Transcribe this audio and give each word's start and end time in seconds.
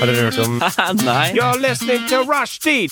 Har 0.00 0.06
dere 0.06 0.22
hørt 0.26 0.38
om 0.44 0.52
Nei. 1.06 1.32
You're 1.34 1.58
listening 1.60 2.06
to 2.08 2.16
Rushdie. 2.28 2.88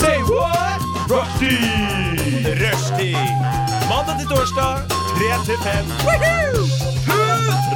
Say 0.00 0.18
what? 0.30 0.80
Rushdie. 1.10 2.54
Rushdie. 2.62 3.26
Mandag 3.88 4.18
til 4.18 4.28
torsdag, 4.28 4.72
3 5.18 5.44
til 5.46 5.58
5. 5.64 5.66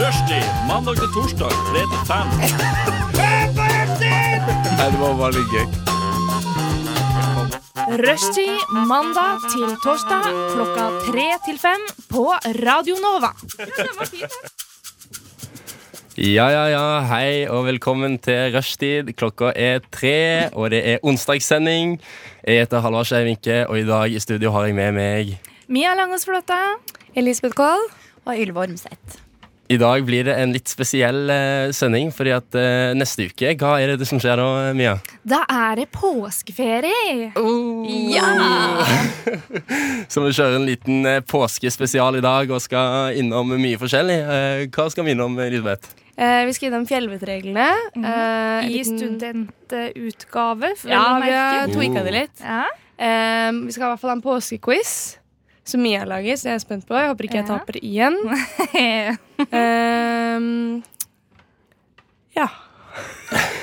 Rushdie 0.00 0.45
mandag 0.68 0.95
til 1.03 1.11
torsdag 1.14 1.50
3 1.50 1.84
til 1.93 2.02
5. 2.07 2.16
Nei, 4.80 4.88
det 4.91 4.98
var 5.00 5.14
bare 5.20 5.32
litt 5.36 5.50
gøy. 5.54 5.66
Rushtid 8.00 8.57
mandag 8.86 9.43
til 9.52 9.75
torsdag 9.84 10.29
klokka 10.54 10.86
tre 11.09 11.29
til 11.48 11.59
fem 11.59 11.82
på 12.12 12.25
Radio 12.64 12.96
Nova. 13.02 13.32
Ja, 16.21 16.50
ja, 16.52 16.66
ja. 16.68 17.00
Hei 17.09 17.46
og 17.49 17.63
velkommen 17.64 18.18
til 18.21 18.50
rushtid. 18.53 19.08
Klokka 19.17 19.54
er 19.57 19.79
tre, 19.89 20.50
og 20.53 20.68
det 20.75 20.82
er 20.85 20.99
onsdagssending. 21.00 21.94
Jeg 22.44 22.61
heter 22.61 22.82
Halvard 22.85 23.08
Skeivinke, 23.08 23.63
og 23.64 23.79
i 23.81 23.86
dag 23.89 24.13
i 24.13 24.21
studio 24.21 24.53
har 24.53 24.67
jeg 24.68 24.77
med 24.77 24.93
meg 24.99 25.30
Mia 25.72 25.94
Langåsflåte. 25.96 26.58
Elisabeth 27.17 27.57
Kohl. 27.57 27.89
Og 28.29 28.36
Ylva 28.36 28.67
Ormseth. 28.67 29.17
I 29.72 29.79
dag 29.80 30.04
blir 30.04 30.27
det 30.27 30.35
en 30.36 30.53
litt 30.53 30.68
spesiell 30.68 31.30
eh, 31.32 31.71
sending, 31.72 32.11
fordi 32.12 32.34
at 32.36 32.58
eh, 32.58 32.91
neste 32.98 33.28
uke 33.30 33.55
Hva 33.56 33.77
er 33.80 33.94
det 33.97 34.08
som 34.11 34.20
skjer 34.20 34.42
da, 34.42 34.48
Mia? 34.77 34.98
Da 35.25 35.41
er 35.48 35.80
det 35.80 35.86
påskeferie. 35.94 37.30
Ja! 38.12 38.28
Så 40.12 40.27
vi 40.27 40.34
kjører 40.36 40.58
en 40.58 40.69
liten 40.69 41.00
eh, 41.06 41.22
påskespesial 41.25 42.20
i 42.20 42.25
dag 42.28 42.52
og 42.52 42.61
skal 42.61 43.16
innom 43.16 43.56
mye 43.56 43.80
forskjellig. 43.80 44.20
Eh, 44.20 44.69
hva 44.69 44.91
skal 44.92 45.08
vi 45.08 45.16
innom, 45.16 45.41
Elisabeth? 45.47 45.97
Eh, 46.20 46.42
vi 46.44 46.52
skal 46.56 46.69
innom 46.69 46.84
fjellvettreglene. 46.88 47.69
Eh, 47.97 48.66
I 48.66 48.69
liten- 48.74 48.98
studentutgave. 48.98 50.74
Ja, 50.84 51.04
vi 51.24 51.30
har 51.32 51.68
tweaka 51.72 52.02
det 52.04 52.12
litt. 52.12 52.42
Ja. 52.44 52.64
Eh, 53.00 53.52
vi 53.64 53.72
skal 53.72 53.86
i 53.86 53.90
hvert 53.94 54.00
fall 54.02 54.10
ha 54.12 54.16
en 54.18 54.22
påskequiz 54.22 55.16
som 55.64 55.80
Mia 55.82 56.04
lager, 56.04 56.36
så 56.36 56.50
jeg 56.50 56.54
er 56.58 56.64
spent 56.64 56.84
på. 56.88 56.96
Jeg 56.98 57.08
håper 57.12 57.24
ikke 57.28 57.40
jeg 57.40 57.48
taper 57.48 57.80
igjen. 57.80 58.18
Eh, 59.50 60.82
ja. 62.36 62.48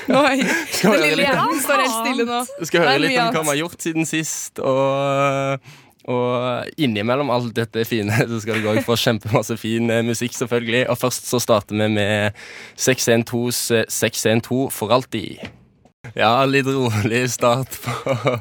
Nå 0.08 0.20
er 0.24 0.34
jeg, 0.40 0.46
den 0.82 1.02
lille 1.04 1.26
hjernen 1.26 1.60
står 1.62 1.82
helt 1.84 1.96
stille 2.00 2.24
nå. 2.28 2.38
skal 2.66 2.80
høre 2.86 3.02
litt 3.02 3.18
om 3.20 3.28
hva 3.34 3.42
vi 3.44 3.52
har 3.52 3.58
gjort 3.60 3.84
siden 3.84 4.08
sist, 4.08 4.58
og, 4.64 5.60
og 6.08 6.80
innimellom 6.80 7.30
alt 7.32 7.54
dette 7.56 7.84
fine 7.88 8.16
så 8.30 8.40
skal 8.42 8.58
det 8.58 8.64
gå 8.64 8.84
for 8.86 9.00
kjempemasse 9.00 9.58
fin 9.60 9.90
eh, 9.92 10.04
musikk, 10.06 10.36
selvfølgelig. 10.38 10.86
Og 10.88 11.00
først 11.00 11.28
så 11.28 11.40
starter 11.42 11.76
vi 11.76 11.88
med 11.98 12.42
612s 12.80 13.62
eh, 13.76 13.88
612 13.92 14.68
for 14.74 14.94
alltid. 14.96 15.48
Ja, 16.16 16.44
litt 16.46 16.68
rolig 16.70 17.24
start 17.32 17.74
på, 17.84 18.36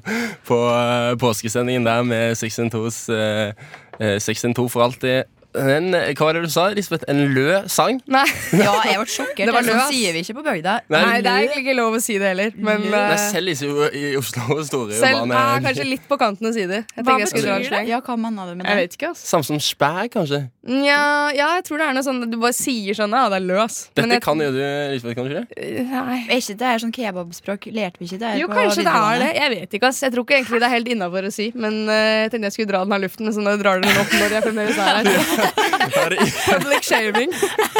på 0.47 0.59
eh, 0.71 1.13
påskesendingen 1.19 1.87
der 1.87 2.05
med 2.07 2.37
612s 2.39 3.01
eh, 3.13 3.65
eh, 3.99 4.17
612 4.21 4.69
for 4.71 4.85
alltid. 4.85 5.27
Men 5.55 5.93
eh, 5.95 6.11
hva 6.13 6.25
var 6.27 6.33
det 6.37 6.41
du 6.43 6.51
sa, 6.53 6.67
Lisbeth? 6.75 7.05
En 7.09 7.21
lø 7.33 7.63
sang? 7.71 8.01
Nei, 8.05 8.25
Ja, 8.65 8.73
jeg 8.85 8.99
ble 8.99 9.07
sjokkert. 9.09 9.45
Det 9.47 9.53
var 9.55 9.63
Sånn 9.65 9.79
løs. 9.79 9.87
sier 9.93 10.13
vi 10.13 10.21
ikke 10.25 10.35
på 10.37 10.43
bygda. 10.45 10.73
nei, 10.91 11.21
det 11.23 11.31
er 11.31 11.45
egentlig 11.47 11.63
ikke 11.63 11.75
lov 11.79 11.95
å 11.97 12.01
si 12.03 12.17
det 12.21 12.27
heller. 12.33 12.51
Men 12.57 12.83
Nei, 12.91 12.99
eh, 13.15 13.23
selv 13.31 13.49
i, 13.53 13.55
i 13.97 14.03
Oslo 14.19 14.57
store 14.69 14.93
selv 14.99 15.23
er 15.23 15.29
med- 15.31 15.63
kanskje 15.65 15.87
litt 15.87 16.05
på 16.09 16.17
kanten 16.21 16.49
å 16.49 16.53
si 16.53 16.65
det. 16.69 16.83
Jeg 16.93 17.05
Hva 17.07 17.15
jeg 17.17 17.29
en 17.31 17.33
betyr 17.39 17.67
sleng. 17.71 17.87
Ja, 17.89 18.01
hva 18.05 18.17
mener 18.19 18.51
du 18.51 18.59
med 18.59 18.69
Jeg 18.69 18.81
vet 18.83 18.97
ikke, 18.99 19.09
altså. 19.15 19.25
Samme 19.31 19.47
som 19.49 19.61
spæ, 19.63 19.93
kanskje? 20.13 20.43
Ja, 20.67 21.31
ja, 21.31 21.47
jeg 21.57 21.63
tror 21.69 21.79
det 21.79 21.87
er 21.87 21.95
noe 21.95 22.03
sånn 22.03 22.21
du 22.27 22.35
bare 22.43 22.51
sier 22.53 22.97
sånn 22.99 23.13
Ja, 23.15 23.25
det 23.31 23.39
er 23.39 23.45
løs. 23.47 23.77
Dette 23.95 24.03
Men 24.05 24.17
jeg- 24.17 24.25
kan 24.27 24.43
jo 24.43 24.51
du, 24.51 24.61
Lisbeth, 24.93 25.15
kanskje? 25.17 25.41
ikke 25.47 25.63
det? 25.63 25.87
Nei. 25.95 26.19
Er 26.27 26.37
ikke 26.43 26.57
det 26.59 26.67
er 26.73 26.83
sånn 26.83 26.93
kebabspråk? 26.93 27.69
Lærte 27.73 27.97
vi 28.03 28.09
ikke 28.11 28.19
det 28.21 28.33
Jo, 28.43 28.47
kanskje 28.51 28.83
det 28.83 28.93
er 28.93 29.19
det. 29.23 29.31
Jeg 29.39 29.49
vet 29.55 29.77
ikke, 29.79 29.87
ass. 29.93 30.03
Jeg 30.03 30.11
tror 30.13 30.27
ikke 30.27 30.37
egentlig 30.41 30.59
det 30.61 30.67
er 30.69 30.75
helt 30.75 30.91
innafor 30.93 31.23
å 31.29 31.31
si. 31.33 31.49
Men 31.55 31.79
uh, 31.87 31.95
jeg 32.27 32.31
tenkte 32.35 32.49
jeg 32.51 32.57
skulle 32.57 32.71
dra 32.73 32.83
den 32.83 32.93
av 32.97 33.01
luften, 33.05 33.25
men 33.29 33.33
så 33.37 33.41
nå 33.47 33.55
drar 33.61 33.79
den 33.81 33.95
opp 34.03 34.11
når 34.19 34.35
jeg 34.37 34.43
fremdeles 34.49 34.77
er 34.77 34.91
her. 34.99 35.35
Er 35.37 36.09
det, 36.13 36.19
Public 36.47 36.83
shaming. 36.87 37.31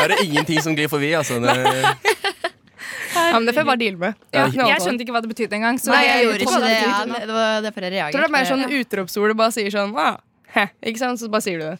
er 0.01 0.07
det 0.13 0.17
ingenting 0.25 0.61
som 0.63 0.75
glir 0.77 0.89
forbi, 0.91 1.11
altså? 1.17 1.39
Det, 1.41 1.55
Ja, 3.17 3.33
men 3.33 3.47
det 3.47 3.53
får 3.55 3.63
jeg 3.63 3.67
bare 3.71 3.81
deale 3.81 3.97
med. 3.97 4.17
Ja, 4.35 4.43
jeg 4.45 4.81
skjønte 4.83 5.01
ikke 5.05 5.13
hva 5.15 5.21
det 5.25 5.29
betydde 5.31 5.57
engang. 5.57 5.79
Så 5.81 5.89
Nei, 5.89 6.03
det- 6.03 6.09
jeg 6.11 6.25
gjorde 6.27 6.45
ikke 6.45 6.59
det. 6.61 6.73
Ja, 6.85 7.25
det 7.25 7.33
var 7.33 7.61
derfor 7.65 7.81
jeg 7.87 7.91
reagerte. 7.95 8.13
tror 8.13 8.21
det 8.21 8.29
er 8.29 8.35
mer 8.35 8.45
sånn 8.51 8.65
utropsord. 8.79 9.31
Du 9.33 9.33
bare 9.39 9.51
sier 9.55 9.71
sånn 9.73 9.95
ah, 9.97 10.17
hæ, 10.53 10.67
Ikke 10.85 11.01
sant? 11.01 11.19
Så 11.19 11.29
bare 11.33 11.41
sier 11.41 11.57
du 11.59 11.65
det. 11.71 11.79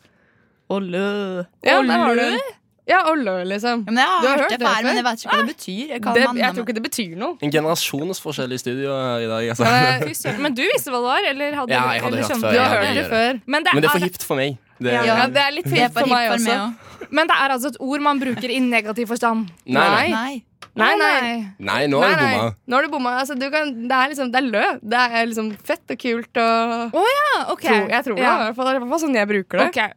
Ja, 1.64 1.82
der 1.84 1.98
har 2.02 2.16
du 2.16 2.22
den. 2.22 2.40
Ja, 2.88 3.02
ollø, 3.12 3.34
liksom. 3.44 3.84
Ja, 3.86 3.92
men 3.92 3.98
jeg 4.00 4.08
har, 4.08 4.22
Du 4.22 4.28
har 4.28 4.38
hørt 4.40 4.50
det 4.54 4.60
før, 4.62 4.84
men 4.88 4.96
jeg 4.96 5.04
vet 5.08 5.20
ikke 5.24 5.32
hva 5.34 5.40
det 5.42 5.50
betyr. 5.56 5.88
Jeg, 5.92 6.02
Det, 6.02 6.22
jeg 6.40 6.54
tror 6.56 6.64
ikke 6.66 6.76
det 6.78 6.84
betyr 6.88 7.16
noe. 7.18 7.38
en 7.42 7.52
generasjonsforskjell 7.52 8.54
i 8.54 8.58
studio 8.62 8.90
her 8.96 9.20
i 9.26 9.28
dag. 9.28 9.50
Altså. 9.54 9.66
Eh, 9.68 10.14
søren. 10.16 10.40
Men 10.42 10.54
du 10.56 10.62
visste 10.64 10.90
hva 10.94 11.02
det 11.02 11.08
var? 11.12 11.22
Eller 11.32 11.52
hadde 11.60 11.70
Ja, 11.76 11.84
jeg 11.94 12.02
hadde 12.02 12.14
eller 12.18 12.24
hørt 12.24 12.42
før, 12.42 12.52
du 12.52 12.60
har 12.60 12.70
hørt 12.78 12.96
det 12.96 13.06
før. 13.12 13.42
Men 13.46 13.64
det, 13.64 13.74
Men 13.74 13.82
det 13.82 13.90
er 13.90 13.98
for 14.00 14.06
hipt 14.08 14.24
for 14.24 14.36
meg. 14.40 14.58
Det, 14.80 14.94
Ja. 14.94 15.04
Ja, 15.06 15.28
det 15.28 15.42
er 15.42 15.52
litt 15.52 15.66
hipt 15.66 15.94
for 15.94 16.00
for 16.02 16.08
meg 16.08 16.32
også. 16.32 16.76
men 17.12 17.28
det 17.28 17.36
er 17.36 17.50
altså 17.50 17.68
et 17.74 17.78
ord 17.80 18.00
man 18.02 18.20
bruker 18.20 18.50
i 18.50 18.60
negativ 18.60 19.08
forstand. 19.08 19.50
Nei, 19.66 19.88
nei. 19.90 20.10
Nei. 20.10 20.44
Nei, 20.78 20.94
nei. 20.96 21.54
nei, 21.58 21.88
nå 21.88 22.00
har 22.04 22.14
du 22.14 22.22
bomma. 22.22 22.54
Nå 22.70 22.76
har 22.78 22.84
du 22.84 22.90
bomma. 22.94 23.12
Altså, 23.20 23.34
du 23.38 23.50
kan, 23.50 23.72
det 23.88 23.92
er 23.98 24.10
liksom, 24.14 24.32
det 24.32 24.38
er 24.44 24.48
lø. 24.48 24.66
Det 24.84 24.94
er 24.94 25.26
liksom 25.26 25.58
fett 25.66 25.90
og 25.90 25.98
kult 25.98 26.38
og 26.38 26.94
Ja, 26.94 27.46
ok. 27.52 27.62
Tror- 27.66 27.90
Jeg 27.90 28.04
tror 28.06 28.16
det. 28.16 28.24
Ja. 28.24 28.36
I 28.38 28.44
hvert 28.52 28.56
fall, 28.56 28.66
det 28.66 28.74
er 28.74 28.76
i 28.78 28.80
hvert 28.86 28.90
fall 28.94 29.02
sånn 29.10 29.16
jeg 29.18 29.28
bruker 29.28 29.58
det. 29.58 29.68
Ok. 29.74 29.92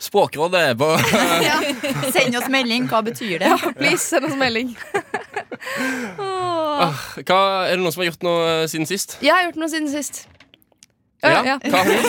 Språkrådet 0.00 0.78
på 0.80 0.88
Ja. 1.48 1.58
Send 2.12 2.36
oss 2.36 2.48
melding. 2.48 2.86
Hva 2.88 3.02
betyr 3.04 3.38
det? 3.42 3.50
Ja, 3.52 3.72
Please, 3.76 4.00
send 4.06 4.24
oss 4.30 4.36
melding. 4.40 4.72
hva, 6.16 7.40
Er 7.68 7.74
det 7.74 7.82
noen 7.82 7.92
som 7.92 8.00
har 8.02 8.08
gjort 8.08 8.24
noe 8.24 8.46
eh, 8.48 8.66
siden 8.72 8.88
sist? 8.88 9.18
Jeg 9.20 9.34
har 9.34 9.44
gjort 9.48 9.60
noe 9.60 9.68
siden 9.72 9.90
sist. 9.92 10.22
Ja, 11.20 11.42
ja. 11.44 11.58
Hva 11.66 11.84
har 11.84 11.90
du? 11.90 11.96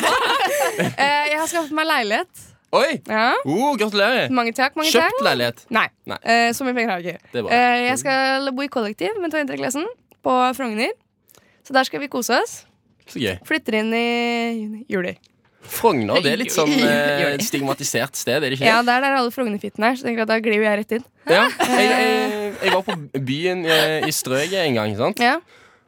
Eh, 0.81 1.25
jeg 1.27 1.35
har 1.37 1.49
skaffet 1.51 1.73
meg 1.75 1.85
leilighet. 1.85 2.45
Oi! 2.71 3.01
Ja. 3.03 3.33
Oh, 3.43 3.73
gratulerer. 3.77 4.31
Mange 4.31 4.53
takk. 4.55 4.77
mange 4.79 4.87
takk 4.89 5.11
Kjøpt 5.11 5.25
leilighet. 5.25 5.63
Nei. 5.75 5.83
Nei. 6.07 6.17
Eh, 6.23 6.47
så 6.55 6.63
mye 6.63 6.75
penger 6.77 6.93
har 6.93 7.03
jeg 7.03 7.17
ikke. 7.19 7.31
Det. 7.33 7.43
Eh, 7.57 7.79
jeg 7.89 7.99
skal 7.99 8.47
bo 8.55 8.63
i 8.63 8.69
kollektiv 8.71 9.19
med 9.19 9.33
Toyenteklassen 9.33 9.83
på 10.23 10.35
Frogner. 10.55 10.93
Så 11.67 11.75
der 11.75 11.89
skal 11.89 12.01
vi 12.01 12.07
kose 12.13 12.39
oss. 12.39 12.53
Så 13.11 13.19
gøy. 13.19 13.35
Flytter 13.47 13.81
inn 13.81 13.91
i 13.97 14.05
juni. 14.61 14.85
juli. 14.89 15.13
Frogner 15.61 16.23
det 16.25 16.33
er 16.33 16.39
litt 16.41 16.53
sånn 16.53 16.73
eh, 16.73 17.37
stigmatisert 17.45 18.17
sted, 18.17 18.39
er 18.39 18.49
det 18.49 18.57
ikke 18.57 18.65
det? 18.65 18.71
Ja, 18.71 18.81
det 18.85 18.95
er 18.97 19.05
der 19.05 19.17
alle 19.19 19.33
frognerfittene 19.33 19.91
her, 19.91 19.95
er. 19.95 20.01
Så 20.01 20.09
jeg 20.09 20.21
at 20.23 20.31
da 20.31 20.37
glir 20.43 20.57
jo 20.57 20.65
jeg 20.65 20.79
rett 20.81 20.95
inn. 20.97 21.07
Ja, 21.29 21.47
jeg, 21.69 21.89
jeg, 21.91 22.53
jeg 22.65 22.73
var 22.75 22.85
på 22.87 22.97
byen 23.29 23.65
eh, 23.69 24.07
i 24.07 24.13
Strøget 24.15 24.61
en 24.65 24.79
gang, 24.79 24.95
sant? 24.99 25.21
Ja. 25.21 25.39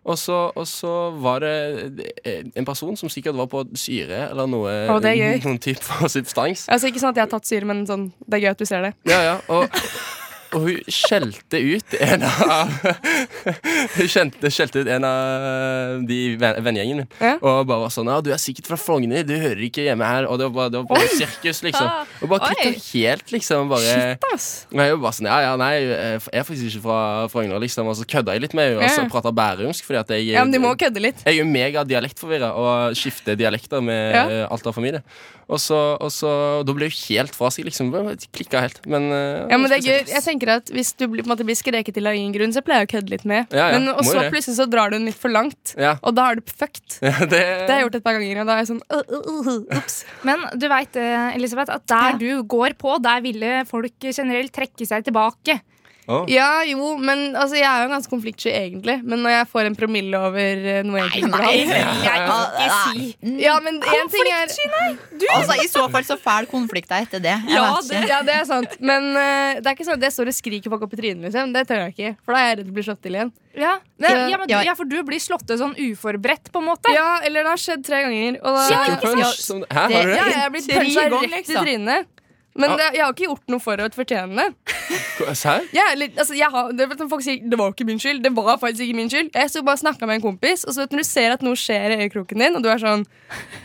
Og 0.04 0.18
så, 0.20 0.36
og 0.56 0.66
så 0.68 1.12
var 1.24 1.40
det 1.40 2.06
eh, 2.28 2.44
en 2.60 2.66
person 2.68 2.98
som 3.00 3.10
sikkert 3.12 3.38
var 3.40 3.48
på 3.52 3.64
syre 3.80 4.26
eller 4.30 4.50
noe. 4.52 4.74
Gøy. 5.00 5.40
Noen 5.46 5.62
type 5.64 5.84
for 5.84 6.12
substans. 6.12 6.68
Altså 6.68 6.92
Ikke 6.92 7.00
sånn 7.04 7.16
at 7.16 7.22
jeg 7.22 7.28
har 7.28 7.32
tatt 7.32 7.48
syre, 7.48 7.70
men 7.70 7.86
sånn, 7.88 8.10
det 8.28 8.40
er 8.40 8.46
gøy 8.46 8.52
at 8.52 8.64
du 8.64 8.68
ser 8.68 8.84
det. 8.90 8.94
Ja, 9.08 9.22
ja, 9.24 9.38
og, 9.48 9.72
og 10.54 10.68
hun 10.70 10.80
skjelte 10.88 11.60
ut 11.60 11.96
en 12.00 12.24
av 12.24 12.72
Hun 13.98 14.08
skjelte, 14.10 14.50
skjelte 14.54 14.84
ut 14.84 14.90
en 14.94 15.06
av 15.08 16.04
de 16.08 16.20
ven- 16.40 16.60
vennegjengen 16.66 17.02
min. 17.04 17.10
Ja. 17.20 17.36
Og 17.42 17.66
bare 17.70 17.84
var 17.86 17.92
sånn 17.94 18.10
Ja, 18.12 18.20
du 18.24 18.32
er 18.34 18.42
sikkert 18.42 18.68
fra 18.70 18.78
Frogner, 18.80 19.24
du 19.28 19.34
hører 19.40 19.62
ikke 19.68 19.86
hjemme 19.88 20.08
her. 20.08 20.28
Og 20.30 20.40
det 20.40 20.48
var 20.50 20.56
bare, 20.58 20.74
det 20.74 20.82
var 20.84 20.90
bare 20.96 21.10
sirkus, 21.14 21.62
liksom. 21.66 21.90
Og 22.24 22.32
bare 22.32 22.52
kutta 22.54 22.72
helt, 22.94 23.34
liksom. 23.36 23.70
Bare 23.74 23.84
Shit, 23.94 24.28
ass. 24.34 24.48
og 24.72 24.80
jeg 24.84 24.96
var 24.96 25.04
bare 25.08 25.18
sånn, 25.20 25.30
ja, 25.32 25.40
ja, 25.48 25.54
nei, 25.60 25.72
jeg 25.82 26.24
er 26.34 26.48
faktisk 26.48 26.70
ikke 26.72 26.84
fra 26.88 27.00
Frogner, 27.34 27.62
liksom. 27.64 27.90
Og 27.92 28.00
så 28.00 28.08
kødda 28.16 28.38
jeg 28.38 28.46
litt 28.48 28.58
med 28.58 28.72
henne, 28.74 28.88
og 28.88 28.96
så 28.98 29.08
prata 29.12 29.34
bærumsk, 29.36 29.86
fordi 29.88 30.02
at 30.04 30.16
jeg 30.18 30.32
Ja, 30.34 30.44
men 30.46 30.54
de 30.56 30.64
må 30.64 30.74
kødde 30.80 31.02
litt. 31.04 31.24
jeg 31.26 31.36
er 31.36 31.40
jo 31.44 31.50
mega 31.50 31.84
dialektforvirra 31.88 32.54
og 32.60 32.98
skifter 33.00 33.36
dialekter 33.40 33.82
med 33.84 34.14
Ja. 34.14 34.26
eh, 34.30 34.48
alt 34.52 34.68
av 34.68 34.74
familie. 34.76 35.04
Og 35.50 35.60
så, 35.60 35.76
og 36.00 36.08
så 36.10 36.64
Da 36.66 36.72
ble 36.74 36.88
hun 36.88 36.96
helt 37.10 37.36
fra 37.36 37.50
seg, 37.52 37.66
liksom. 37.68 37.90
Klikka 38.34 38.62
helt. 38.64 38.80
Men, 38.88 39.12
eh, 39.12 39.48
Ja, 39.52 39.58
men 39.58 39.70
det 39.70 39.80
er 39.80 39.84
gøy. 39.90 40.08
Jeg 40.14 40.24
tenker 40.24 40.43
at 40.50 40.66
Hvis 40.74 40.94
du 40.98 41.08
blir, 41.08 41.24
på 41.24 41.30
en 41.30 41.36
måte, 41.38 41.46
blir 41.46 41.56
skreket 41.56 41.94
til 41.94 42.08
av 42.08 42.14
ingen 42.16 42.34
grunn, 42.34 42.52
så 42.54 42.62
pleier 42.66 42.84
jeg 42.84 42.90
å 42.90 42.92
kødde 42.98 43.10
litt 43.14 43.26
med. 43.26 43.48
Ja, 43.52 43.70
ja, 43.72 43.80
Men 43.80 43.90
og 43.94 44.02
må 44.04 44.12
så 44.12 44.20
det. 44.22 44.32
plutselig 44.34 44.56
så 44.58 44.66
drar 44.70 44.90
du 44.92 44.98
den 44.98 45.06
litt 45.06 45.16
for 45.20 45.30
langt, 45.30 45.76
Ja. 45.78 45.96
og 46.04 46.16
da 46.16 46.32
er 46.32 46.36
du 46.36 46.42
fucked. 46.48 47.00
Ja, 47.02 47.14
det, 47.26 47.30
Det 47.30 47.70
har 47.70 47.80
jeg 47.80 47.86
gjort 47.88 47.96
et 47.96 48.04
par 48.04 48.14
ganger, 48.20 48.42
og 48.42 48.48
da 48.48 48.54
er 48.54 48.64
jeg 48.64 48.72
sånn 48.74 48.82
uh, 48.90 49.04
uh, 49.08 49.48
uh, 49.48 49.78
Ups. 49.78 50.06
Men 50.24 50.46
du 50.58 50.68
veit, 50.68 50.96
Elisabeth, 51.36 51.70
at 51.74 51.86
der 51.88 52.10
Ja. 52.14 52.18
du 52.18 52.44
går 52.44 52.74
på, 52.78 52.98
der 53.04 53.22
ville 53.22 53.66
folk 53.70 53.94
generelt 54.02 54.52
trekke 54.52 54.86
seg 54.88 55.04
tilbake. 55.06 55.60
Å. 56.04 56.18
Ja, 56.28 56.64
jo, 56.68 56.98
men 57.00 57.30
altså, 57.32 57.56
jeg 57.56 57.64
er 57.64 57.86
jo 57.86 57.92
ganske 57.94 58.12
konfliktsky 58.12 58.52
egentlig. 58.52 58.98
Men 59.08 59.22
når 59.24 59.38
jeg 59.38 59.48
får 59.54 59.70
en 59.70 59.78
promille 59.78 60.20
over 60.20 60.66
uh, 60.66 60.80
noe 60.84 61.00
jeg 61.00 61.22
egentlig 61.22 61.32
burde 61.32 61.52
hatt 62.28 62.58
ikke 62.66 63.32
Ja, 63.40 63.54
Konfliktsky, 63.64 64.66
nei! 64.74 64.90
ting 65.14 65.30
er 65.30 65.38
Altså, 65.38 65.56
I 65.64 65.70
så 65.72 65.86
fall 65.94 66.08
så 66.08 66.18
fæl 66.20 66.50
konflikt 66.52 66.92
er 66.92 67.08
etter 67.08 67.24
det. 67.24 67.38
Ja 67.54 67.70
det, 67.88 68.02
ja, 68.10 68.20
det 68.28 68.36
er 68.42 68.50
sant. 68.50 68.76
Men 68.84 69.14
uh, 69.16 69.62
det 69.62 69.64
er 69.64 69.78
ikke 69.78 69.88
sånn 69.88 70.00
at 70.02 70.08
jeg 70.10 70.16
står 70.18 70.34
og 70.34 70.38
skriker 70.42 70.74
folk 70.76 70.84
opp 70.90 70.98
i 70.98 71.00
trynet. 71.00 71.24
Liksom. 71.30 71.56
Det 71.56 71.64
tør 71.72 71.86
jeg 71.86 71.96
ikke. 71.96 72.12
For 72.26 72.36
da 72.36 72.42
er 72.42 72.52
jeg 72.52 72.60
redd 72.60 72.68
for 72.68 72.74
å 72.74 72.78
bli 72.80 72.88
slått 72.90 73.04
til 73.08 73.18
igjen. 73.20 73.32
Ja, 73.54 73.74
men, 74.02 74.10
Ja. 74.12 74.28
ja, 74.28 74.38
men, 74.42 74.50
Ja. 74.50 74.62
ja, 74.66 74.74
for 74.76 74.90
du 74.90 74.98
blir 75.08 75.22
slått 75.24 75.46
til 75.48 75.60
sånn 75.62 75.76
uforberedt, 75.78 76.52
på 76.52 76.60
en 76.60 76.68
måte. 76.68 76.92
Ja, 76.94 77.20
eller 77.24 77.46
det 77.46 77.54
har 77.54 77.62
skjedd 77.62 77.86
tre 77.86 78.02
ganger. 78.04 78.40
Og 78.42 78.58
da, 78.58 78.66
Sucker 78.68 79.00
punch. 79.08 79.40
Som, 79.40 79.64
hæ, 79.70 79.88
har 79.88 80.10
du 80.10 80.16
ja, 80.18 80.26
jeg 80.26 80.42
har 80.42 80.50
blitt 80.54 80.68
Tre 80.68 80.82
puncha 80.84 81.08
rett 81.08 81.24
i 81.24 81.32
liksom. 81.38 81.64
trynet. 81.64 82.12
Men 82.56 82.70
Ja. 82.70 82.76
det, 82.78 82.88
jeg 82.98 83.04
har 83.06 83.14
ikke 83.16 83.26
gjort 83.30 83.48
noe 83.50 83.60
for 83.64 83.82
å 83.82 83.88
fortjene 83.96 84.36
det. 84.38 84.76
Serr? 85.38 85.66
Er 85.74 85.96
altså, 86.20 86.36
jeg 86.38 86.50
har, 86.54 86.70
det, 86.76 86.86
vet 86.92 87.00
du, 87.02 87.08
folk 87.10 87.24
sier 87.26 87.42
det 87.50 87.58
var 87.58 87.74
ikke 87.74 87.86
min 87.88 88.00
skyld. 88.02 88.22
Det 88.26 88.32
var 88.38 88.60
faktisk 88.62 88.86
ikke 88.86 89.00
min 89.00 89.10
skyld. 89.10 89.32
Jeg 89.34 89.50
så 89.50 89.64
bare 89.66 89.82
snakka 89.82 90.06
med 90.10 90.20
en 90.20 90.28
kompis, 90.28 90.66
og 90.68 90.74
så 90.76 90.84
vet 90.84 90.94
du, 90.94 90.98
når 91.00 91.08
du 91.08 91.10
ser 91.10 91.34
at 91.34 91.42
noe 91.46 91.58
skjer 91.58 91.96
i 91.96 92.00
øyekroken 92.06 92.38
din, 92.46 92.56
og 92.60 92.62
du 92.66 92.70
er 92.70 92.78
sånn 92.82 93.06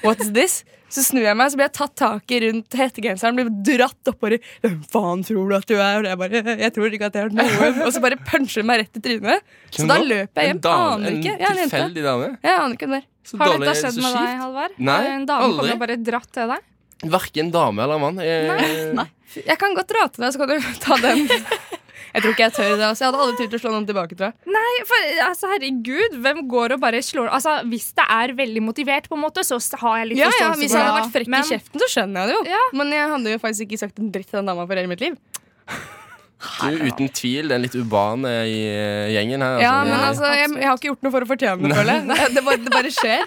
What's 0.05 0.33
this? 0.33 0.63
Så 0.89 1.03
snur 1.05 1.21
jeg 1.21 1.37
meg, 1.37 1.51
så 1.53 1.59
blir 1.61 1.67
jeg 1.69 1.75
tatt 1.77 1.93
tak 2.01 2.33
i 2.33 2.39
rundt 2.47 2.73
hettegenseren, 2.81 3.37
blir 3.37 3.51
dratt 3.77 4.09
oppover. 4.09 4.39
Hvem 4.65 4.79
faen 4.89 5.21
tror 5.29 5.51
du 5.51 5.57
at 5.59 5.67
du 5.69 5.75
er? 5.77 5.99
Og 6.01 6.09
jeg 6.09 6.21
bare 6.23 6.41
Jeg 6.65 6.73
tror 6.79 6.97
ikke 6.97 7.11
at 7.11 7.19
jeg 7.19 7.27
har 7.27 7.35
noe. 7.37 7.69
Og 7.85 7.93
så 7.93 8.01
bare 8.01 8.17
puncher 8.25 8.63
hun 8.65 8.71
meg 8.71 8.81
rett 8.87 8.97
i 8.97 9.03
trynet. 9.05 9.45
Så 9.77 9.85
da 9.91 9.99
løper 10.01 10.41
jeg 10.47 10.55
En 10.55 10.57
hjem. 10.57 10.63
dame- 10.65 10.89
Aner 10.95 11.19
ikke. 11.19 11.35
En 11.37 11.45
er 11.45 11.61
en 11.67 11.69
tilfeldig 11.69 12.07
dame? 12.09 12.31
Jeg 12.41 12.57
aner 12.57 12.79
ikke 12.79 12.89
hvem 12.89 12.97
det 12.97 13.03
er. 13.05 13.07
Så 13.29 13.37
Har 13.43 13.59
dette 13.61 13.77
skjedd 13.83 14.01
med 14.01 14.17
deg. 14.17 14.33
Halvard? 14.41 14.79
Nei, 14.89 14.99
en 15.13 15.27
dame 15.29 15.45
aldri. 15.45 15.59
kommer 15.61 15.77
og 15.77 15.83
bare 15.85 15.97
dratt 16.09 16.33
til 16.33 16.49
deg? 16.55 16.65
Verken 17.07 17.53
dame 17.55 17.83
eller 17.85 18.01
mann. 18.03 18.17
Jeg, 18.19 19.07
Jeg 19.47 19.59
kan 19.61 19.75
godt 19.77 19.91
dra 19.93 20.09
til 20.11 20.25
deg, 20.25 20.33
så 20.35 20.41
kan 20.41 20.49
du 20.51 20.71
ta 20.85 20.97
den. 21.03 21.29
Jeg 22.09 22.23
tror 22.25 22.33
ikke 22.33 22.45
jeg 22.47 22.55
tør 22.57 22.71
det. 22.73 22.87
Altså. 22.89 23.05
Jeg 23.05 23.11
hadde 23.13 23.21
aldri 23.23 23.37
turt 23.45 23.55
å 23.55 23.61
slå 23.63 23.71
noen 23.75 23.87
tilbake, 23.87 24.17
tror 24.17 24.31
jeg. 24.31 24.55
Nei, 24.55 24.71
for 24.89 25.09
altså, 25.27 25.51
herregud, 25.53 26.17
hvem 26.25 26.41
går 26.51 26.75
og 26.75 26.81
bare 26.83 27.03
slår 27.05 27.29
Altså, 27.37 27.59
Hvis 27.69 27.91
det 27.99 28.07
er 28.11 28.33
veldig 28.39 28.63
motivert, 28.65 29.07
på 29.13 29.19
en 29.19 29.23
måte, 29.27 29.45
så 29.47 29.59
har 29.83 29.99
jeg 30.01 30.09
litt 30.15 30.23
Ja, 30.23 30.31
ja, 30.31 30.33
forståelse 30.33 30.63
Hvis 30.63 30.73
jeg 30.73 30.81
det. 30.81 30.87
hadde 30.89 31.03
vært 31.03 31.15
frekk 31.19 31.31
Men- 31.35 31.45
i 31.45 31.53
kjeften, 31.53 31.83
så 31.85 31.91
skjønner 31.93 32.19
jeg 32.25 32.33
det 32.33 32.37
jo. 32.39 32.43
Ja. 32.57 32.63
Men 32.81 32.95
jeg 32.97 33.13
hadde 33.13 33.37
jo 33.37 33.43
faktisk 33.45 33.69
ikke 33.69 33.79
sagt 33.85 34.01
en 34.03 34.11
dritt 34.15 34.31
til 34.33 34.41
den 34.41 34.51
dama 34.51 34.67
for 34.67 34.75
hele 34.81 34.89
mitt 34.91 35.05
liv. 35.05 35.19
du 36.63 36.77
uten 36.89 37.09
tvil 37.13 37.49
den 37.51 37.63
litt 37.67 37.75
urbane 37.75 38.31
i 38.47 38.59
eh, 38.71 39.09
gjengen 39.13 39.43
her. 39.43 39.59
Ja, 39.61 39.73
altså. 39.83 39.91
men 39.91 40.05
altså, 40.09 40.29
jeg, 40.39 40.51
jeg 40.63 40.69
har 40.71 40.77
ikke 40.79 40.89
gjort 40.93 41.03
noe 41.07 41.15
for 41.15 41.27
å 41.27 41.29
fortjene 41.35 41.69
det, 41.69 41.77
føler 41.77 41.97
jeg. 41.99 42.05
Det, 42.09 42.29
det, 42.39 42.45
bare, 42.47 42.61
det 42.65 42.75
bare 42.77 42.93
skjer. 42.95 43.25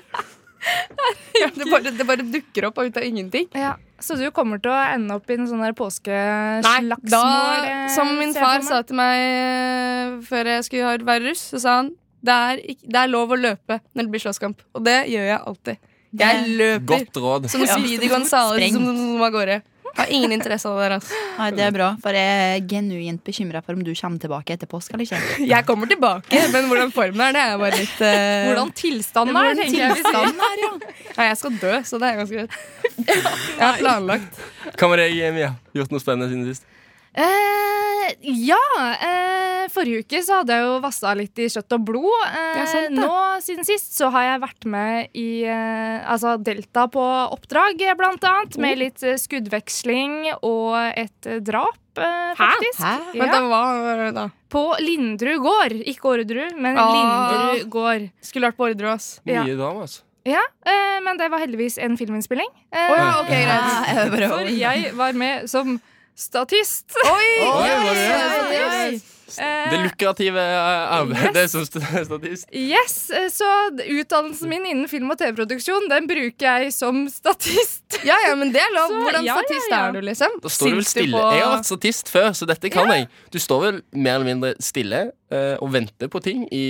Det 1.57 1.65
bare, 1.71 1.91
det 1.97 2.05
bare 2.05 2.23
dukker 2.27 2.67
opp 2.69 2.77
ut 2.81 2.97
av 2.97 3.03
ingenting. 3.03 3.47
Ja, 3.57 3.75
Så 4.01 4.15
du 4.17 4.27
kommer 4.33 4.59
til 4.61 4.71
å 4.73 4.77
ende 4.93 5.15
opp 5.17 5.29
i 5.29 5.33
en 5.37 5.47
sånn 5.49 5.61
der 5.63 5.71
Nei, 5.71 5.77
påskeslagsmål? 5.79 6.95
da, 7.09 7.23
eh, 7.65 7.87
som 7.95 8.11
min 8.19 8.33
far 8.33 8.61
sa 8.65 8.81
til 8.85 8.97
meg 8.99 9.21
eh, 9.25 10.19
før 10.27 10.51
jeg 10.55 10.63
skulle 10.67 10.85
ha- 10.89 10.97
være 11.11 11.29
russ, 11.31 11.43
så 11.53 11.59
sa 11.63 11.75
han 11.81 11.91
det 12.21 12.33
er, 12.37 12.61
det 12.85 12.99
er 13.01 13.09
lov 13.09 13.31
å 13.33 13.39
løpe 13.41 13.79
når 13.95 14.03
det 14.05 14.11
blir 14.13 14.21
slåsskamp. 14.21 14.59
Og 14.77 14.83
det 14.85 14.99
gjør 15.09 15.25
jeg 15.31 15.39
alltid. 15.41 15.77
Jeg 16.21 16.41
løper 16.59 16.85
Godt 16.91 17.17
råd. 17.23 17.49
som 17.49 17.63
Speedy 17.65 18.07
Gonzales 18.11 18.73
som, 18.73 18.83
som, 18.85 18.97
som 18.97 19.21
av 19.25 19.31
gårde. 19.33 19.61
Har 19.97 20.07
ingen 20.09 20.31
interesse 20.31 20.69
av 20.69 20.77
det 20.77 20.83
der. 20.85 20.95
Altså. 20.97 21.19
Nei, 21.37 21.49
det 21.57 21.63
er 21.65 21.73
bra, 21.75 21.87
for 22.03 22.15
jeg 22.15 22.43
er 22.45 22.63
genuint 22.69 23.23
bekymra 23.27 23.61
for 23.65 23.75
om 23.75 23.83
du 23.83 23.91
kommer 23.97 24.21
tilbake 24.23 24.55
etter 24.55 24.69
påske 24.71 24.95
eller 24.95 25.07
ikke. 25.07 25.19
Jeg 25.51 25.67
kommer 25.67 25.89
tilbake, 25.91 26.41
men 26.53 26.69
hvordan 26.71 26.93
formen 26.95 27.21
er, 27.25 27.35
det 27.35 27.43
er 27.43 27.59
bare 27.59 27.79
litt 27.79 27.97
uh... 27.99 28.47
Hvordan 28.47 28.71
tilstanden 28.77 29.35
er, 29.35 29.49
Hvordan 29.49 29.61
tenker 29.61 29.81
jeg. 29.81 29.97
Tilstanden 29.99 30.43
er, 30.47 30.63
ja. 30.63 30.71
Nei, 31.17 31.25
jeg 31.27 31.39
skal 31.41 31.57
dø, 31.61 31.73
så 31.87 31.99
det 32.01 32.09
er 32.09 32.19
ganske 32.21 32.37
greit. 32.39 32.59
Jeg 33.07 33.63
har 33.65 33.79
planlagt. 33.81 34.43
Hva 34.79 34.91
med 34.91 35.03
deg, 35.03 35.19
Mia? 35.35 35.51
Gjort 35.75 35.95
noe 35.95 36.03
spennende 36.03 36.31
siden 36.31 36.47
sist? 36.47 36.67
Eh, 37.13 38.11
ja. 38.21 38.59
Eh, 39.01 39.65
forrige 39.71 40.03
uke 40.05 40.21
så 40.23 40.39
hadde 40.41 40.55
jeg 40.55 40.63
jo 40.67 40.75
vassa 40.83 41.11
litt 41.17 41.39
i 41.43 41.47
kjøtt 41.51 41.75
og 41.75 41.83
blod. 41.87 42.25
Eh, 42.31 42.61
sant 42.71 42.95
nå 42.97 43.15
siden 43.43 43.67
sist 43.67 43.97
så 43.97 44.09
har 44.13 44.29
jeg 44.29 44.41
vært 44.45 44.67
med 44.71 45.17
i 45.19 45.43
eh, 45.43 45.97
altså 46.11 46.37
Delta 46.41 46.87
på 46.91 47.03
oppdrag, 47.35 47.81
blant 47.99 48.23
annet. 48.27 48.57
Med 48.57 48.71
Oh. 48.77 48.79
litt 48.85 49.03
eh, 49.03 49.17
skuddveksling 49.19 50.31
og 50.39 50.77
et 50.95 51.27
eh, 51.27 51.39
drap, 51.43 51.77
eh, 51.99 52.31
faktisk. 52.39 52.79
Hæ? 52.79 52.93
Men 53.13 53.27
Ja. 53.27 53.33
det 53.33 53.49
var 53.51 54.11
da 54.15 54.29
På 54.51 54.63
Lindrud 54.79 55.41
gård. 55.43 55.77
Ikke 55.87 56.11
Orderud, 56.15 56.55
men 56.57 56.77
Ah. 56.77 56.93
Lindrud 56.95 57.69
gård. 57.69 58.09
Skulle 58.21 58.47
vært 58.51 58.57
på 58.57 58.69
Orderud, 58.71 58.93
ass. 58.95 59.19
Ja. 59.25 59.43
dame, 59.43 59.81
altså. 59.83 60.01
Ja, 60.23 60.41
eh, 60.65 60.99
men 61.01 61.17
det 61.17 61.31
var 61.31 61.39
heldigvis 61.39 61.79
en 61.81 61.95
filminnspilling. 61.97 62.47
Eh, 62.71 62.91
Å 62.91 62.95
ja, 62.95 63.19
ok, 63.21 63.31
greit. 63.31 63.47
Ja, 63.51 63.95
jeg 63.95 64.11
bare, 64.11 64.27
For 64.29 64.51
jeg 64.53 64.91
var 64.95 65.13
med 65.13 65.49
som 65.49 65.79
statist. 66.21 66.91
Oi! 67.05 67.31
Oi, 67.41 67.47
var 67.49 67.97
det 67.97 68.05
Oi, 68.11 68.45
oi, 68.45 68.85
oi. 68.91 69.01
Eh, 69.39 69.69
Det 69.71 69.77
lukrative 69.79 70.41
arbeidet 70.43 71.29
arbeidet 71.31 71.51
som 71.53 71.63
statist. 71.63 72.49
Yes, 72.51 72.95
eh, 73.15 73.29
så 73.31 73.47
Utdannelsen 73.79 74.49
min 74.51 74.65
innen 74.67 74.89
film- 74.91 75.07
og 75.13 75.17
TV-produksjon 75.21 75.87
Den 75.87 76.07
bruker 76.09 76.59
jeg 76.65 76.73
som 76.75 77.05
statist. 77.07 78.01
Ja, 78.03 78.17
ja, 78.27 78.35
men 78.35 78.51
det 78.51 78.59
er 78.59 78.73
lov. 78.75 78.91
Hvordan 79.05 79.23
ja, 79.23 79.35
ja, 79.35 79.39
statist 79.39 79.71
ja. 79.71 79.79
er 79.87 79.95
du, 79.95 80.01
liksom? 80.03 80.35
Da 80.43 80.51
står 80.51 80.73
du 80.75 80.75
vel 80.81 80.89
stille. 80.89 81.15
på- 81.15 81.31
Jeg 81.37 81.45
har 81.45 81.55
vært 81.55 81.69
statist 81.71 82.11
før, 82.11 82.29
så 82.35 82.49
dette 82.49 82.69
kan 82.73 82.91
jeg. 82.91 83.07
Du 83.31 83.39
står 83.39 83.61
vel 83.69 83.81
mer 83.93 84.19
eller 84.19 84.29
mindre 84.33 84.53
stille 84.59 85.01
eh, 85.07 85.15
og 85.31 85.69
venter 85.71 86.09
på 86.11 86.19
ting 86.23 86.41
i 86.51 86.63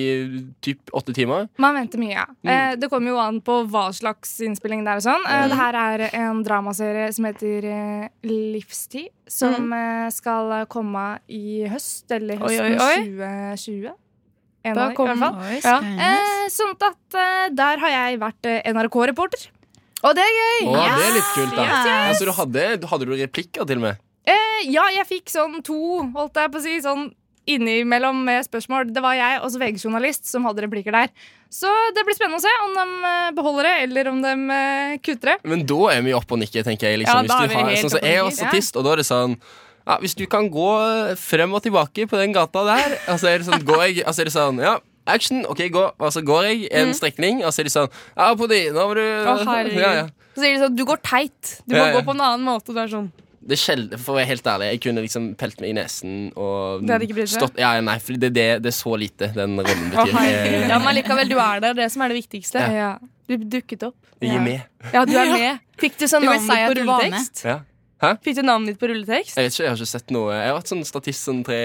typ 0.61 0.91
åtte 0.93 1.15
timer. 1.17 1.47
Man 1.61 1.73
venter 1.79 2.01
mye. 2.01 2.13
ja. 2.13 2.25
Mm. 2.45 2.79
det 2.81 2.89
kommer 2.91 3.13
jo 3.13 3.17
an 3.21 3.39
på 3.41 3.55
hva 3.71 3.87
slags 3.95 4.35
innspilling 4.45 4.83
det 4.85 4.93
er. 4.93 5.01
og 5.01 5.05
sånn. 5.07 5.25
Mm. 5.25 5.49
det 5.49 5.57
her 5.57 5.79
er 5.79 6.03
en 6.21 6.43
dramaserie 6.45 7.07
som 7.15 7.25
heter 7.25 7.67
eh, 7.71 8.05
Livstid, 8.27 9.09
som 9.25 9.71
mm. 9.71 10.11
skal 10.13 10.53
komme 10.71 11.07
i 11.27 11.65
høst, 11.71 12.05
eller 12.11 12.41
Oi, 12.41 12.53
høsten 12.53 12.77
oi, 12.77 12.85
oi. 12.85 13.57
2020. 13.57 13.97
En 14.63 14.77
Da 14.77 14.89
de, 14.89 14.93
i 14.93 15.07
hvert 15.09 15.17
fall. 15.17 15.39
Ja. 15.65 15.77
Eh, 15.81 16.43
sånn 16.53 16.75
at 16.77 17.17
eh, 17.17 17.47
der 17.57 17.81
har 17.81 17.93
jeg 17.95 18.21
vært 18.21 18.49
eh, 18.49 18.61
NRK-reporter. 18.69 19.47
Og 20.01 20.13
det 20.17 20.25
er 20.25 20.35
gøy! 20.35 20.67
Å, 20.69 20.75
det 20.77 21.07
er 21.07 21.15
litt 21.15 21.31
kult, 21.33 21.55
da. 21.55 21.65
Yes, 21.65 21.73
yes. 21.87 22.05
Altså, 22.11 22.27
du 22.27 22.33
hadde, 22.37 22.67
hadde 22.91 23.07
du 23.09 23.15
replikker 23.17 23.67
til 23.69 23.81
og 23.81 23.87
med? 23.87 24.01
Eh, 24.29 24.61
ja, 24.69 24.85
jeg 24.93 25.07
fikk 25.09 25.33
sånn 25.33 25.59
to, 25.65 25.79
holdt 26.13 26.37
jeg 26.37 26.53
på 26.53 26.61
å 26.61 26.63
si, 26.65 26.77
sånn 26.85 27.09
innimellom 27.49 28.23
med 28.25 28.45
spørsmål. 28.45 28.91
Det 28.93 29.01
var 29.03 29.15
jeg 29.17 29.39
og 29.41 29.49
så 29.53 29.61
VG-journalist 29.61 30.29
som 30.29 30.45
hadde 30.45 30.65
replikker 30.65 30.93
der. 30.95 31.09
Så 31.51 31.71
det 31.95 32.05
blir 32.07 32.15
spennende 32.15 32.39
å 32.39 32.43
se 32.43 32.51
om 32.63 32.77
de 32.77 33.09
eh, 33.09 33.31
beholder 33.35 33.67
det, 33.67 33.73
eller 33.87 34.11
om 34.13 34.21
de 34.23 34.35
eh, 34.55 34.93
kutter 35.03 35.33
det. 35.33 35.37
Men 35.51 35.65
da 35.67 35.79
er 35.95 36.05
vi 36.05 36.13
oppe 36.15 36.37
og 36.37 36.39
nikker, 36.43 36.63
tenker 36.67 36.91
jeg. 36.91 37.01
Liksom. 37.01 37.27
Ja, 37.27 37.41
har, 37.41 37.73
sånn 37.81 37.93
så 37.95 38.03
jeg 38.05 38.23
var 38.23 38.37
statist, 38.37 38.75
ja. 38.75 38.79
og 38.79 38.87
da 38.87 38.93
er 38.93 39.01
det 39.01 39.07
sånn 39.09 39.35
ja, 39.81 39.97
Hvis 40.03 40.13
du 40.15 40.23
kan 40.29 40.47
gå 40.53 40.69
frem 41.17 41.57
og 41.57 41.63
tilbake 41.65 42.05
på 42.07 42.21
den 42.21 42.35
gata 42.37 42.63
der, 42.69 42.95
og 43.09 43.19
så 43.19 43.33
er 43.33 43.41
det 43.41 43.49
sånn, 43.49 43.65
går 43.67 43.83
jeg, 43.87 44.05
og 44.05 44.15
så 44.15 44.23
er 44.23 44.29
det 44.29 44.35
sånn 44.37 44.61
Ja, 44.61 44.77
action, 45.09 45.41
OK, 45.49 45.65
gå. 45.73 45.85
Og 45.97 46.13
så 46.13 46.23
går 46.23 46.47
jeg 46.51 46.69
en 46.77 46.93
strekning, 46.95 47.41
og 47.43 47.51
så 47.51 47.63
er 47.63 47.71
det 47.71 47.73
sånn 47.73 47.89
Ja, 48.13 48.31
på 48.37 48.47
de, 48.51 48.63
nå 48.71 48.87
må 48.87 48.95
du 48.99 49.03
Å, 49.03 49.35
herregud. 49.49 49.81
ja, 49.81 49.93
ja. 50.03 50.05
Så 50.31 50.45
sier 50.45 50.55
de 50.55 50.61
sånn, 50.61 50.77
du 50.77 50.85
går 50.87 51.01
teit. 51.03 51.57
Du 51.65 51.75
må 51.75 51.81
ja. 51.81 51.91
gå 51.97 52.05
på 52.07 52.13
en 52.15 52.21
annen 52.23 52.45
måte. 52.47 52.71
Du 52.71 52.79
er 52.79 52.87
sånn 52.87 53.09
Det 53.41 53.55
er 53.55 53.61
sjelden, 53.61 53.97
For 54.01 54.13
å 54.13 54.19
være 54.19 54.29
helt 54.29 54.47
ærlig, 54.51 54.67
jeg 54.75 54.81
kunne 54.83 55.01
liksom 55.05 55.31
pelt 55.39 55.61
meg 55.63 55.71
i 55.71 55.77
nesen 55.79 56.17
og 56.37 56.83
Det 56.85 56.93
hadde 56.93 57.07
ikke 57.07 57.17
blitt 57.17 57.31
stått 57.33 57.57
Ja, 57.57 57.71
ja, 57.79 57.81
nei, 57.85 57.97
for 58.03 58.19
det, 58.21 58.29
det, 58.37 58.45
det 58.61 58.69
er 58.69 58.77
så 58.77 58.93
lite 59.01 59.31
den 59.33 59.57
rollen 59.57 59.89
betyr. 59.89 60.13
Oh, 60.13 60.29
Ja, 60.69 60.77
men 60.83 60.95
likevel, 60.99 61.31
du 61.31 61.39
er 61.41 61.63
der. 61.63 61.73
Det 61.81 61.89
som 61.93 62.05
er 62.05 62.13
det 62.13 62.19
viktigste. 62.21 62.61
Ja. 62.75 62.91
Du 63.27 63.37
dukket 63.37 63.87
opp. 63.87 63.97
jeg 64.21 64.35
er 64.37 64.45
med. 64.45 64.61
Ja, 64.93 65.05
du 65.07 65.17
er 65.17 65.33
med. 65.33 65.59
Fikk 65.81 65.97
du 65.97 66.05
sånn 66.11 66.25
navn 66.27 66.47
på 66.47 66.73
rulletekst? 66.77 67.45
Ja. 67.47 67.61
Fikk 68.01 68.39
du 68.39 68.41
navnet 68.45 68.73
ditt 68.73 68.79
på 68.81 68.89
rulletekst? 68.89 69.35
Jeg 69.37 69.45
vet 69.45 69.53
ikke, 69.55 69.63
jeg 69.63 69.71
har 69.71 69.77
ikke 69.81 69.89
sett 69.91 70.13
noe 70.13 70.33
Jeg 70.33 70.49
har 70.49 70.55
vært 70.57 70.71
sånn 70.71 70.85
statist 70.89 71.27
sånn 71.27 71.41
tre, 71.45 71.59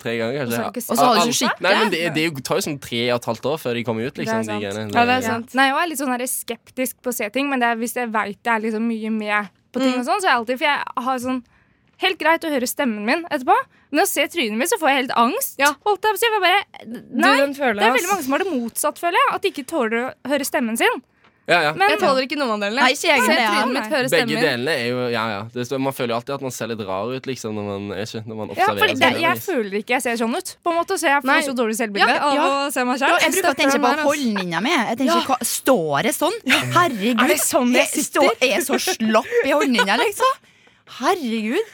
tre 0.00 0.14
ganger, 0.20 0.46
kanskje. 0.48 0.84
Og 0.88 0.96
så 0.96 1.08
har 1.08 1.18
du 1.20 1.32
ikke 1.32 1.38
sett 1.42 1.64
Nei, 1.64 1.72
men 1.80 1.92
det, 1.92 2.00
det 2.16 2.24
er 2.28 2.44
tar 2.48 2.60
jo 2.60 2.64
sånn 2.68 2.78
tre 2.80 3.02
og 3.10 3.18
et 3.20 3.28
halvt 3.28 3.48
år 3.52 3.58
før 3.60 3.76
de 3.76 3.82
kommer 3.88 4.08
ut, 4.08 4.20
liksom. 4.20 4.40
Det 4.48 4.56
er 4.56 4.60
de 4.60 4.62
sant. 4.64 4.64
greiene. 4.64 4.94
Ja, 4.96 5.04
det 5.08 5.16
er 5.16 5.20
Ja. 5.26 5.34
sant. 5.34 5.56
Nei, 5.58 5.66
jeg 5.68 5.76
er 5.82 5.90
litt 5.92 6.00
sånn 6.00 6.28
skeptisk 6.32 7.02
på 7.04 7.12
å 7.12 7.16
se 7.16 7.28
ting, 7.34 7.50
men 7.52 7.60
det 7.60 7.68
er, 7.68 7.76
hvis 7.80 7.96
jeg 7.96 8.12
veit 8.12 8.40
det 8.40 8.52
er 8.54 8.64
liksom 8.64 8.88
mye 8.88 9.12
med 9.12 9.50
på 9.72 9.80
ting, 9.82 9.96
og 9.98 10.06
sånn, 10.06 10.20
så 10.20 10.28
er 10.28 10.32
jeg 10.32 10.40
alltid 10.42 10.60
For 10.60 10.68
jeg 10.68 11.06
har 11.08 11.22
sånn 11.24 11.42
Helt 12.02 12.18
greit 12.18 12.42
å 12.42 12.50
høre 12.50 12.66
stemmen 12.66 13.04
min 13.06 13.20
etterpå, 13.30 13.54
men 13.94 14.02
å 14.02 14.06
se 14.10 14.24
trynet 14.26 14.58
mitt, 14.58 14.70
så 14.72 14.78
får 14.80 14.88
jeg 14.90 14.96
helt 14.96 15.12
angst. 15.20 15.52
Ja. 15.60 15.68
Holdt 15.86 16.02
jeg 16.08 16.16
på 16.16 16.18
å 16.18 16.22
si. 16.22 16.30
Bare, 16.42 16.62
nei, 16.88 17.34
du, 17.46 17.52
det 17.54 17.84
er 17.86 17.94
veldig 17.94 18.10
mange 18.10 18.24
som 18.24 18.34
har 18.34 18.42
det 18.42 18.50
motsatt, 18.50 18.98
føler 18.98 19.20
jeg. 19.20 19.28
At 19.36 19.44
de 19.44 19.52
ikke 19.52 19.64
tåler 19.70 19.98
å 20.00 20.32
høre 20.32 20.48
stemmen 20.48 20.80
sin. 20.80 20.98
Ja, 21.50 21.56
ja. 21.66 21.70
Men 21.74 21.90
Jeg 21.90 21.98
tåler 21.98 22.22
ikke 22.22 22.36
noen 22.38 22.52
av 22.54 22.60
delene. 22.62 22.84
Nei, 22.86 22.92
ikke 22.94 23.08
jeg 23.08 23.22
heller, 23.26 23.40
ja. 23.42 23.62
mitt, 23.66 24.10
Begge 24.12 24.36
delene 24.44 24.74
er 24.78 24.84
jo 24.92 24.98
Ja, 25.10 25.22
ja. 25.32 25.40
Det 25.50 25.64
står, 25.66 25.80
man 25.82 25.94
føler 25.96 26.12
jo 26.14 26.18
alltid 26.20 26.34
at 26.36 26.44
man 26.46 26.54
ser 26.54 26.70
litt 26.70 26.82
rar 26.86 27.10
ut, 27.10 27.26
liksom, 27.26 27.56
når 27.58 27.64
man, 27.66 27.88
er 27.96 28.04
ikke, 28.06 28.22
når 28.30 28.38
man 28.38 28.46
ja, 28.46 28.54
observerer 28.54 28.82
fordi 28.82 29.00
det, 29.02 29.10
jeg 29.24 29.40
føler 29.48 29.74
ikke 29.80 29.96
jeg 29.96 30.04
ser 30.06 30.20
sånn 30.22 30.36
ut, 30.38 30.52
på 30.62 30.70
en 30.70 30.78
måte, 30.78 30.98
så 31.02 31.10
jeg 31.10 31.24
får 31.24 31.30
Nei. 31.32 31.40
så 31.48 31.56
dårlig 31.58 31.76
selvbilde 31.80 32.06
Ja, 32.14 32.20
av 32.28 32.38
ja. 32.38 32.46
å 32.46 32.70
se 32.76 32.84
meg 32.86 33.02
sjøl. 33.02 33.10
Jeg, 33.16 33.24
jeg 33.26 33.34
bruker 33.34 33.50
å 33.50 33.58
tenke 33.58 33.82
på 33.82 33.92
holdninga 34.06 34.62
mi. 34.62 34.70
Jeg 34.76 35.00
tenker, 35.02 35.26
hva, 35.32 35.40
Står 35.52 36.06
det 36.06 36.14
sånn? 36.14 36.38
Herregud. 36.78 37.26
Er 37.26 37.34
det 37.34 37.40
sånn 37.42 37.74
jeg 37.74 37.90
sitter? 37.90 38.08
står- 38.12 38.38
er 38.38 38.54
jeg 38.54 38.64
så 38.70 38.78
slapp 38.86 39.34
i 39.42 39.50
holdninga, 39.50 39.98
liksom? 40.06 40.32
Herregud. 40.98 41.70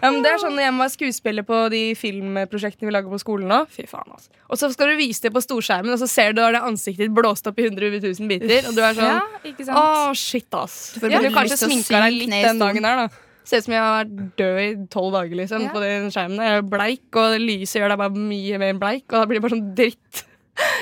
Ja, 0.00 0.10
men 0.10 0.22
det 0.24 0.30
er 0.32 0.38
sånn 0.40 0.54
Når 0.56 0.62
jeg 0.64 0.72
må 0.76 0.84
være 0.84 0.92
skuespiller 0.94 1.44
på 1.44 1.56
de 1.72 1.80
filmprosjektene 1.98 2.88
vi 2.88 2.94
lager 2.94 3.10
på 3.12 3.18
skolen 3.20 3.50
nå. 3.50 3.58
Fy 3.72 3.86
faen, 3.90 4.08
altså. 4.14 4.30
Og 4.50 4.60
så 4.60 4.70
skal 4.72 4.92
du 4.92 5.00
vise 5.00 5.24
det 5.26 5.32
på 5.34 5.42
storskjermen, 5.44 5.92
og 5.94 6.00
så 6.02 6.08
ser 6.10 6.32
du 6.36 6.40
det 6.42 6.60
ansiktet 6.62 7.06
ditt 7.08 7.14
blåst 7.16 7.46
opp 7.50 7.58
i 7.60 7.66
100 7.68 7.98
000 8.04 8.30
biter. 8.30 8.68
Og 8.70 8.76
du 8.78 8.80
er 8.84 8.94
sånn 8.98 9.10
Ja. 9.10 9.74
Å, 9.74 10.14
shit, 10.16 10.48
ass. 10.54 10.78
får 10.98 11.08
Du 11.10 11.16
bare 11.18 11.34
kanskje 11.34 11.60
sminka 11.64 12.04
deg 12.06 12.16
litt 12.22 12.30
den 12.36 12.62
dagen 12.62 12.82
der, 12.86 13.04
da. 13.04 13.26
Ser 13.50 13.62
ut 13.62 13.64
som 13.66 13.72
jeg 13.74 13.82
har 13.82 14.04
vært 14.04 14.34
død 14.38 14.58
i 14.62 14.66
tolv 14.92 15.14
dager 15.16 15.36
liksom, 15.40 15.62
Ja. 15.64 15.70
på 15.74 15.80
den 15.82 16.10
skjermen. 16.14 16.42
Jeg 16.44 16.58
er 16.60 16.66
bleik, 16.74 17.06
og 17.16 17.38
lyset 17.40 17.80
gjør 17.80 17.88
deg 17.94 17.98
bare 17.98 18.24
mye 18.30 18.58
mer 18.62 18.74
bleik, 18.78 19.04
og 19.10 19.16
da 19.18 19.24
blir 19.26 19.40
det 19.40 19.44
bare 19.46 19.56
sånn 19.56 19.74
dritt. 19.74 20.24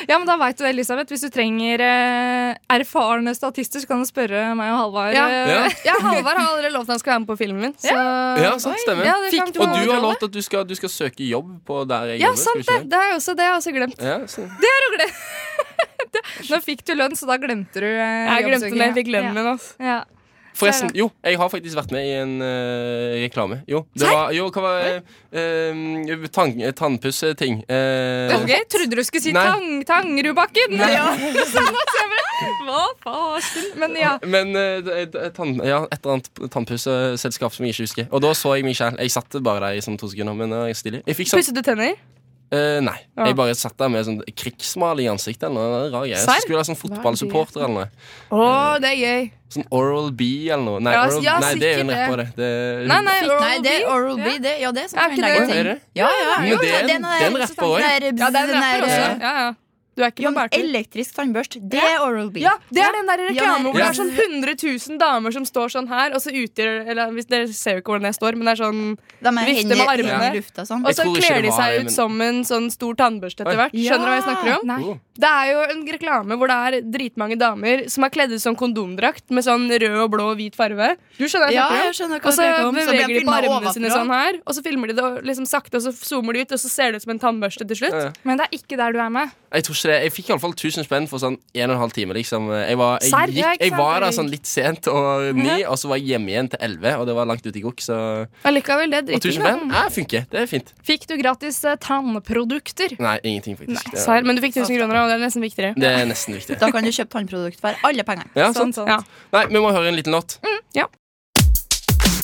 Ja, 0.09 0.17
men 0.19 0.27
da 0.29 0.37
vet 0.41 0.57
du 0.59 0.63
det, 0.65 0.71
Elisabeth. 0.73 1.11
Hvis 1.13 1.25
du 1.27 1.31
trenger 1.35 1.79
eh, 1.85 2.51
erfarne 2.79 3.33
statister, 3.37 3.79
så 3.83 3.87
kan 3.91 3.99
du 4.03 4.07
spørre 4.09 4.41
meg 4.59 4.69
og 4.73 4.79
Halvard. 4.83 5.13
Ja. 5.17 5.25
eh, 5.29 5.53
Ja. 5.53 5.61
Ja, 5.89 5.95
Halvard 6.05 6.37
har 6.39 6.47
allerede 6.53 6.73
lovt 6.75 6.89
at 6.89 6.93
han 6.97 7.03
skal 7.03 7.13
være 7.17 7.23
med 7.25 7.31
på 7.33 7.37
filmen 7.41 7.61
min. 7.67 7.75
Så... 7.79 7.95
Ja, 7.95 8.53
sant, 8.63 8.81
stemmer. 8.85 9.05
Ja, 9.09 9.15
det 9.25 9.31
kan 9.37 9.49
Og 9.49 9.53
du 9.77 9.93
har 9.93 10.01
lovt 10.05 10.23
at 10.29 10.33
du 10.35 10.41
skal, 10.43 10.61
du 10.69 10.75
skal 10.79 10.91
søke 10.93 11.23
jobb 11.29 11.51
på 11.69 11.75
der 11.91 12.03
jeg 12.15 12.21
Ja, 12.23 12.27
jobber. 12.33 12.43
sant 12.45 12.65
det. 12.71 12.79
Det 12.91 12.97
har 13.03 13.07
jeg 13.13 13.17
også, 13.21 13.33
det 13.39 13.45
har 13.47 13.53
jeg 13.55 13.61
også 13.63 13.73
glemt. 13.79 13.99
Ja, 14.03 14.19
så. 14.27 14.41
Nå 16.49 16.57
fikk 16.65 16.81
du 16.89 16.95
lønn, 16.97 17.15
så 17.19 17.27
da 17.29 17.37
glemte 17.41 17.83
du 17.83 17.87
eh, 17.89 18.31
Jeg 18.33 18.47
glemte 18.49 18.71
når 18.73 18.87
jeg 18.89 18.95
fikk 19.03 19.11
lønnen 19.13 19.35
min. 19.37 19.49
ass. 19.55 19.67
Forresten, 20.59 20.91
jo, 20.99 21.07
jeg 21.23 21.38
har 21.38 21.50
faktisk 21.53 21.77
vært 21.79 21.93
med 21.95 22.07
i 22.09 22.15
en 22.19 22.33
uh, 22.43 23.15
reklame. 23.23 23.61
Jo, 23.71 23.85
det 23.95 24.09
var, 24.11 24.33
jo 24.35 24.49
hva 24.50 24.65
var 24.65 24.88
uh, 24.99 26.27
tang, 26.35 26.57
Tannpusseting. 26.81 27.61
Uh, 27.71 28.35
Ok, 28.38 28.50
Trodde 28.75 28.99
du 28.99 29.05
skulle 29.07 29.23
si 29.23 29.35
tang, 29.37 29.69
Tangerudbakken. 29.87 30.75
Ja. 30.83 31.12
Hva 32.69 32.83
faen? 33.03 33.71
Men 33.81 33.97
ja. 33.99 34.12
Men 34.27 34.53
det- 34.55 35.33
tann, 35.35 35.57
ja, 35.67 35.81
et 35.91 35.99
eller 36.05 36.19
annet 36.19 36.53
tannpusseselskap 36.55 37.55
som 37.55 37.67
jeg 37.67 37.75
ikke 37.75 37.87
husker. 37.88 38.11
Og 38.15 38.23
da 38.23 38.31
så 38.38 38.55
jeg 38.59 38.67
meg 38.67 38.79
sjæl. 38.79 38.99
Jeg 39.03 39.15
satt 39.15 39.38
bare 39.43 39.62
der 39.65 39.79
i 39.79 39.83
sånn 39.83 39.99
to 39.99 40.11
sekunder, 40.11 40.37
men 40.38 40.55
uh, 40.55 40.67
jeg. 40.71 41.03
Jeg 41.03 41.19
fikk 41.19 41.33
sånn 41.33 41.43
Pusset 41.43 41.59
du 41.59 41.65
tenner? 41.67 41.97
Eh, 42.50 42.81
Nei. 42.81 42.97
Ja. 43.17 43.26
Jeg 43.26 43.37
bare 43.37 43.55
satt 43.55 43.76
der 43.78 43.88
med 43.93 44.05
sånn 44.07 44.21
krigsmal 44.37 45.00
i 45.00 45.09
ansiktet. 45.11 45.49
Eller 45.49 45.59
noe 45.59 45.90
rar 45.93 46.05
greie. 46.07 46.17
Så 46.17 46.37
skulle 46.40 46.57
jeg 46.57 46.62
være 46.62 46.71
sånn 46.71 46.81
fotballsupporter 46.81 47.64
eller 47.64 47.75
noe. 47.75 47.88
Å, 48.31 48.81
det 48.81 48.93
er 48.95 48.99
gøy. 49.02 49.31
Sånn 49.49 49.64
Oral 49.73 50.11
B 50.12 50.25
eller 50.49 50.64
noe. 50.64 50.81
Nei, 50.85 50.93
Ja, 50.93 51.05
Oral, 51.07 51.23
ja, 51.25 51.38
nei 51.40 51.55
det 51.57 51.69
er 51.69 51.78
jo 51.78 51.85
en 51.85 51.88
sikkert 51.88 52.09
rapper, 52.09 52.17
det. 52.19 52.26
det 52.37 52.88
Nei, 52.88 53.00
nei, 53.00 53.21
Nei, 53.21 53.31
Oral 53.37 53.62
det 53.64 53.73
er 53.78 53.87
Oral 53.88 54.17
B. 54.17 54.35
Det, 54.45 54.52
ja, 54.61 54.73
det 54.73 54.83
er 54.83 54.88
sånn 54.93 54.99
Er 55.05 55.14
ikke 55.14 55.25
legger 55.25 55.47
ting. 55.49 55.81
Ja, 55.97 56.11
ja, 56.12 56.35
jo, 56.49 56.59
det 56.61 56.75
er 56.75 56.85
en- 56.97 57.05
er 57.05 57.26
en 57.28 57.40
rapper 57.45 57.64
òg. 57.64 57.81
Ja, 57.81 58.31
det 58.31 58.43
er 58.43 58.52
en 58.52 58.62
rapper 58.62 58.85
også. 58.88 59.09
Ja, 59.21 59.33
ja. 59.47 59.49
Du 59.99 60.05
er 60.07 60.12
ikke 60.12 60.23
Ja, 60.23 60.31
noen 60.31 60.47
men 60.47 60.62
elektrisk 60.62 61.17
tannbørst, 61.19 61.57
det 61.73 61.81
er 61.83 61.99
Oral 62.05 62.28
B. 62.31 62.38
Ja, 62.45 62.52
det 62.71 62.85
er 62.87 62.93
den 62.95 63.09
der 63.11 63.23
reklamen 63.33 63.64
hvor 63.67 63.75
det 63.81 63.88
er 63.88 63.97
sånn 63.99 64.12
100 64.14 64.55
000 64.62 64.99
damer 65.00 65.35
som 65.35 65.43
står 65.49 65.73
sånn 65.75 65.88
her, 65.90 66.14
og 66.14 66.23
så 66.23 66.31
utgjør 66.31 66.87
Eller 66.93 67.11
hvis 67.17 67.26
dere 67.26 67.49
ser 67.50 67.78
jo 67.78 67.83
ikke 67.83 67.97
hvordan 67.97 68.07
jeg 68.12 68.14
står, 68.21 68.38
men 68.38 68.47
det 68.47 68.52
er 68.55 68.61
sånn 68.62 68.81
De 68.95 69.33
er 69.33 69.50
vifter 69.50 69.75
med 69.75 69.90
armene. 69.90 70.31
i 70.31 70.38
lufta 70.38 70.62
sånn. 70.69 70.87
Og 70.87 70.95
så 70.95 71.02
kler 71.19 71.43
de 71.43 71.50
seg 71.50 71.83
ut 71.83 71.90
som 71.90 72.21
en 72.23 72.40
sånn 72.47 72.71
stor 72.71 72.95
tannbørste 72.95 73.43
etter 73.43 73.59
hvert. 73.59 73.75
Skjønner 73.75 74.07
du 74.07 74.12
hva 74.12 74.17
jeg 74.21 74.26
snakker 74.28 74.55
om? 74.61 74.67
Nei. 74.71 74.78
Oh. 74.87 74.99
Det 75.19 75.26
er 75.35 75.47
jo 75.50 75.62
en 75.75 75.81
reklame 75.90 76.37
hvor 76.38 76.47
det 76.52 76.57
er 76.69 76.76
dritmange 76.95 77.37
damer 77.40 77.88
som 77.90 78.05
er 78.07 78.12
kledd 78.14 78.31
ut 78.31 78.40
som 78.45 78.55
kondomdrakt 78.55 79.26
med 79.35 79.43
sånn 79.43 79.67
rød 79.67 79.97
og 80.05 80.11
blå 80.14 80.28
og 80.31 80.37
hvit 80.38 80.55
farve. 80.55 80.93
Du 81.19 81.25
skjønner 81.26 81.50
hva 81.50 81.50
jeg 81.50 81.59
Ja, 81.59 81.67
snakker 81.67 81.75
om? 81.75 81.87
jeg 81.88 81.97
skjønner 81.99 82.21
hva 82.23 82.28
Og 82.31 82.37
så 82.38 82.47
beveger 82.47 83.07
de 83.09 83.19
de 83.19 83.25
på 83.26 83.35
armene 83.35 83.73
sine 83.75 83.90
sånn 83.90 84.12
her, 84.14 84.38
og 84.47 84.55
så 84.55 84.62
filmer 84.62 84.87
de 84.93 84.95
det 85.00 85.09
liksom 85.26 85.47
sakte, 85.50 85.75
og 85.75 85.83
så 85.83 85.90
zoomer 85.90 86.38
de 86.38 86.45
ut, 86.47 86.52
og 86.55 86.61
så 86.62 86.71
ser 86.71 86.93
det 86.93 87.02
ut 87.02 87.07
som 87.09 87.11
en 87.17 87.19
tannbørste 87.19 87.67
til 87.67 87.76
slutt. 87.83 87.99
Ja, 87.99 88.05
ja. 88.07 88.12
Men 88.23 88.38
det 88.38 88.47
er 88.47 88.59
ikke 88.61 88.76
der 88.78 88.93
du 88.95 89.00
er 89.02 89.11
med. 89.11 89.35
Jeg 89.50 89.64
tror 89.67 89.75
ikke 89.81 89.88
det 89.88 89.97
Jeg 90.04 90.12
fikk 90.14 90.28
iallfall 90.30 90.52
1000 90.54 90.85
spenn 90.87 91.07
for 91.11 91.18
sånn 91.23 91.37
en 91.57 91.71
og 91.71 91.75
en 91.75 91.80
halv 91.83 91.95
time. 91.97 92.14
Liksom. 92.16 92.47
Jeg, 92.54 92.76
var, 92.80 92.99
jeg, 93.02 93.11
Serr? 93.12 93.33
gikk, 93.35 93.62
jeg 93.64 93.73
var 93.76 94.04
der 94.04 94.14
sånn 94.16 94.28
litt 94.30 94.47
sent 94.49 94.87
og 94.92 95.35
ni, 95.38 95.59
og 95.68 95.76
så 95.80 95.90
var 95.90 95.99
jeg 96.00 96.12
hjemme 96.14 96.33
igjen 96.33 96.50
til 96.52 96.62
elleve, 96.68 96.92
og 97.00 97.07
det 97.11 97.16
var 97.18 97.28
langt 97.30 97.45
ute 97.49 97.59
i 97.59 97.64
gokk, 97.64 97.80
så 97.85 97.99
Allikevel, 98.49 98.92
det 98.95 99.02
driter 99.09 99.18
Og 99.18 99.25
1000 99.25 99.28
dritdigg. 99.28 99.42
spenn 99.42 99.75
ja, 99.78 99.85
funker. 99.99 100.28
Det 100.33 100.42
er 100.45 100.47
fint. 100.50 100.73
Fikk 100.87 101.09
du 101.11 101.16
gratis 101.21 101.59
eh, 101.64 101.76
tannprodukter? 101.83 102.97
Nei, 103.02 103.16
ingenting, 103.25 103.57
faktisk. 103.59 103.90
Det, 103.92 104.04
Serr, 104.04 104.23
Men 104.28 104.37
du 104.38 104.45
fikk 104.45 104.57
1000 104.61 104.78
kroner, 104.78 105.02
og 105.02 105.09
det 105.12 105.18
er 105.18 105.25
nesten 105.26 105.42
viktigere. 105.45 105.75
det 105.78 105.90
er 105.90 106.07
nesten 106.09 106.35
viktig. 106.38 106.59
Da 106.61 106.71
kan 106.75 106.85
du 106.87 106.92
kjøpe 106.95 107.11
tannprodukt 107.16 107.61
for 107.61 107.75
alle 107.88 108.04
pengene. 108.07 108.30
Ja, 108.38 108.52
Sånn, 108.52 108.73
sant. 108.73 108.83
sånn. 108.85 108.88
Ja. 108.95 109.00
Nei, 109.35 109.47
vi 109.52 109.59
må 109.64 109.73
høre 109.75 109.88
en 109.92 109.99
liten 109.99 110.12
låt. 110.14 110.38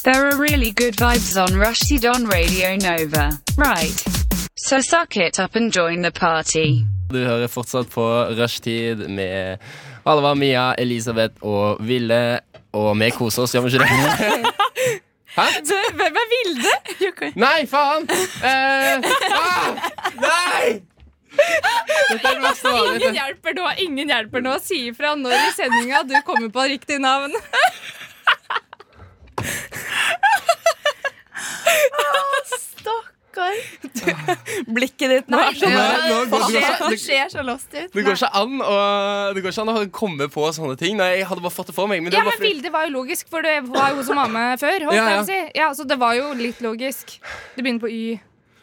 There 0.05 0.27
are 0.29 0.37
really 0.37 0.71
good 0.71 0.97
vibes 1.01 1.35
on 1.39 1.55
Rushdie 1.59 2.05
on 2.05 2.27
Radio 2.29 2.77
Nova. 2.77 3.31
Right. 3.57 4.24
So 4.57 4.81
suck 4.81 5.17
it 5.17 5.41
up 5.41 5.57
and 5.57 5.73
join 5.73 6.03
the 6.03 6.13
party. 6.13 6.85
Du 7.11 7.19
hører 7.19 7.49
fortsatt 7.49 7.91
på 7.91 8.05
Rushtid 8.39 9.09
med 9.11 9.59
Alva, 10.07 10.35
Mia, 10.35 10.75
Elisabeth 10.79 11.43
og 11.43 11.81
Ville. 11.83 12.41
Og 12.73 12.95
vi 13.01 13.11
koser 13.11 13.43
oss, 13.43 13.55
gjør 13.55 13.61
vi 13.67 13.73
ikke 13.75 13.83
det? 13.83 14.53
Hæ? 15.37 15.47
Hvem 15.99 16.21
er 16.21 16.31
Vilde? 16.33 16.75
Nei, 17.35 17.67
faen! 17.67 18.07
Eh, 18.47 19.03
ah, 19.35 19.67
nei! 20.23 20.79
Ingen 22.15 23.19
hjelper 23.19 23.59
nå, 23.59 23.67
ingen 23.83 24.15
hjelper 24.15 24.45
nå. 24.47 24.55
Si 24.63 24.85
ifra 24.93 25.17
når 25.19 25.35
i 25.35 25.51
sendinga 25.57 26.05
du 26.07 26.15
kommer 26.23 26.55
på 26.55 26.69
riktig 26.77 27.01
navn. 27.03 27.35
Stakkar. 33.35 34.65
Blikket 34.77 35.11
ditt 35.13 35.29
nå 35.33 35.39
er 35.43 35.57
sånn 35.59 35.75
ser, 35.75 36.77
går 36.81 36.97
ikke- 36.97 37.29
så 37.35 37.45
lost 37.47 37.75
ut. 37.75 37.93
det 37.93 38.05
går 38.07 38.23
an 38.31 38.59
å, 38.63 38.77
det 39.35 39.43
går 39.45 39.51
ikke 39.53 39.65
an 39.65 39.73
å 39.75 39.91
komme 39.95 40.29
på 40.33 40.47
sånne 40.57 40.79
ting. 40.79 40.97
Nei, 40.97 41.11
Jeg 41.19 41.27
hadde 41.31 41.43
bare 41.45 41.55
fått 41.55 41.67
det 41.73 41.75
for 41.77 41.91
meg. 41.91 42.03
Men 42.03 42.11
det 42.13 42.19
Ja, 42.19 42.25
var 42.25 42.33
men 42.33 42.39
fordi- 42.39 42.53
Vilde 42.55 42.71
var 42.73 42.87
jo 42.87 42.93
logisk, 42.99 43.29
for 43.31 43.43
det 43.43 43.57
var 43.69 43.91
jo 43.91 43.97
hun 43.97 44.05
som 44.05 44.17
var 44.17 44.29
med 44.29 44.61
før. 44.61 44.79
Holdt 44.89 44.95
Ja, 44.95 45.09
ja. 45.11 45.25
si. 45.25 45.41
ja, 45.55 45.71
så 45.75 45.87
det 45.87 45.99
var 45.99 46.15
jo 46.15 46.33
litt 46.35 46.61
logisk. 46.61 47.19
Det 47.57 47.63
begynner 47.65 47.81
på 47.81 47.91
Y. 47.91 48.21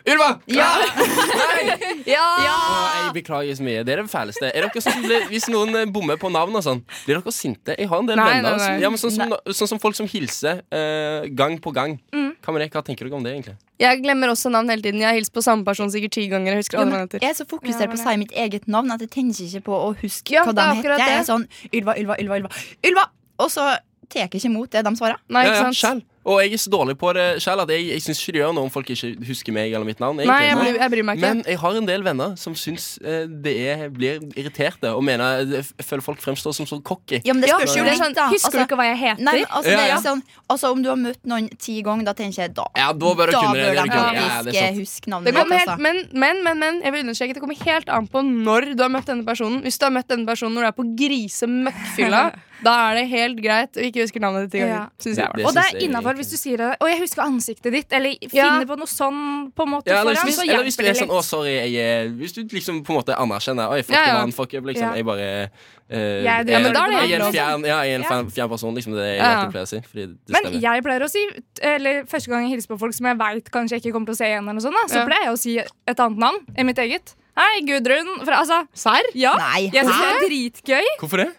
Ylva! 0.10 0.29
Ja. 0.50 0.70
Nei! 0.81 1.77
Ja! 2.12 2.24
Å, 2.25 2.77
jeg 3.05 3.12
beklager 3.20 3.58
så 3.60 3.65
mye. 3.65 3.84
Det 3.86 3.93
er 3.93 4.01
det 4.01 4.10
fæleste. 4.10 4.50
Er 4.50 4.65
dere 4.65 4.81
sånn 4.81 4.96
som 4.98 5.03
blir, 5.05 5.25
hvis 5.29 5.46
noen 5.51 5.75
eh, 5.77 5.86
bommer 5.93 6.17
på 6.20 6.31
navn 6.34 6.55
og 6.58 6.63
sånn, 6.65 6.81
blir 7.05 7.20
dere 7.20 7.34
sinte? 7.36 7.75
Jeg 7.77 7.89
har 7.91 8.01
en 8.01 8.10
del 8.10 8.17
Nei, 8.17 8.29
venner. 8.31 8.55
nei, 8.55 8.58
nei. 8.58 8.65
som- 8.65 8.81
Ja, 8.81 8.89
men 8.89 9.01
sånn, 9.01 9.13
som, 9.15 9.36
sånn 9.60 9.70
som 9.75 9.81
folk 9.84 9.98
som 10.00 10.08
hilser 10.10 10.63
uh, 10.74 11.27
gang 11.38 11.60
på 11.62 11.74
gang. 11.75 12.00
Mm. 12.15 12.31
Hva 12.41 12.58
det? 12.58 12.72
Hva 12.74 12.81
tenker 12.88 13.05
dere 13.05 13.20
om 13.20 13.24
det, 13.24 13.36
egentlig? 13.36 13.55
Jeg 13.81 14.01
glemmer 14.01 14.34
også 14.34 14.50
navn 14.53 14.70
hele 14.74 14.81
tiden. 14.81 15.01
Jeg 15.01 15.10
har 15.12 15.17
hilst 15.20 15.34
på 15.34 15.43
samme 15.46 15.65
person 15.65 15.91
sikkert 15.93 16.15
ti 16.17 16.27
ganger. 16.31 16.58
Jeg 16.58 16.65
Ja, 16.74 17.05
jeg 17.22 17.29
er 17.29 17.38
så 17.38 17.46
fokusert 17.50 17.91
på 17.93 17.98
å 18.00 18.01
si 18.01 18.17
mitt 18.17 18.34
eget 18.34 18.67
navn 18.67 18.91
at 18.91 19.01
jeg 19.05 19.10
tenker 19.13 19.46
ikke 19.46 19.63
på 19.70 19.77
å 19.77 19.91
huske 20.01 20.34
Ja, 20.34 20.46
hva 20.46 20.53
de 20.53 20.62
er 20.65 20.75
heter. 20.81 20.98
Jeg 20.98 21.20
er 21.20 21.25
sånn 21.27 21.48
Ylva, 21.72 21.98
Ylva, 21.98 22.17
Ylva, 22.22 22.41
Ylva. 22.41 22.50
Ylva! 22.86 23.08
Og 23.41 23.50
så 23.53 23.70
tar 24.10 24.25
jeg 24.25 24.29
ikke 24.34 24.50
imot 24.50 24.70
det 24.74 24.84
de 24.86 24.96
svarer. 24.98 25.22
Nei, 25.29 25.46
ikke 25.48 25.62
ja, 25.62 25.72
sant? 25.72 26.05
Og 26.25 26.38
jeg 26.44 26.54
er 26.54 26.60
så 26.62 26.70
dårlig 26.70 26.94
på 27.01 27.10
det 27.18 27.42
selv 27.42 27.63
at 27.63 27.70
jeg, 27.74 27.88
jeg 27.90 28.01
syns 28.06 28.20
ikke 28.22 28.34
det 28.36 28.42
gjør 28.44 28.51
noe 28.54 28.68
om 28.68 28.70
folk 28.74 28.90
ikke 28.94 29.08
husker 29.25 29.56
meg 29.56 29.72
eller 29.74 29.88
mitt 29.88 30.00
navn. 30.04 30.20
egentlig. 30.22 30.30
Nei, 30.36 30.44
jeg 30.46 30.58
bryr, 30.60 30.75
jeg 30.84 30.92
bryr 30.94 31.06
meg 31.08 31.18
ikke. 31.18 31.30
Men 31.34 31.44
jeg 31.50 31.58
har 31.63 31.78
en 31.80 31.88
del 31.90 32.04
venner 32.06 32.36
som 32.38 32.54
syns 32.56 32.86
eh, 33.01 33.24
det 33.25 33.54
er, 33.72 33.82
blir 33.90 34.20
irriterte 34.38 34.92
og 34.94 35.01
mener 35.08 35.42
jeg 35.50 35.66
føler 35.88 36.06
folk 36.06 36.22
fremstår 36.22 36.54
som 36.54 36.68
så 36.70 36.78
cocky. 36.86 37.22
Ja, 37.25 37.34
men 37.34 37.42
det 37.42 37.50
spørs 37.50 37.74
jo 37.80 37.84
det 37.88 37.96
litt, 37.96 38.04
sånn, 38.04 38.13
da. 38.18 38.28
husker 38.30 38.54
du 38.54 38.60
Altså, 38.62 38.68
ikke 38.68 38.78
hva 38.78 38.86
jeg 38.92 39.00
heter? 39.01 39.24
Nei, 39.25 39.36
altså, 39.50 39.72
Ja, 39.72 39.78
det 39.82 39.88
ja. 39.90 39.98
sånn, 40.06 40.22
altså 40.54 40.72
Om 40.75 40.84
du 40.86 40.90
har 40.92 41.00
møtt 41.01 41.22
noen 41.25 41.50
ti 41.58 41.80
ganger, 41.82 42.06
da 42.12 42.13
tenker 42.22 42.44
jeg 42.44 42.54
da 42.60 42.68
Ja, 42.78 42.92
da 42.94 43.13
bør 43.18 43.32
du 43.32 43.36
Da 43.36 43.42
kunne 43.42 43.56
bør 43.58 43.62
det. 43.62 43.72
de 43.72 43.90
det. 43.90 43.98
Ja, 43.98 44.30
faktisk 44.30 44.51
det 44.51 44.62
sant. 44.62 44.80
huske 44.84 45.10
navnet 45.16 45.34
ditt. 45.34 45.42
Altså. 45.58 45.78
men, 45.82 46.01
men, 46.13 46.44
men, 46.46 46.60
men 46.62 46.82
jeg 46.86 46.94
vil 46.94 47.04
understreke 47.08 47.34
det 47.40 47.42
kommer 47.42 47.66
helt 47.66 47.90
an 47.90 48.08
på 48.12 48.22
når 48.30 48.70
du 48.78 48.84
har 48.86 48.94
møtt 48.94 49.10
denne 49.10 49.25
personen. 49.25 49.62
Hvis 49.66 49.82
du 49.82 49.86
har 49.90 49.94
møtt 49.98 50.08
denne 50.12 50.30
personen 50.30 50.54
når 50.54 50.68
du 50.68 50.70
er 50.70 50.78
på 50.78 50.86
grisemøkkfylla, 51.01 52.22
da 52.66 52.74
er 52.92 53.00
det 53.00 53.06
helt 53.10 53.40
greit 53.42 53.78
å 53.80 53.86
ikke 53.88 54.04
huske 54.06 54.22
navnet 54.22 54.46
ditt 54.48 54.60
ti 54.60 54.63
Ja. 54.68 54.84
Synes 55.01 55.18
jeg. 55.18 55.28
i 55.34 55.42
Det 55.42 55.46
Og 55.50 55.56
det 55.58 55.63
er 55.72 55.80
innafor 55.88 56.11
egentlig. 56.12 56.25
hvis 56.25 56.32
du 56.32 56.38
sier 56.38 56.58
det. 56.58 56.70
Og 56.82 56.88
jeg 56.89 57.00
husker 57.01 57.22
ansiktet 57.24 57.72
ditt. 57.72 57.91
Eller 57.94 58.15
Ja. 58.22 58.27
finner 58.60 58.65
på 58.68 58.77
noe 58.77 58.88
sånn 58.88 59.51
på 59.53 59.63
en 59.63 59.70
måte 59.74 59.88
Ja, 59.88 60.01
eller, 60.01 60.13
foran. 60.15 60.25
hvis, 60.27 60.36
Så 60.36 60.44
eller 60.44 60.63
hvis 60.63 60.77
du 60.77 60.84
er 60.86 60.94
sånn 60.94 61.10
'Å, 61.10 61.24
sorry', 61.24 61.72
jeg 61.72 61.75
er 61.75 62.10
Hvis 62.10 62.34
du 62.34 62.44
liksom 62.46 62.84
på 62.84 62.89
en 62.94 63.01
måte 63.01 63.15
anerkjenner 63.18 63.70
Oi, 63.72 63.82
fuck 63.82 63.96
Ja, 63.96 64.06
ja. 64.08 64.13
man, 64.20 64.32
fuck 64.32 64.53
up, 64.53 64.63
liksom. 64.65 64.82
Ja. 64.89 64.94
Jeg 64.96 65.06
bare 65.06 65.20
eh, 65.20 65.48
Jeg- 65.91 66.24
jeg, 66.24 66.48
Ja, 66.50 66.60
men 66.60 66.74
da 66.74 66.86
er 66.86 66.89
det 66.91 67.10
jeg 67.10 67.20
er 67.20 67.25
en 67.25 67.34
fjern, 67.34 67.65
ja, 67.65 67.82
jeg 67.84 67.91
er 67.91 67.96
en 67.96 68.03
fjern, 68.03 68.32
fjern 68.32 68.50
person, 68.50 68.75
liksom. 68.75 68.94
Det 68.94 69.20
er 69.20 69.22
det 69.22 69.44
jeg 69.44 69.51
pleier 69.51 69.63
å 69.63 69.68
si. 69.68 69.80
Fordi 69.82 70.06
det 70.08 70.32
Men 70.32 70.62
jeg 70.62 70.84
pleier 70.84 71.01
å 71.01 71.10
si 71.10 71.27
Eller 71.62 72.03
første 72.06 72.27
gang 72.30 72.50
jeg 72.50 72.60
hilser 72.60 72.68
på 72.68 72.80
folk 72.80 72.94
som 72.94 73.06
jeg 73.06 73.18
veit 73.18 73.51
kanskje 73.51 73.70
jeg 73.72 73.82
ikke 73.84 73.94
kommer 73.94 74.06
til 74.08 74.13
å 74.15 74.18
se 74.18 74.25
igjen, 74.25 74.44
eller 74.44 74.53
noe 74.53 74.62
sånt, 74.62 74.74
da, 74.74 74.88
så 74.88 75.00
Ja. 75.01 75.06
pleier 75.06 75.24
jeg 75.25 75.34
å 75.34 75.38
si 75.39 75.58
et 75.60 75.98
annet 76.00 76.18
navn 76.18 76.39
enn 76.58 76.65
mitt 76.65 76.77
eget. 76.77 77.13
Hei, 77.38 77.62
Gudrun. 77.62 78.25
For, 78.25 78.32
altså, 78.34 78.68
Serr? 78.74 79.03
ja. 79.15 79.34
Nei, 79.38 79.70
Jeg 79.74 79.86
syns 79.86 80.01
det 80.01 80.24
er 80.24 80.27
dritgøy. 80.27 80.86
Hvorfor 81.00 81.18
det? 81.18 81.30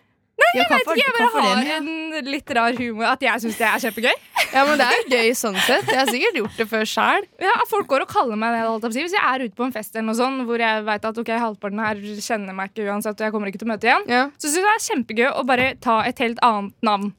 Ja, 0.54 0.64
ikke. 0.78 0.96
Jeg 0.98 1.12
bare 1.16 1.42
har 1.46 1.62
en 1.78 2.26
litt 2.28 2.50
rar 2.56 2.72
humor. 2.78 3.06
At 3.12 3.22
jeg 3.24 3.40
syns 3.44 3.56
det 3.60 3.66
er 3.68 3.82
kjempegøy. 3.86 4.14
Ja, 4.52 4.64
men 4.68 4.76
det 4.80 4.86
er 4.86 4.98
jo 4.98 5.04
gøy 5.16 5.30
sånn 5.38 5.56
sett. 5.64 5.86
Jeg 5.88 5.96
har 6.02 6.10
sikkert 6.12 6.36
gjort 6.42 6.58
det 6.60 6.66
før 6.68 6.84
sjæl. 6.88 7.24
Ja, 7.40 7.54
Folk 7.70 7.86
går 7.88 8.04
og 8.04 8.10
kaller 8.12 8.36
meg 8.36 8.52
det. 8.52 8.60
jeg. 8.92 9.06
Hvis 9.06 9.16
jeg 9.16 9.24
er 9.24 9.46
ute 9.46 9.56
på 9.56 9.64
en 9.64 9.72
fest 9.72 9.94
eller 9.96 10.06
noe 10.10 10.18
sånt, 10.18 10.44
hvor 10.48 10.60
jeg 10.60 10.84
vet 10.84 11.04
at 11.08 11.18
ok, 11.24 11.32
halvparten 11.46 11.80
her 11.80 12.02
kjenner 12.20 12.52
meg 12.58 12.70
ikke 12.74 12.90
uansett, 12.92 13.16
og 13.16 13.24
jeg 13.24 13.32
kommer 13.32 13.48
ikke 13.48 13.62
til 13.62 13.68
å 13.70 13.72
møte 13.72 13.88
igjen, 13.88 14.04
Ja. 14.12 14.26
så 14.36 14.48
syns 14.50 14.60
jeg 14.60 14.68
det 14.68 14.74
er 14.76 14.86
kjempegøy 14.90 15.28
å 15.40 15.46
bare 15.48 15.74
ta 15.80 16.00
et 16.04 16.18
helt 16.18 16.38
annet 16.42 16.72
navn. 16.82 17.14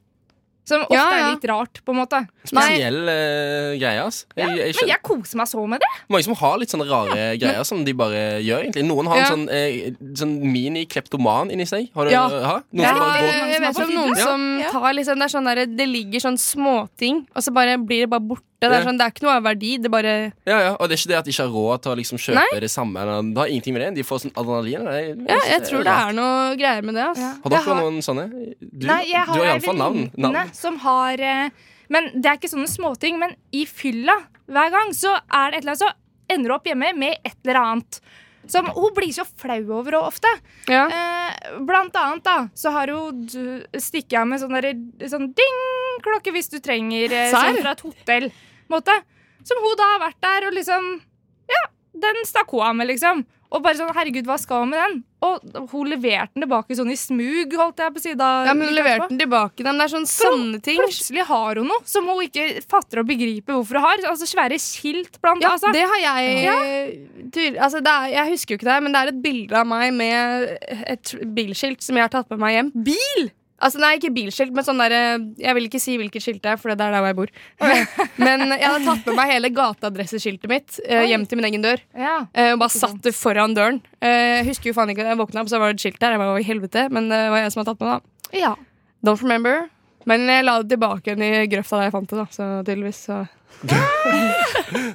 Som 0.64 0.80
ofte 0.86 0.94
Ja, 0.96 1.04
ja. 1.12 1.16
er 1.28 1.34
litt 1.34 1.44
rart, 1.50 1.80
på 1.84 1.92
en 1.92 1.98
måte. 2.00 2.22
Spesiell 2.48 2.96
uh, 3.04 3.74
greie, 3.76 4.00
altså. 4.00 4.24
Jeg, 4.34 4.48
jeg 4.56 4.76
Men 4.80 4.88
jeg 4.94 5.02
koser 5.04 5.36
meg 5.36 5.48
så 5.50 5.64
med 5.68 5.82
det. 5.84 5.90
Mange 6.08 6.24
som 6.24 6.34
har 6.40 6.56
litt 6.62 6.72
sånne 6.72 6.86
rare 6.88 7.26
greier 7.36 7.66
som 7.68 7.82
de 7.84 7.92
bare 7.92 8.22
gjør, 8.40 8.64
egentlig. 8.64 8.84
Noen 8.88 9.06
har 9.12 9.16
Ja. 9.20 9.26
en 9.26 9.32
sånn, 9.34 9.44
eh, 9.52 9.90
sånn 10.16 10.32
mini-kleptoman 10.40 11.52
inni 11.52 11.66
seg. 11.68 11.90
Har 11.94 12.04
du 12.08 12.10
Ja. 12.12 12.24
ha? 12.28 12.56
Noen 12.72 12.80
Jeg, 12.80 12.88
som 12.88 12.98
bare 12.98 13.20
går 13.20 13.52
jeg 13.52 13.60
vet 13.60 13.80
om 13.84 13.90
noen 13.94 14.16
Ja. 14.16 14.24
som 14.24 14.62
tar 14.72 14.92
liksom, 14.94 15.14
det, 15.20 15.22
er 15.28 15.34
sånn 15.38 15.44
der, 15.44 15.66
det 15.66 15.88
ligger 15.88 16.20
sånn 16.20 16.38
småting, 16.40 17.26
og 17.36 17.42
så 17.42 17.52
bare 17.52 17.76
blir 17.78 18.00
det 18.06 18.10
bare 18.10 18.20
borte. 18.20 18.42
Det 18.70 18.78
er, 18.78 18.84
sånn, 18.88 18.98
det 18.98 19.04
er 19.06 19.12
ikke 19.14 19.24
noe 19.26 19.34
av 19.36 19.42
verdi. 19.44 19.70
Det 19.82 19.90
bare 19.90 20.14
Ja, 20.46 20.58
ja, 20.60 20.70
Og 20.78 20.88
det 20.88 20.96
er 20.96 21.00
ikke 21.02 21.10
det 21.12 21.18
at 21.18 21.24
de 21.24 21.30
ikke 21.34 21.46
har 21.46 21.52
råd 21.54 21.82
til 21.82 21.92
å 21.92 21.96
liksom 22.00 22.18
kjøpe 22.18 22.34
Nei. 22.40 22.60
det 22.60 22.70
samme. 22.70 23.04
Det 23.34 23.38
har 23.42 23.46
ingenting 23.52 23.74
med 23.76 23.82
det. 23.84 23.90
De 24.00 24.02
får 24.08 24.22
sånn 24.24 24.34
adrenalin. 24.40 24.84
Det, 24.84 25.28
Ja, 25.30 25.40
jeg 25.54 25.62
tror 25.68 25.84
det 25.84 25.94
er 25.94 26.12
noe 26.12 26.56
greier 26.56 26.82
med 26.84 26.94
det. 26.94 27.04
Altså. 27.10 27.22
Ja. 27.28 27.34
Har 27.44 27.50
dere 27.50 27.62
har- 27.68 27.80
noen 27.82 27.98
sånne? 28.02 28.26
Du, 28.60 28.86
Nei, 28.86 29.00
jeg 29.10 29.24
du 29.26 29.32
har 29.32 29.36
har 29.36 29.44
ei 29.44 29.52
iallfall 29.52 29.76
navn. 29.76 30.10
navn. 30.16 30.50
som 30.54 30.78
har 30.78 31.20
eh, 31.20 31.48
Men 31.88 32.10
det 32.14 32.26
er 32.26 32.36
ikke 32.38 32.52
sånne 32.54 32.68
småting. 32.68 33.18
Men 33.18 33.34
i 33.52 33.64
fylla 33.66 34.16
hver 34.48 34.70
gang 34.70 34.90
så 34.92 35.18
er 35.32 35.50
det 35.50 35.58
et 35.58 35.64
eller 35.64 35.72
annet 35.72 35.78
Så 35.78 35.92
ender 36.30 36.48
du 36.48 36.54
opp 36.54 36.64
hjemme 36.64 36.94
med 36.96 37.18
et 37.24 37.36
eller 37.44 37.60
annet. 37.60 38.00
Som 38.46 38.66
hun 38.66 38.92
blir 38.92 39.08
så 39.12 39.24
flau 39.40 39.72
over 39.78 39.94
og 39.96 40.08
ofte. 40.12 40.28
Ja. 40.68 40.84
Eh, 40.92 41.58
blant 41.64 41.94
annet 41.96 42.22
da 42.24 42.48
Så 42.54 42.70
har 42.72 42.88
hun 42.92 43.26
stikket 43.80 44.18
av 44.20 44.26
med 44.28 44.38
sånn, 44.40 44.52
sånn 45.08 45.30
ding-klokke 45.32 46.32
hvis 46.34 46.50
du 46.52 46.58
trenger 46.60 47.10
eh, 47.12 47.30
sånn 47.32 47.60
fra 47.62 47.72
et 47.72 47.80
hotell. 47.80 48.30
Måte. 48.72 48.96
Som 49.44 49.60
hun 49.60 49.76
da 49.76 49.90
har 49.94 50.04
vært 50.08 50.20
der 50.24 50.48
og 50.48 50.54
liksom 50.56 50.90
Ja, 51.52 51.64
den 52.06 52.24
stakk 52.24 52.50
hun 52.54 52.64
av 52.64 52.76
med, 52.76 52.88
liksom. 52.88 53.24
Og 53.54 53.60
bare 53.62 53.76
sånn, 53.78 53.90
herregud, 53.94 54.26
hva 54.26 54.34
skal 54.40 54.64
hun 54.64 54.70
med 54.72 54.80
den? 54.82 54.94
Og 55.22 55.68
hun 55.70 55.86
leverte 55.86 56.34
den 56.34 56.42
tilbake 56.42 56.74
sånn 56.74 56.90
i 56.90 56.96
smug, 56.98 57.52
holdt 57.54 57.78
jeg 57.84 57.92
på 57.94 58.00
å 58.00 58.02
si. 58.02 58.14
Da, 58.18 58.30
Ja, 58.48 58.54
men 58.56 58.66
hun 58.66 58.74
leverte 58.74 59.06
den 59.12 59.20
tilbake. 59.20 59.62
Da. 59.62 59.68
Men 59.68 59.78
det 59.78 59.84
er 59.86 59.92
sånn 59.92 60.08
sånne 60.10 60.60
ting. 60.64 60.80
Plutselig 60.82 61.26
har 61.28 61.60
hun 61.60 61.70
noe 61.70 61.84
som 61.86 62.08
hun 62.10 62.24
ikke 62.24 62.48
fatter 62.66 63.04
og 63.04 63.06
begriper 63.12 63.54
hvorfor 63.54 63.78
hun 63.78 63.86
har. 63.86 64.02
Altså 64.10 64.26
Svære 64.26 64.58
skilt 64.58 65.20
blant 65.22 65.44
Ja, 65.44 65.52
altså. 65.54 65.70
det 65.76 65.84
har 65.86 66.02
jeg 66.02 67.30
tydelig, 67.30 67.60
altså 67.60 67.84
det 67.84 67.94
er, 67.94 68.10
Jeg 68.16 68.32
husker 68.34 68.54
jo 68.54 68.58
ikke 68.58 68.70
det, 68.72 68.80
men 68.82 68.96
det 68.96 69.00
er 69.04 69.12
et 69.14 69.22
bilde 69.28 69.60
av 69.62 69.70
meg 69.70 69.94
med 69.94 70.58
et 70.96 71.14
bilskilt 71.38 71.82
som 71.86 72.00
jeg 72.00 72.08
har 72.08 72.14
tatt 72.16 72.34
med 72.34 72.42
meg 72.42 72.58
hjem. 72.58 72.74
Bil? 72.90 73.30
Altså 73.62 73.78
Nei, 73.78 73.92
ikke 73.96 74.10
bilskilt, 74.12 74.50
men 74.52 74.64
sånn 74.66 74.80
derre 74.82 74.98
Jeg 75.38 75.54
vil 75.54 75.68
ikke 75.68 75.78
si 75.80 75.94
hvilket 76.00 76.24
skilt 76.24 76.40
det 76.42 76.50
er, 76.52 76.56
for 76.60 76.72
det 76.74 76.82
er 76.84 76.90
der 76.96 77.06
jeg 77.06 77.16
bor. 77.16 77.30
Men 78.24 78.42
jeg 78.50 78.64
hadde 78.66 78.84
tatt 78.84 79.06
med 79.06 79.16
meg 79.20 79.30
hele 79.30 79.50
gateadresseskiltet 79.54 80.50
mitt 80.50 80.80
eh, 80.84 81.04
hjem 81.08 81.24
til 81.30 81.38
min 81.38 81.46
egen 81.48 81.62
dør. 81.64 81.80
Ja. 81.96 82.16
eh, 82.34 82.50
Og 82.52 82.58
bare 82.60 82.74
satt 82.74 82.98
det 83.06 83.14
foran 83.14 83.54
døren. 83.54 83.78
Eh, 84.02 84.40
Jeg 84.40 84.48
husker 84.50 84.70
jo 84.72 84.74
faen 84.76 84.90
ikke 84.92 85.06
Jeg 85.06 85.20
våkna 85.22 85.44
opp, 85.44 85.48
så 85.52 85.60
var 85.62 85.70
det 85.70 85.78
et 85.78 85.84
skilt 85.86 86.00
der. 86.02 86.16
Jeg 86.16 86.22
var 86.24 86.40
i 86.42 86.48
helvete, 86.50 86.88
men 86.90 87.08
det 87.12 87.20
var 87.30 87.44
jeg 87.44 87.54
som 87.54 87.62
hadde 87.62 87.72
tatt 87.74 87.84
med 87.86 87.94
det. 87.94 88.40
ja. 88.42 88.54
Don't 89.04 89.20
remember. 89.22 89.68
Men 90.08 90.26
jeg 90.28 90.44
la 90.44 90.58
det 90.62 90.70
tilbake 90.74 91.12
igjen 91.12 91.22
i 91.24 91.46
grøfta 91.52 91.76
der 91.78 91.86
jeg 91.90 91.92
fant 91.94 92.10
det. 92.10 92.16
da 92.20 92.26
Så 92.32 92.46
tydeligvis 92.66 93.00
så 93.06 93.18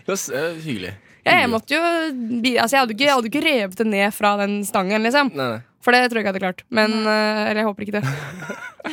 Det 0.06 0.16
er 0.16 0.36
eh, 0.40 0.60
hyggelig. 0.66 0.94
Ja, 1.28 1.36
jeg 1.44 1.50
måtte 1.52 1.76
jo 1.76 1.82
Altså, 1.84 2.74
jeg 2.76 2.82
hadde 2.82 2.94
jo 2.94 2.98
ikke, 2.98 3.06
jeg 3.08 3.16
hadde 3.16 3.30
ikke 3.32 3.44
revet 3.46 3.78
det 3.82 3.88
ned 3.90 4.14
fra 4.16 4.36
den 4.42 4.60
stangen, 4.68 5.04
liksom. 5.06 5.32
Nei, 5.38 5.50
nei. 5.56 5.62
For 5.80 5.96
det 5.96 6.10
tror 6.12 6.20
jeg 6.20 6.26
ikke 6.26 6.28
jeg 6.28 6.36
hadde 6.36 6.44
klart. 6.44 6.62
Men, 6.76 6.92
eh, 7.08 7.50
eller 7.50 7.62
jeg 7.62 7.68
håper 7.70 7.86
ikke 7.86 8.00
det. 8.00 8.04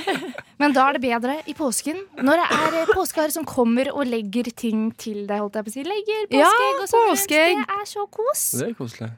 Men 0.62 0.72
da 0.72 0.84
er 0.88 0.96
det 0.96 1.02
bedre 1.02 1.34
i 1.50 1.54
påsken. 1.58 1.98
Når 2.22 2.40
det 2.40 2.46
er 2.56 2.76
eh, 2.82 2.92
påskeharer 2.94 3.34
som 3.34 3.44
kommer 3.48 3.90
og 3.92 4.06
legger 4.08 4.48
ting 4.54 4.88
til 4.96 5.24
deg. 5.26 5.40
holdt 5.42 5.58
jeg 5.58 5.66
på 5.66 5.72
å 5.72 5.76
si 5.76 5.84
Legger 5.86 6.22
Ja, 6.30 6.46
påskeegg 6.48 6.80
og 6.84 6.88
sånn. 6.92 7.10
påskeegg. 7.12 7.62
Det 7.66 7.78
er 7.80 7.86
så 7.90 8.06
kos. 8.18 8.44
Det 8.60 8.68
er 8.70 8.74
koselig. 8.78 9.10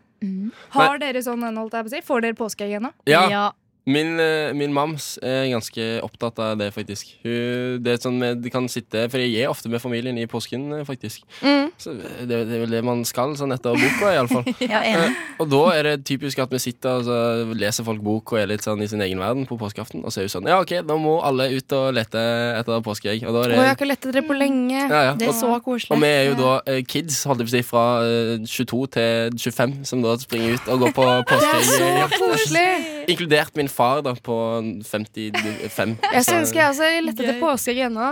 Har 0.74 0.98
dere 0.98 1.22
sånn 1.22 1.44
ennå, 1.46 1.66
holdt 1.66 1.76
jeg 1.78 1.86
på 1.86 1.92
å 1.92 1.94
si? 1.94 2.00
Får 2.08 2.24
dere 2.24 2.38
påskeegg 2.40 2.76
ennå? 2.80 2.90
Ja, 3.06 3.22
Min, 3.88 4.18
eh, 4.20 4.50
min 4.52 4.72
mams 4.76 5.14
er 5.24 5.46
ganske 5.48 5.84
opptatt 6.04 6.36
av 6.44 6.58
det, 6.60 6.66
faktisk. 6.74 7.14
Hun, 7.24 7.78
det 7.80 7.94
er 7.94 8.00
sånn 8.02 8.18
med, 8.20 8.44
kan 8.52 8.66
sitte 8.68 9.06
For 9.08 9.22
jeg 9.22 9.46
er 9.46 9.48
ofte 9.48 9.70
med 9.72 9.80
familien 9.80 10.18
i 10.20 10.26
påsken, 10.28 10.66
eh, 10.76 10.84
faktisk. 10.84 11.22
Mm. 11.40 11.70
Så 11.80 11.94
det, 11.96 12.28
det 12.28 12.58
er 12.58 12.62
vel 12.66 12.74
det 12.74 12.82
man 12.84 13.00
skal 13.08 13.32
sånn 13.38 13.54
etter 13.54 13.78
boka, 13.78 14.10
iallfall. 14.12 14.44
Ja, 14.68 14.82
enig. 14.84 15.14
og 15.40 15.48
da 15.52 15.62
er 15.78 15.86
det 15.88 15.94
typisk 16.10 16.40
at 16.44 16.52
vi 16.52 16.60
sitter 16.60 16.98
og 17.00 17.06
så 17.06 17.18
leser 17.56 17.86
folk 17.86 18.02
bok 18.04 18.34
og 18.34 18.40
er 18.42 18.50
litt 18.50 18.66
sånn 18.66 18.82
i 18.84 18.88
sin 18.90 19.00
egen 19.04 19.22
verden 19.22 19.46
på 19.48 19.56
påskeaften. 19.60 20.04
Og 20.04 20.12
så 20.12 20.20
er 20.20 20.28
hun 20.28 20.34
sånn 20.36 20.50
Ja, 20.50 20.60
OK, 20.60 20.74
nå 20.84 20.98
må 21.00 21.16
alle 21.24 21.48
ut 21.54 21.76
og 21.78 21.88
lete 21.96 22.20
etter 22.58 22.84
påskeegg. 22.84 23.24
Og 23.24 23.32
da 23.38 23.46
er 23.46 23.54
det 23.54 23.58
jeg 23.62 23.70
har 23.70 23.78
ikke 23.78 23.88
lett 23.88 24.02
etter 24.04 24.18
det 24.20 24.24
på 24.28 24.36
lenge. 24.36 24.76
ja, 24.84 25.00
ja. 25.10 25.16
Det 25.18 25.30
er 25.30 25.32
Og, 25.32 25.38
så 25.40 25.54
koselig. 25.64 25.94
og 25.96 26.02
vi 26.04 26.12
er 26.12 26.24
jo 26.28 26.36
da 26.42 26.52
eh, 26.74 26.82
kids, 26.84 27.22
holdt 27.30 27.40
jeg 27.46 27.48
på 27.48 27.54
å 27.54 27.56
si, 27.56 27.64
fra 27.72 27.86
eh, 28.04 28.36
22 28.44 28.84
til 28.98 29.40
25, 29.48 29.76
som 29.88 30.04
da 30.04 30.18
springer 30.20 30.58
ut 30.58 30.72
og 30.74 30.84
går 30.86 30.96
på 30.98 31.08
påskeeggjakt. 31.32 32.18
Koselig. 32.20 32.97
Inkludert 33.08 33.56
min 33.56 33.70
far, 33.72 34.02
da, 34.04 34.12
på 34.14 34.36
55. 34.84 35.96
Jeg 36.02 36.26
skulle 36.26 36.42
ønske 36.42 36.60
jeg 36.60 36.74
også 36.74 36.90
lette 37.06 37.24
etter 37.24 37.40
påskeegg 37.40 37.86
ennå. 37.88 38.10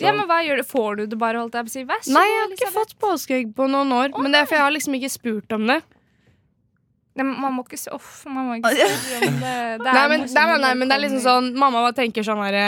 Ja, 0.00 0.12
men 0.12 0.26
hva 0.28 0.42
gjør 0.44 0.60
du? 0.60 0.64
Får 0.68 0.96
du 0.98 1.04
det 1.08 1.18
bare, 1.20 1.40
holdt 1.40 1.56
jeg 1.56 1.66
på 1.66 1.72
å 1.72 1.74
si? 1.74 1.84
Vær 1.88 2.00
så 2.04 2.12
Nei, 2.16 2.24
jeg 2.28 2.40
har 2.40 2.56
ikke 2.56 2.72
fått 2.74 2.96
påskeegg 3.00 3.52
på 3.56 3.68
noen 3.72 3.92
år. 3.96 4.16
Men 4.20 4.34
det 4.34 4.42
er 4.42 4.48
for 4.48 4.58
jeg 4.58 4.66
har 4.66 4.74
liksom 4.74 4.96
ikke 4.98 5.12
spurt 5.12 5.56
om 5.56 5.68
det. 5.70 5.78
Nei, 7.16 7.24
man 7.24 7.54
må 7.56 7.64
ikke 7.64 7.78
Uff, 7.96 8.26
man 8.28 8.50
må 8.50 8.58
ikke 8.58 8.72
spørre 8.76 9.30
om 9.30 9.38
det. 9.40 9.54
det 9.80 9.92
er 9.92 9.96
Nei, 9.96 10.08
men, 10.12 10.26
nei, 10.28 10.44
nei, 10.50 10.58
nei, 10.66 10.72
men 10.76 10.90
det 10.90 10.98
er 10.98 11.04
liksom 11.06 11.22
sånn 11.24 11.46
Mamma 11.56 11.86
tenker 11.96 12.26
sånn 12.26 12.42
herre 12.44 12.66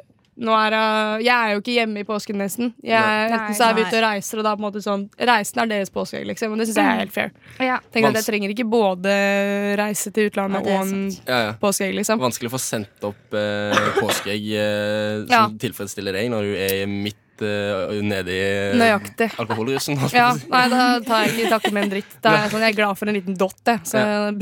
nå 0.00 0.09
er, 0.48 0.70
jeg- 0.72 1.24
jeg 1.26 1.36
er 1.36 1.52
jo 1.52 1.60
ikke 1.60 1.74
hjemme 1.76 1.98
i 2.00 2.04
påsken 2.08 2.36
nesten. 2.40 2.72
Jeg, 2.82 2.96
Nei. 3.00 3.36
enten 3.36 3.54
så 3.54 3.68
er 3.68 3.74
vi 3.74 3.82
ute 3.84 3.96
og 3.98 4.04
reiser, 4.06 4.38
og 4.38 4.44
da 4.44 4.54
på 4.56 4.60
en 4.64 4.72
måte 4.72 4.80
sånn 4.82 5.08
Reisen 5.20 5.60
er 5.60 5.66
deres 5.66 5.90
påskeegg, 5.90 6.26
liksom. 6.26 6.52
Og 6.52 6.58
det 6.58 6.66
syns 6.68 6.76
jeg 6.80 6.86
er 6.86 6.98
helt 7.04 7.12
fair. 7.12 7.30
Ja. 7.60 7.78
Tenk 7.92 8.06
at 8.06 8.14
Jeg 8.14 8.24
trenger 8.24 8.48
ikke 8.54 8.64
både 8.70 9.76
reise 9.76 10.10
til 10.10 10.30
utlandet 10.30 10.64
Ja, 10.64 10.78
og 10.80 10.86
en 10.88 11.10
ja, 11.10 11.38
ja. 11.50 11.52
påskeegg, 11.60 11.94
liksom. 12.00 12.18
Vanskelig 12.18 12.48
å 12.48 12.56
få 12.56 12.60
sendt 12.64 13.04
opp 13.04 13.34
eh, 13.34 13.90
påskeegg 14.00 14.46
eh, 14.56 15.26
Ja. 15.28 15.44
som 15.46 15.58
tilfredsstiller 15.58 16.12
deg 16.16 16.30
når 16.32 16.42
du 16.48 16.54
er 16.56 16.86
midt 16.86 17.16
eh, 17.42 18.00
nede 18.04 18.28
i 18.32 18.78
Nøyaktig. 18.80 19.30
alkoholrusen. 19.40 19.96
Ja, 20.12 20.32
nei, 20.48 20.68
da 20.68 21.00
tar 21.00 21.24
jeg 21.26 21.36
ikke 21.38 21.52
takke 21.58 21.72
med 21.72 21.84
en 21.84 21.90
dritt. 21.90 22.16
Da 22.22 22.32
er 22.34 22.42
jeg, 22.44 22.50
sånn, 22.52 22.60
jeg 22.64 22.72
er 22.72 22.76
glad 22.80 22.98
for 22.98 23.08
en 23.08 23.14
liten 23.16 23.36
dott, 23.36 23.60
jeg. 23.66 23.80
Så 23.84 23.96
jeg 24.00 24.40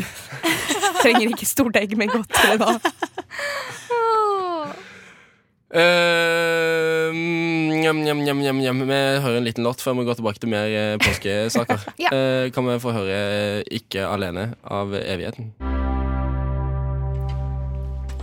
trenger 1.02 1.28
ikke 1.34 1.46
stort 1.46 1.76
egg 1.76 1.96
med 1.98 2.08
godteri 2.10 2.56
da. 2.58 2.78
Eh, 5.74 7.12
njam, 7.82 8.00
njam, 8.02 8.18
njam, 8.24 8.38
njam, 8.40 8.58
njam. 8.58 8.78
Vi 8.88 8.94
hører 9.20 9.36
en 9.36 9.44
liten 9.44 9.64
låt 9.64 9.82
før 9.84 9.98
vi 9.98 10.04
går 10.08 10.16
tilbake 10.16 10.40
til 10.40 10.48
mer 10.52 10.64
eh, 10.72 10.96
påskesaker. 11.02 11.82
Ja. 12.04 12.08
Eh, 12.14 12.50
kan 12.54 12.64
vi 12.68 12.78
få 12.80 12.92
høre 12.96 13.64
'Ikke 13.68 14.06
alene' 14.08 14.54
av 14.64 14.94
Evigheten? 14.94 15.52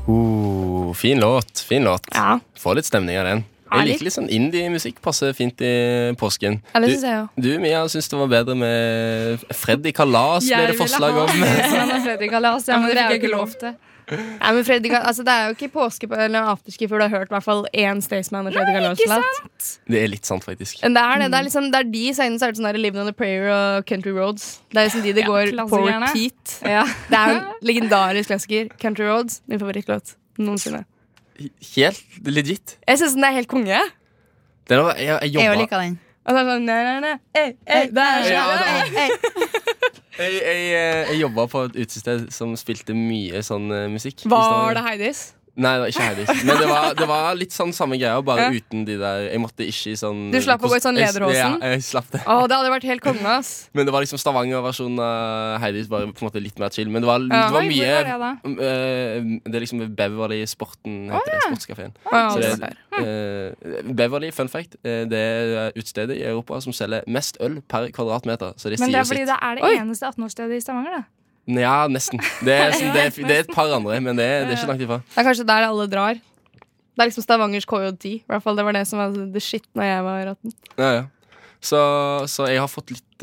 Uh, 0.07 0.93
fin 0.93 1.19
låt. 1.19 1.59
Fin 1.69 1.83
låt. 1.83 2.01
Ja, 2.13 2.39
Få 2.57 2.73
litt 2.75 2.85
stemning 2.85 3.17
av 3.17 3.25
den. 3.25 3.43
Ja, 3.71 3.77
Jeg 3.79 3.85
litt. 3.87 3.93
liker 3.93 4.05
litt 4.05 4.13
sånn 4.15 4.29
indie-musikk. 4.29 4.99
Passer 5.01 5.33
fint 5.33 5.61
i 5.61 6.13
påsken. 6.17 6.61
ja 6.73 6.79
det 6.79 6.87
Du, 6.87 6.93
jeg 6.93 7.01
også. 7.01 7.29
du 7.41 7.59
Mia, 7.59 7.81
syns 7.89 8.07
det 8.09 8.17
var 8.19 8.27
bedre 8.27 8.55
med 8.55 9.39
Freddy 9.51 9.91
Kalas, 9.91 10.45
ble 10.45 10.67
det 10.69 10.77
forslag 10.77 11.17
om. 11.17 11.29
Fredrik 12.05 12.29
Kalas, 12.31 12.67
ja, 12.67 12.77
men 12.77 12.89
det 12.89 12.97
er 12.97 13.09
fikk 13.09 13.11
jeg 13.11 13.23
ikke 13.23 13.33
lov 13.37 13.49
til. 13.59 13.73
Nei, 14.11 14.51
men 14.53 14.63
Freddy, 14.67 14.89
altså, 14.93 15.23
det 15.25 15.33
er 15.33 15.47
jo 15.49 15.53
ikke 15.55 15.69
påske 15.73 16.07
på- 16.11 16.17
eller 16.19 16.45
afterski 16.51 16.87
før 16.91 17.01
du 17.01 17.05
har 17.07 17.13
hørt 17.19 17.31
i 17.31 17.33
hvert 17.33 17.43
fall 17.43 17.63
én 17.73 18.01
Staysman 18.05 18.45
og 18.47 18.53
Freddy 18.53 18.73
Kalas-låt. 18.75 19.69
Det 19.89 20.01
er 20.03 20.07
litt 20.11 20.25
sant, 20.29 20.43
faktisk. 20.45 20.83
Men 20.83 20.93
det 20.93 21.01
er 21.01 21.19
det. 21.23 21.31
Det 21.31 21.39
er, 21.39 21.43
liksom, 21.47 21.71
det 21.73 21.79
er 21.79 21.89
de 21.95 22.03
sangene 22.13 22.39
som 22.39 22.49
er 22.49 22.53
sånn 22.59 22.67
der 22.69 22.77
Living 22.77 23.01
on 23.01 23.07
a 23.09 23.15
Prayer 23.17 23.49
og 23.49 23.85
Country 23.89 24.11
Roads. 24.13 24.59
Det 24.69 24.77
er 24.83 24.89
liksom 24.89 25.01
de 25.07 25.13
det 25.17 25.25
Ja, 25.25 25.27
går 25.31 25.53
på 25.71 25.81
repeat. 25.87 26.55
Ja. 26.61 26.83
Det 27.09 27.17
er 27.17 27.35
en 27.35 27.45
legendarisk 27.65 28.29
klassiker. 28.29 28.69
Country 28.77 29.05
Roads, 29.09 29.41
min 29.47 29.59
favorittlåt 29.59 30.15
noensinne. 30.37 30.85
Helt 31.75 32.27
legit. 32.29 32.77
Jeg 32.87 32.99
syns 33.01 33.13
den 33.17 33.23
er 33.27 33.31
helt 33.35 33.49
konge. 33.51 33.79
Den 34.69 34.81
var, 34.85 34.95
jeg, 34.97 35.19
jeg 35.21 35.33
Jeg 35.33 35.51
òg 35.51 35.57
liker 35.65 35.81
den. 35.81 35.99
Og 36.25 36.33
så 36.33 36.41
er 36.41 36.47
sånn, 36.49 36.65
nei, 36.65 36.79
nei, 36.87 36.95
nei. 37.03 37.15
Ei, 37.37 37.49
ei, 37.69 37.87
det 37.93 38.05
er 38.05 38.23
så 38.25 38.33
Ja, 38.33 38.45
det 38.57 38.67
Ei, 38.95 39.05
ei. 39.05 39.11
Jeg, 40.15 40.31
jeg, 40.39 40.59
eh, 40.71 41.09
jeg 41.09 41.17
jobba 41.19 41.43
på 41.51 41.61
et 41.67 41.73
utested 41.75 42.29
som 42.31 42.53
spilte 42.55 42.93
mye 42.95 43.41
sånn 43.43 43.65
eh, 43.75 43.89
musikk. 43.91 44.23
Var 44.31 44.77
det 44.77 44.83
Heidis? 44.85 45.25
Nei, 45.55 45.71
det 45.77 45.81
var 45.85 45.87
ikke 45.87 46.03
Heidis. 46.03 46.31
Men 46.47 46.57
det 46.59 46.67
var, 46.67 46.93
det 46.99 47.05
var 47.07 47.35
litt 47.39 47.53
sånn 47.55 47.71
samme 47.71 47.95
greia, 47.95 48.17
bare 48.27 48.49
Ja. 48.49 48.49
uten 48.51 48.81
de 48.83 48.97
der 48.99 49.29
Jeg 49.31 49.39
måtte 49.39 49.63
ikke 49.63 49.93
i 49.93 49.95
sånn 49.95 50.25
Du 50.33 50.37
slapp 50.43 50.59
å 50.67 50.67
gå 50.67 50.75
i 50.75 50.81
sånn 50.83 50.97
lederhåsen? 50.99 51.31
lederhosen? 51.31 51.61
Ja, 51.63 51.69
jeg 51.77 51.83
slapp 51.87 52.09
det. 52.11 52.21
Å, 52.27 52.35
det 52.51 52.57
hadde 52.59 52.71
vært 52.73 52.87
helt 52.89 53.03
konge, 53.05 53.23
ass. 53.37 53.51
Men 53.77 53.87
det 53.87 53.93
var 53.95 54.03
liksom 54.03 54.19
Stavanger-versjonen 54.19 54.99
av 54.99 55.61
Heidis, 55.63 55.87
bare 55.87 56.09
på 56.11 56.25
en 56.25 56.27
måte 56.27 56.43
litt 56.43 56.59
mer 56.59 56.75
chill. 56.75 56.91
Men 56.91 57.05
det 57.05 57.07
var, 57.07 57.23
Ja. 57.23 57.45
det 57.47 57.55
var 57.55 57.69
mye 57.71 57.95
var 58.19 58.35
det 58.43 58.67
eh, 58.67 59.31
Det 59.47 59.55
er 59.55 59.63
liksom 59.63 59.95
Beverly 59.95 60.41
Sporten, 60.45 60.99
heter 61.15 61.31
det. 61.37 61.41
Sportskafeen. 61.47 61.95
Å, 62.03 62.11
ja, 62.11 62.27
Så 62.35 62.43
det 62.43 62.51
det, 62.59 62.71
er 62.99 63.09
eh, 63.79 63.91
Beverly, 63.95 64.31
fun 64.35 64.51
fact, 64.51 64.75
uh, 64.83 65.03
det 65.07 65.23
er 65.23 65.71
utstedet 65.79 66.19
i 66.19 66.23
Europa 66.27 66.59
som 66.63 66.73
selger 66.75 67.07
mest 67.07 67.37
øl 67.39 67.61
per 67.71 67.87
kvadratmeter. 67.95 68.53
Så 68.59 68.69
det 68.69 68.79
Men 68.83 68.91
det 68.91 68.99
er 68.99 69.07
fordi 69.07 69.23
sitt. 69.23 69.31
det 69.31 69.39
er 69.41 69.55
det 69.55 69.63
Oi. 69.71 69.75
eneste 69.79 70.11
18-årsstedet 70.11 70.59
i 70.59 70.63
Stavanger, 70.63 70.99
da. 70.99 71.03
Ja, 71.47 71.87
nesten. 71.91 72.17
Det 72.41 72.53
er, 72.53 72.71
det, 72.95 73.01
er, 73.03 73.09
det 73.27 73.35
er 73.35 73.43
et 73.45 73.51
par 73.53 73.69
andre, 73.75 73.99
men 74.01 74.17
det, 74.17 74.25
er- 74.25 74.45
det 74.47 74.55
er 74.55 74.57
ikke 74.61 74.71
langt 74.71 74.81
ifra. 74.87 74.97
Det 75.13 75.19
er 75.21 75.27
kanskje 75.29 75.45
der 75.49 75.67
alle 75.67 75.85
drar. 75.91 76.17
Det 76.95 77.03
er 77.03 77.09
liksom 77.11 77.25
Stavangers 77.25 77.65
KJ10. 77.67 78.07
I 78.07 78.23
hvert 78.31 78.43
fall 78.45 78.55
Det 78.55 78.63
var 78.65 78.71
det 78.77 78.85
som 78.87 78.99
var 79.01 79.11
the 79.33 79.41
shit 79.43 79.65
når 79.75 79.83
jeg 79.89 80.03
var 80.07 80.31
18. 80.31 80.53
Ja, 80.79 80.89
ja. 80.95 81.03
Så, 81.65 81.79
så 82.29 82.45
jeg 82.47 82.59
har 82.61 82.69
fått 82.69 82.91
litt 82.93 83.14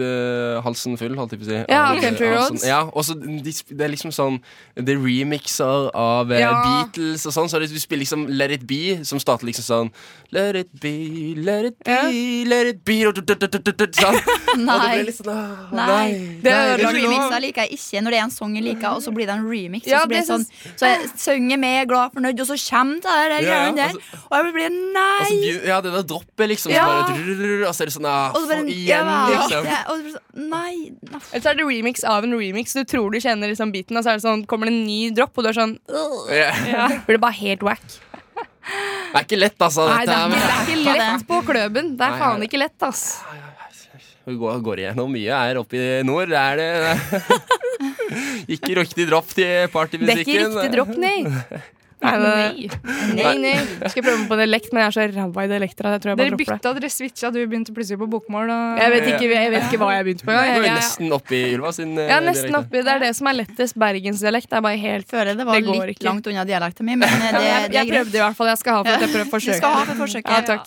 halsen 0.64 0.96
full, 0.98 1.14
holdt 1.16 1.32
jeg 1.32 1.40
på 1.40 1.44
å 1.44 1.48
si. 1.50 1.58
Ja, 1.68 1.82
av- 1.92 2.00
Country 2.00 2.28
Roads. 2.32 2.62
Sånn, 2.62 2.68
ja, 2.68 2.80
og 2.92 3.04
så 3.04 3.14
de, 3.20 3.52
det 3.76 3.80
er 3.84 3.90
liksom 3.92 4.12
sånn 4.12 4.40
Det 4.76 4.94
er 4.94 4.98
remixer 5.02 5.90
av 5.94 6.30
eh, 6.32 6.40
Ja. 6.40 6.52
Beatles 6.62 7.26
og 7.26 7.32
sånn. 7.32 7.48
Så 7.52 7.58
det, 7.60 7.68
du 7.70 7.78
spiller 7.78 8.02
liksom 8.06 8.26
Let 8.28 8.50
It 8.50 8.66
Be, 8.66 9.04
som 9.04 9.18
starter 9.20 9.44
liksom 9.46 9.62
sånn 9.64 9.90
Let 10.32 10.56
it 10.56 10.70
be, 10.80 11.34
let 11.36 11.64
it 11.66 11.76
be, 11.84 11.90
Ja. 11.92 12.08
let 12.48 12.66
it 12.72 12.84
be 12.84 13.04
og, 13.06 13.14
sånn. 13.14 13.26
og 13.28 14.56
det 14.56 14.64
Nei. 14.64 14.94
blir 14.96 15.04
litt 15.10 15.16
sånn 15.18 15.28
ah, 15.28 15.68
Nei. 15.72 15.86
Nei. 15.86 16.12
Det 16.42 16.42
det 16.42 16.86
er. 16.86 16.94
Remixer 16.96 17.40
liker 17.44 17.66
jeg 17.66 17.76
ikke 17.78 18.02
når 18.02 18.10
det 18.10 18.18
er 18.18 18.24
en 18.24 18.30
sang 18.32 18.54
jeg 18.56 18.64
liker, 18.64 18.88
og 18.96 19.02
så 19.04 19.12
blir 19.12 19.26
det 19.28 19.34
en 19.36 19.44
remix. 19.48 19.86
Ja, 19.86 20.00
så 20.04 20.08
blir 20.08 20.22
det 20.22 20.28
sånn 20.30 20.46
Så 20.76 20.88
jeg 20.88 21.10
synger 21.20 21.58
med, 21.60 21.88
glad, 21.90 22.12
fornøyd, 22.16 22.40
og 22.40 22.48
så 22.48 22.56
kommer 22.70 22.96
det 22.96 23.04
der, 23.04 23.28
der, 23.28 23.42
Ja, 23.42 23.52
greiene 23.52 23.76
der. 23.76 23.92
altså- 23.92 24.22
Og 24.30 24.36
jeg 24.38 24.54
blir 24.56 24.68
så 24.68 24.92
nei! 24.96 25.28
begynner- 25.28 25.66
ja, 25.68 25.80
det 25.80 25.92
der 25.92 26.02
droppet, 26.02 26.48
liksom. 26.48 26.72
Så 26.72 26.80
bare, 26.80 27.68
og 27.68 27.74
så 27.74 27.82
er 27.82 27.86
det 27.86 27.94
sånn 27.94 28.06
ah, 28.08 28.32
for 28.32 28.64
igjen, 28.72 28.88
ja, 28.88 29.26
liksom. 29.28 29.64
ja, 29.68 29.81
og 29.88 30.00
så 30.02 30.14
sånn, 30.14 30.48
Nei. 30.52 30.74
Eller 31.32 31.42
så 31.44 31.50
er 31.52 31.58
det 31.58 31.66
remix 31.68 32.06
av 32.08 32.26
en 32.26 32.36
remix. 32.38 32.76
Du 32.76 32.84
tror 32.88 33.12
du 33.12 33.20
kjenner 33.22 33.52
liksom 33.52 33.72
beaten, 33.74 33.98
og 33.98 34.04
så 34.04 34.14
er 34.14 34.20
det 34.20 34.26
sånn, 34.26 34.46
kommer 34.50 34.70
det 34.70 34.76
en 34.76 34.86
ny 34.86 35.00
dropp, 35.16 35.34
og 35.36 35.46
du 35.46 35.50
er 35.52 35.58
sånn 35.58 35.76
yeah. 36.30 36.64
Ja. 36.68 36.88
Blir 37.06 37.18
det 37.18 37.24
bare 37.24 37.38
helt 37.40 37.66
wack. 37.66 37.84
Det 38.62 39.18
er 39.18 39.26
ikke 39.26 39.40
lett, 39.40 39.58
altså. 39.60 39.88
Nei, 39.90 40.04
det 40.08 40.14
er, 40.16 40.30
ikke, 40.30 40.44
det 40.46 40.76
er 40.76 40.76
ikke 40.76 40.98
lett 41.00 41.26
på 41.28 41.40
kløben. 41.48 41.92
Det 41.98 42.06
er 42.06 42.14
Nei, 42.14 42.22
faen 42.22 42.46
ikke 42.46 42.62
lett, 42.62 42.86
ass. 42.86 43.04
Vi 44.22 44.36
går, 44.38 44.60
går 44.62 44.84
igjennom 44.84 45.10
mye 45.10 45.38
her 45.44 45.58
oppe 45.58 45.78
i 45.78 45.86
nord. 46.06 46.30
Det 46.30 46.38
er 46.38 46.60
det. 46.62 47.38
ikke 48.56 48.76
riktig 48.78 49.08
dropp 49.10 49.34
til 49.34 49.70
partymusikken. 49.72 50.06
Det 50.06 50.18
er 50.18 50.22
ikke 50.22 50.44
riktig 50.46 50.74
dropp, 50.76 50.94
nei. 51.02 51.16
Nei, 52.02 52.12
nei, 52.18 53.32
Nei. 53.38 53.52
Skal 53.86 54.00
jeg 54.00 54.04
prøve 54.06 54.18
meg 54.22 54.28
på 54.32 54.36
dialekt, 54.40 54.72
men 54.74 54.82
jeg 54.82 54.88
er 54.90 54.94
så 54.96 55.04
ræva 55.14 55.44
i 55.44 55.50
dialekter 55.52 55.86
at 55.86 55.92
jeg 55.96 56.02
tror 56.02 56.10
jeg 56.12 56.18
bare 56.18 56.30
Dere 56.32 56.38
bytta, 56.40 56.72
dere 56.78 56.90
switcha, 56.90 57.30
du 57.30 57.38
begynte 57.46 57.74
plutselig 57.76 57.98
på 58.00 58.08
bokmål. 58.10 58.50
Og... 58.50 58.80
Jeg 58.82 58.92
vet 58.94 59.06
ikke, 59.12 59.28
jeg 59.30 59.52
vet 59.54 59.66
ikke 59.68 59.80
hva 59.82 59.90
jeg 59.94 60.06
begynte 60.08 60.26
på 60.26 60.34
er 60.34 60.44
Jeg- 60.50 60.64
jeg- 60.66 60.76
nesten 60.80 61.12
oppi 61.18 61.40
Ylva 61.54 61.72
sin 61.72 61.94
ja, 61.94 62.06
Jeg 62.08 62.16
er 62.18 62.26
nesten 62.26 62.58
oppi. 62.58 62.82
Det 62.82 62.92
er 62.96 62.98
det 63.06 63.12
som 63.16 63.26
er 63.30 63.38
lettest 63.38 63.78
bergensdialekt. 63.78 64.48
Det 64.50 64.58
er 64.58 64.64
bare 64.66 64.76
helt 64.82 65.06
Føler 65.12 65.36
det 65.38 65.46
var 65.46 65.60
Det 65.60 65.66
litt 65.68 65.96
ikke. 65.96 66.04
langt 66.10 66.26
unna 66.26 66.44
dialekten 66.44 66.84
min, 66.86 66.98
men 66.98 67.08
det, 67.08 67.32
det, 67.38 67.42
jeg, 67.46 67.70
det 67.70 67.76
er 67.76 67.84
jeg 67.84 67.92
prøvde 67.94 68.16
i 68.18 68.22
hvert 68.26 68.36
fall. 68.36 68.46
Jeg 68.52 68.58
skal 68.58 68.72
ha 68.72 68.82
for 68.82 68.90
at 68.92 69.00
jeg 69.06 69.12
prøver 69.14 69.30
Du 69.46 69.52
skal 69.52 69.70
ha 69.78 69.84
for 69.84 69.94
forsøket. 70.06 70.30
Ja, 70.30 70.40
takk. 70.42 70.66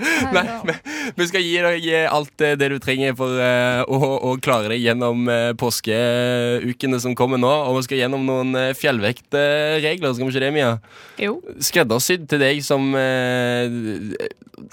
Nei, 0.00 0.44
men 0.64 0.78
vi 1.18 1.26
skal 1.28 1.44
gi 1.44 1.56
deg 1.64 1.86
alt 2.08 2.44
eh, 2.44 2.56
det 2.58 2.70
du 2.72 2.76
trenger 2.82 3.14
for 3.18 3.40
eh, 3.42 3.82
å, 3.84 3.98
å 4.30 4.34
klare 4.42 4.72
deg 4.72 4.84
gjennom 4.84 5.28
eh, 5.30 5.50
påskeukene 5.60 7.00
som 7.02 7.16
kommer 7.18 7.40
nå. 7.40 7.50
Og 7.68 7.80
vi 7.80 7.86
skal 7.88 8.02
gjennom 8.02 8.24
noen 8.26 8.56
uh, 8.56 8.70
fjellvektregler, 8.76 10.14
skal 10.14 10.26
vi 10.26 10.32
ikke 10.32 10.44
det, 10.44 10.52
Mia? 10.54 10.72
Jo. 11.20 11.38
Skreddersydd 11.62 12.28
til 12.30 12.42
deg 12.42 12.62
som 12.64 12.92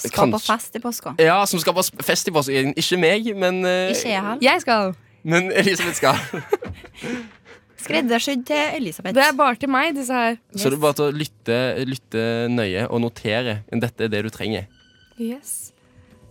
Skal 0.03 0.33
på 0.33 0.41
fest 0.43 0.77
i 0.77 0.83
påska. 0.83 1.15
Ja, 1.21 1.41
som 1.49 1.61
skal 1.63 1.75
på 1.77 1.85
fest 2.05 2.29
i 2.29 2.35
påsken. 2.35 2.75
Ikke 2.77 2.99
meg, 3.01 3.31
men, 3.35 3.63
Ikke 3.65 4.13
jeg 4.13 4.21
heller. 4.21 4.43
Jeg 4.43 4.63
skal. 4.63 4.93
men 5.27 5.51
Elisabeth 5.51 5.99
skal. 5.99 6.21
Skreddersydd 7.87 8.43
til 8.47 8.63
Elisabeth. 8.79 9.15
Det 9.15 9.23
er 9.23 9.35
bare 9.37 9.59
til 9.59 9.71
meg, 9.71 9.93
disse 9.95 10.13
her. 10.13 10.39
Så 10.55 10.71
det 10.71 10.79
er 10.79 10.81
bare 10.81 10.97
til 10.97 11.07
å 11.07 11.13
lytte, 11.15 11.59
lytte 11.87 12.23
nøye 12.51 12.87
og 12.89 13.03
notere. 13.05 13.61
Dette 13.69 14.07
er 14.07 14.11
det 14.11 14.23
du 14.25 14.31
trenger. 14.33 14.67
Yes. 15.17 15.71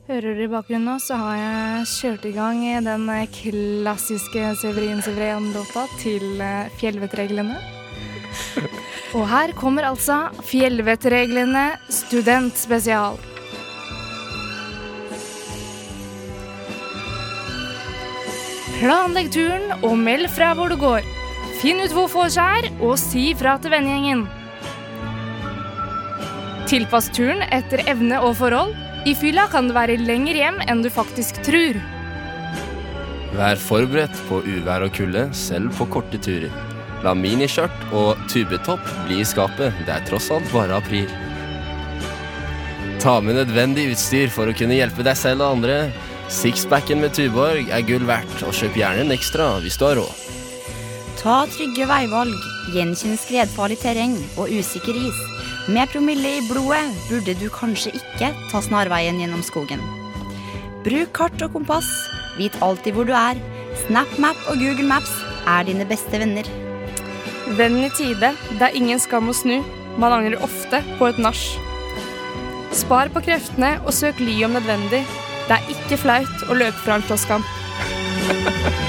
Hører 0.07 0.37
dere 0.37 0.45
i 0.47 0.51
bakgrunnen 0.51 0.87
nå, 0.87 0.93
så 1.03 1.17
har 1.19 1.39
jeg 1.41 1.87
kjørt 1.91 2.27
i 2.29 2.31
gang 2.37 2.61
den 2.87 3.09
klassiske 3.35 4.53
Severin 4.61 5.03
Severin-låta 5.03 5.89
til 5.99 6.39
eh, 6.39 6.71
Fjellvettreglene. 6.79 7.57
Og 9.19 9.27
her 9.27 9.51
kommer 9.59 9.89
altså 9.89 10.29
Fjellvettreglene 10.47 11.65
studentspesial. 11.91 13.19
Planlegg 18.77 19.35
turen 19.35 19.71
og 19.81 19.99
meld 19.99 20.31
fra 20.31 20.55
hvor 20.55 20.71
du 20.71 20.79
går. 20.79 21.03
Finn 21.59 21.83
ut 21.83 21.91
hvor 21.97 22.07
få 22.13 22.31
skjær, 22.31 22.71
og 22.79 22.99
si 23.03 23.33
fra 23.35 23.59
til 23.59 23.75
vennegjengen. 23.75 24.29
Tilpass 26.67 27.07
turen 27.15 27.45
etter 27.55 27.85
evne 27.87 28.19
og 28.27 28.33
forhold. 28.41 28.73
I 29.07 29.13
fylla 29.15 29.45
kan 29.53 29.69
det 29.69 29.77
være 29.77 30.01
lenger 30.03 30.35
hjem 30.35 30.57
enn 30.67 30.81
du 30.83 30.89
faktisk 30.91 31.39
tror. 31.47 31.79
Vær 33.37 33.61
forberedt 33.61 34.17
på 34.27 34.41
uvær 34.43 34.87
og 34.87 34.97
kulde, 34.97 35.29
selv 35.37 35.71
på 35.79 35.87
korte 35.95 36.19
turer. 36.19 36.51
La 37.05 37.13
miniskjørt 37.15 37.93
og 37.95 38.19
tubetopp 38.33 38.83
bli 39.07 39.21
i 39.23 39.29
skapet. 39.29 39.79
Det 39.87 39.95
er 39.95 40.09
tross 40.09 40.27
alt 40.35 40.51
bare 40.51 40.81
april. 40.81 41.07
Ta 43.03 43.21
med 43.23 43.39
nødvendig 43.39 43.93
utstyr 43.93 44.33
for 44.35 44.51
å 44.51 44.57
kunne 44.57 44.79
hjelpe 44.81 45.07
deg 45.07 45.15
selv 45.21 45.47
og 45.47 45.61
andre. 45.61 45.79
Sixpacken 46.33 46.99
med 47.05 47.15
Tuborg 47.15 47.71
er 47.71 47.87
gull 47.87 48.09
verdt, 48.09 48.41
og 48.43 48.57
kjøp 48.57 48.81
gjerne 48.81 49.07
en 49.07 49.15
ekstra 49.15 49.53
hvis 49.63 49.79
du 49.79 49.87
har 49.87 50.01
råd. 50.01 50.27
Ta 51.23 51.45
trygge 51.55 51.87
veivalg, 51.87 52.35
gjenkjenn 52.75 53.15
skredfarlig 53.23 53.79
terreng 53.85 54.19
og 54.35 54.51
usikker 54.51 54.99
is. 55.07 55.36
Med 55.67 55.91
promille 55.91 56.37
i 56.39 56.43
blodet 56.47 56.95
burde 57.09 57.33
du 57.41 57.49
kanskje 57.51 57.91
ikke 57.99 58.29
ta 58.53 58.61
snarveien 58.63 59.19
gjennom 59.19 59.43
skogen. 59.43 59.81
Bruk 60.87 61.11
kart 61.17 61.43
og 61.43 61.57
kompass, 61.57 61.89
vit 62.39 62.55
alltid 62.63 62.95
hvor 62.95 63.09
du 63.09 63.11
er. 63.19 63.41
SnapMap 63.83 64.47
og 64.47 64.63
Google 64.63 64.87
Maps 64.87 65.11
er 65.51 65.67
dine 65.67 65.89
beste 65.91 66.23
venner. 66.23 66.47
Venn 67.59 67.81
i 67.83 67.91
tide. 67.99 68.31
Det 68.55 68.63
er 68.69 68.79
ingen 68.79 69.03
skam 69.03 69.33
å 69.33 69.35
snu. 69.35 69.59
Man 69.99 70.15
angrer 70.15 70.39
ofte 70.47 70.85
på 71.01 71.11
et 71.11 71.19
nach. 71.19 71.43
Spar 72.71 73.11
på 73.11 73.27
kreftene 73.27 73.77
og 73.83 73.95
søk 73.97 74.23
ly 74.23 74.39
om 74.47 74.55
nødvendig. 74.55 75.03
Det 75.51 75.59
er 75.59 75.71
ikke 75.75 75.99
flaut 75.99 76.47
å 76.47 76.59
løpe 76.63 76.79
fra 76.87 77.01
en 77.01 77.09
slåsskamp. 77.11 78.83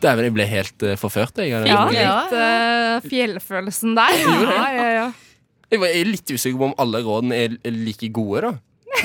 Dæven, 0.00 0.26
jeg 0.28 0.34
ble 0.36 0.46
helt 0.48 0.86
uh, 0.86 0.94
forført, 1.00 1.40
jeg. 1.42 1.52
av 1.54 1.66
Ja, 1.68 1.82
litt 1.92 2.34
uh, 2.36 3.08
fjellfølelsen 3.10 3.96
der. 3.98 4.16
Ja, 4.24 4.68
ja, 4.74 4.88
ja. 4.96 5.08
Jeg 5.70 5.78
jeg 5.86 6.00
er 6.00 6.08
litt 6.08 6.30
usikker 6.32 6.58
på 6.58 6.68
om 6.70 6.76
alle 6.82 7.02
rådene 7.06 7.36
er, 7.36 7.56
like 7.70 8.08
gode, 8.10 8.40
da. 8.42 8.52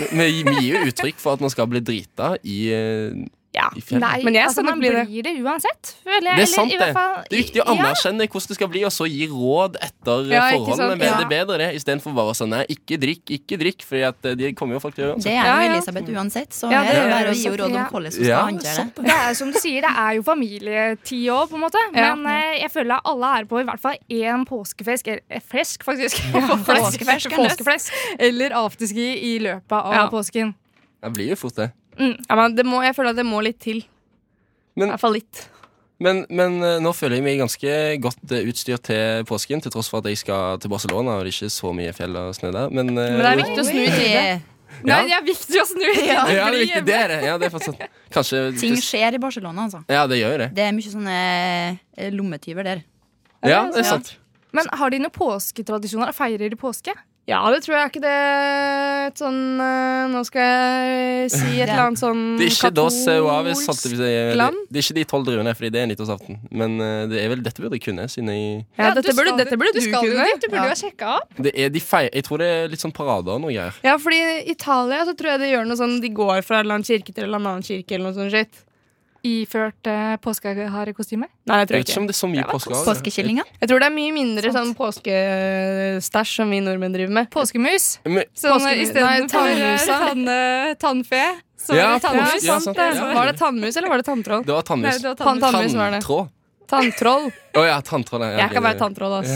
Vi 0.10 0.30
vi 0.44 0.54
gir 0.64 0.80
jo 0.80 0.88
uttrykk 0.90 1.20
for 1.22 1.38
at 1.38 1.44
man 1.44 1.52
skal 1.54 1.68
bli 1.70 1.82
drita 1.86 2.32
i, 2.42 2.58
eh, 2.74 3.20
Ja. 3.56 3.70
i 3.76 3.82
fjellet. 3.82 4.02
Nei, 4.04 4.24
Men 4.28 4.34
jeg 4.36 4.46
altså, 4.50 4.62
nok 4.66 4.70
man 4.76 4.80
bli 4.84 4.90
det. 4.92 5.04
blir 5.08 5.24
det 5.24 5.34
uansett. 5.42 5.94
føler 6.04 6.14
jeg. 6.14 6.22
Det 6.22 6.28
er 6.28 6.34
Eller 6.36 6.46
sant, 6.52 6.72
i 6.74 6.78
hvert 6.78 6.88
det. 6.88 6.94
fall- 6.94 7.24
Det 7.30 7.38
er 7.40 7.44
viktig 7.44 7.62
å 7.62 7.66
Ja. 7.66 7.72
anerkjenne 7.76 8.28
hvordan 8.28 8.48
det 8.52 8.56
skal 8.60 8.68
bli, 8.68 8.84
og 8.84 8.92
så 8.92 9.06
gi 9.08 9.28
råd 9.32 9.78
etter 9.82 10.30
Ja, 10.32 10.42
forholdene. 10.52 10.98
Med 10.98 11.08
Ja. 11.08 11.18
det 11.18 11.30
bedre 11.30 11.58
det, 11.58 11.70
istedenfor 11.80 12.14
bare 12.16 12.34
sånn 12.36 12.50
nei, 12.50 12.66
ikke 12.70 13.00
drikk, 13.00 13.26
ikke 13.38 13.56
drikk, 13.58 13.82
for 13.82 13.96
de 14.36 14.54
kommer 14.54 14.74
jo 14.76 14.80
folk 14.80 14.96
til 14.96 15.06
å 15.06 15.08
gjøre 15.16 15.24
Det 15.24 15.32
er 15.34 15.46
jo. 15.46 15.74
Elisabeth 15.74 16.10
uansett, 16.10 16.50
så 16.52 16.70
Ja, 16.72 16.84
det 16.84 16.90
er 16.90 16.94
det 16.94 17.06
er 17.06 17.10
bare 17.16 17.32
å 17.32 17.36
gi 17.36 17.44
henne 17.46 17.58
råd 17.58 17.66
om 17.66 17.86
hvordan 17.86 18.04
hun 18.04 18.12
skal 18.12 18.26
Ja, 18.26 18.42
håndtere 18.46 18.92
det. 18.96 19.06
Det 19.06 19.12
er 19.16 19.34
som 19.34 19.52
du 19.52 19.60
sier, 19.60 19.82
det 19.82 19.94
er 19.98 20.12
jo 20.16 20.24
familietid 20.24 21.26
òg, 21.32 21.50
på 21.50 21.56
en 21.56 21.62
måte. 21.62 21.80
Ja. 21.96 22.16
Men 22.16 22.26
eh, 22.28 22.60
jeg 22.62 22.72
føler 22.72 23.00
alle 23.06 23.40
er 23.40 23.46
på 23.46 23.60
i 23.62 23.64
hvert 23.64 23.80
fall 23.80 23.96
én 24.10 24.46
påskefisk, 24.46 25.08
eller 25.08 25.22
eh, 25.30 25.40
flesk, 25.40 25.84
faktisk. 25.84 26.18
påskefisk, 26.66 27.30
Påskefisk. 27.40 27.92
Eller 28.20 28.50
afterski 28.52 29.08
i 29.36 29.40
løpet 29.40 29.72
av 29.72 29.94
Ja. 29.94 30.08
påsken. 30.10 30.54
Det 31.04 31.14
blir 31.14 31.30
jo 31.30 31.36
fort 31.36 31.56
det. 31.56 31.72
Ja 32.00 32.36
men 32.36 32.56
det 32.56 32.66
må, 32.66 32.82
jeg 32.84 32.96
føler 32.96 33.10
at 33.16 33.20
det 33.20 33.26
må 33.28 33.42
litt 33.44 33.60
til. 33.60 33.84
Men- 34.76 34.90
I 34.90 34.92
hvert 34.96 35.00
fall 35.06 35.14
litt. 35.14 35.50
Men, 35.98 36.26
men 36.30 36.58
eh, 36.62 36.80
nå 36.84 36.92
føler 36.92 37.16
jeg 37.16 37.24
meg 37.24 37.38
ganske 37.40 37.76
godt 38.04 38.32
eh, 38.36 38.44
utstyrt 38.52 38.84
til 38.84 39.24
påsken, 39.30 39.62
til 39.64 39.72
tross 39.72 39.88
for 39.88 40.02
at 40.04 40.10
jeg 40.12 40.18
skal 40.20 40.58
til 40.60 40.68
Barcelona, 40.74 41.14
og 41.16 41.24
det 41.24 41.32
er 41.32 41.38
ikke 41.38 41.54
så 41.56 41.72
mye 41.72 41.94
fjell 41.96 42.18
og 42.20 42.34
snø 42.36 42.52
der. 42.52 42.68
Men, 42.76 42.90
eh, 43.00 43.14
Men 43.16 43.24
det 43.24 43.30
er 43.32 43.40
viktig 43.40 43.62
å 43.64 43.68
snu 43.70 43.80
i 43.80 43.94
tide. 43.96 44.42
Nei, 44.84 44.98
det 45.08 45.14
er 45.16 45.24
viktig 45.24 45.62
å 45.62 45.66
snu 45.70 45.86
i 45.88 45.94
Ja, 46.10 46.26
tide, 46.26 46.34
det 46.36 46.36
er 46.36 46.50
fordi- 46.52 46.84
Det 46.90 46.96
er 47.00 47.08
det. 47.14 47.20
Ja, 47.24 47.38
det 47.40 47.48
er 47.48 47.54
faktisk, 47.56 47.88
kanskje 48.12 48.42
Ting 48.60 48.76
skjer 48.76 49.16
i 49.16 49.22
Barcelona, 49.24 49.70
altså. 49.70 49.86
Ja, 49.88 50.04
det 50.12 50.20
gjør 50.20 50.38
det. 50.44 50.50
Det 50.60 50.64
er 50.68 50.76
mye 50.76 50.92
sånne 50.92 51.80
lommetyver 52.12 52.64
der. 52.68 52.84
Ja, 53.48 53.64
det 53.72 53.86
er 53.86 53.90
sant. 53.96 54.18
Men 54.52 54.68
har 54.74 54.90
de 54.92 55.00
noen 55.00 55.12
påsketradisjoner? 55.16 56.12
Feirer 56.16 56.50
de 56.52 56.56
påske? 56.60 56.92
Ja, 57.26 57.40
det 57.50 57.64
tror 57.66 57.74
jeg 57.74 57.82
er 57.82 57.90
ikke 57.90 58.02
det 58.04 58.18
et 59.10 59.18
sånn 59.18 59.38
eh, 59.58 60.02
Nå 60.14 60.20
skal 60.28 60.44
jeg 60.46 61.32
si 61.34 61.56
et 61.56 61.64
eller 61.72 61.88
annet 61.88 61.98
sånn 61.98 62.20
Det 62.38 62.46
er 62.46 62.52
ikke. 62.54 62.60
Det, 64.30 64.36
land? 64.38 64.60
det 64.70 64.78
er 64.78 64.86
ikke 64.86 64.98
de 65.00 65.06
tolv 65.10 65.26
druene, 65.26 65.54
fordi 65.58 65.72
det 65.74 65.82
er 65.82 65.90
nyttårsaften. 65.90 66.38
Men 66.54 66.76
eh, 66.86 67.08
det 67.10 67.24
er 67.24 67.32
vel 67.34 67.42
dette 67.48 67.64
burde 67.66 67.80
jeg 67.80 67.86
kunne, 67.88 68.06
siden 68.14 68.30
jeg 68.30 68.44
Ja, 68.78 68.92
dette 68.94 69.16
burde, 69.18 69.34
skal- 69.34 69.42
dette 69.42 69.58
burde 69.58 69.74
du, 69.74 69.82
skal 69.82 70.06
kunne. 70.06 70.28
Du 70.38 70.48
burde 70.52 70.68
jo 70.70 70.76
ha 70.76 70.78
sjekka 70.84 71.16
opp. 71.18 71.34
det 71.48 71.56
er 71.66 71.74
de 71.74 71.82
feir, 71.82 72.12
Jeg 72.14 72.28
tror 72.30 72.44
det 72.46 72.52
er 72.60 72.70
litt 72.76 72.86
sånn 72.86 72.94
parader 72.94 73.34
og 73.40 73.42
noe 73.42 73.56
greier. 73.58 73.74
Ja, 73.84 73.98
fordi 73.98 74.22
i 74.22 74.52
Italia 74.54 75.02
så 75.10 75.18
tror 75.18 75.34
jeg 75.34 75.40
de 75.48 75.50
gjør 75.56 75.66
noe 75.66 75.82
sånn 75.82 75.98
De 76.06 76.10
går 76.22 76.46
fra 76.46 76.60
en 76.62 76.66
eller 76.68 76.78
annen 76.78 76.86
kirke 76.94 77.10
til 77.10 77.24
en 77.26 77.30
eller 77.34 77.42
annen 77.42 77.66
kirke 77.66 77.98
eller 77.98 78.12
noe 78.12 78.18
sånt 78.22 78.32
shit. 78.38 78.62
Iført 79.26 79.88
uh, 79.90 80.16
påskeharekostyme? 80.22 81.26
Nei, 81.50 81.58
jeg 81.64 81.68
tror 81.70 81.78
Jeg 81.78 81.80
jeg 81.80 81.86
vet 81.86 81.88
ikke 81.88 81.92
ikke. 81.96 82.02
om 82.02 82.08
det 82.08 82.14
er 82.14 82.20
så 82.20 82.30
mye 82.30 82.46
påskeharer. 82.52 82.86
Påskekyllinger. 82.92 83.46
Jeg 83.62 83.70
tror 83.72 83.82
det 83.82 83.88
er 83.90 83.96
mye 83.96 84.14
mindre 84.14 84.52
sånn 84.54 84.72
påskestæsj 84.78 86.36
som 86.42 86.54
vi 86.54 86.60
nordmenn 86.62 86.94
driver 86.94 87.14
med. 87.18 87.30
Påskemus. 87.34 87.88
Men, 88.06 88.24
Sånn 88.38 88.60
Påskemus. 88.60 88.86
Istedenfor 88.86 89.90
tann, 89.90 90.76
tannfe. 90.86 91.24
Så 91.66 91.74
Ja, 91.74 91.96
er 91.96 91.98
det 91.98 92.02
tannmus. 92.06 92.44
ja, 92.46 92.60
sant, 92.62 92.78
det. 92.78 92.86
ja. 92.94 93.14
Var 93.16 93.26
det 93.32 93.38
tannmus, 93.40 93.78
eller 93.78 93.90
var 93.90 93.98
det 93.98 94.06
tanntroll? 94.06 94.44
det 94.46 94.54
var 94.54 94.62
Nei, 94.62 94.68
tannmus. 94.70 95.02
det 95.02 95.10
var 95.10 95.16
tannmus. 95.16 95.74
var. 95.74 95.92
Tanntråd. 95.96 96.30
Tanntroll. 96.70 97.26
Å 97.56 97.64
ja, 97.66 97.78
tanntråd. 97.82 98.22
ja, 98.22 98.38
Jeg 98.44 98.52
kan 98.54 98.64
være 98.64 98.78
tanntroll, 98.78 99.14
ass. 99.24 99.32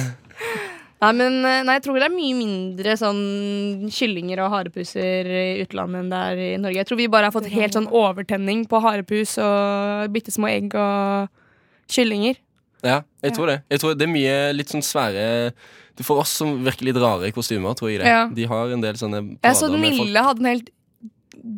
Nei, 1.00 1.12
men 1.16 1.38
eh, 1.48 1.62
nei, 1.64 1.78
jeg 1.78 1.86
tror 1.86 1.96
det 2.02 2.10
er 2.10 2.12
mye 2.12 2.36
mindre 2.36 2.96
sånn 3.00 3.88
kyllinger 3.96 4.42
og 4.44 4.52
harepuser 4.52 5.30
i 5.32 5.62
utlandet 5.64 6.02
enn 6.02 6.12
det 6.12 6.24
er 6.32 6.42
i 6.44 6.50
Norge. 6.60 6.82
Jeg 6.82 6.90
tror 6.90 7.00
vi 7.00 7.08
bare 7.12 7.30
har 7.30 7.36
fått 7.36 7.48
helt 7.54 7.78
sånn 7.78 7.88
overtenning 7.88 8.66
på 8.68 8.82
harepus 8.84 9.38
og 9.44 10.12
bitte 10.16 10.34
små 10.36 10.52
egg 10.52 10.76
og 10.76 11.32
kyllinger. 11.90 12.42
Ja, 12.84 13.02
jeg 13.24 13.36
tror 13.36 13.52
det. 13.52 13.62
Jeg 13.72 13.82
tror 13.82 13.96
det 13.96 14.06
er 14.08 14.12
mye 14.12 14.36
litt 14.56 14.72
sånn 14.72 14.84
svære 14.86 15.24
For 16.00 16.22
oss 16.22 16.32
som 16.40 16.62
virker 16.64 16.88
litt 16.88 17.00
rare 17.02 17.32
kostymer, 17.36 17.76
tror 17.76 17.92
jeg 17.92 18.00
det. 18.00 18.08
Ja. 18.08 18.22
De 18.32 18.46
har 18.48 18.72
en 18.72 18.84
del 18.84 19.00
sånne 19.00 19.20
Jeg 19.20 19.58
så 19.60 19.68
parader 19.68 19.82
med 19.82 19.98
folk. 19.98 20.06
Nille 20.06 20.24
hadde 20.24 20.44
en 20.46 20.52
helt 20.54 20.70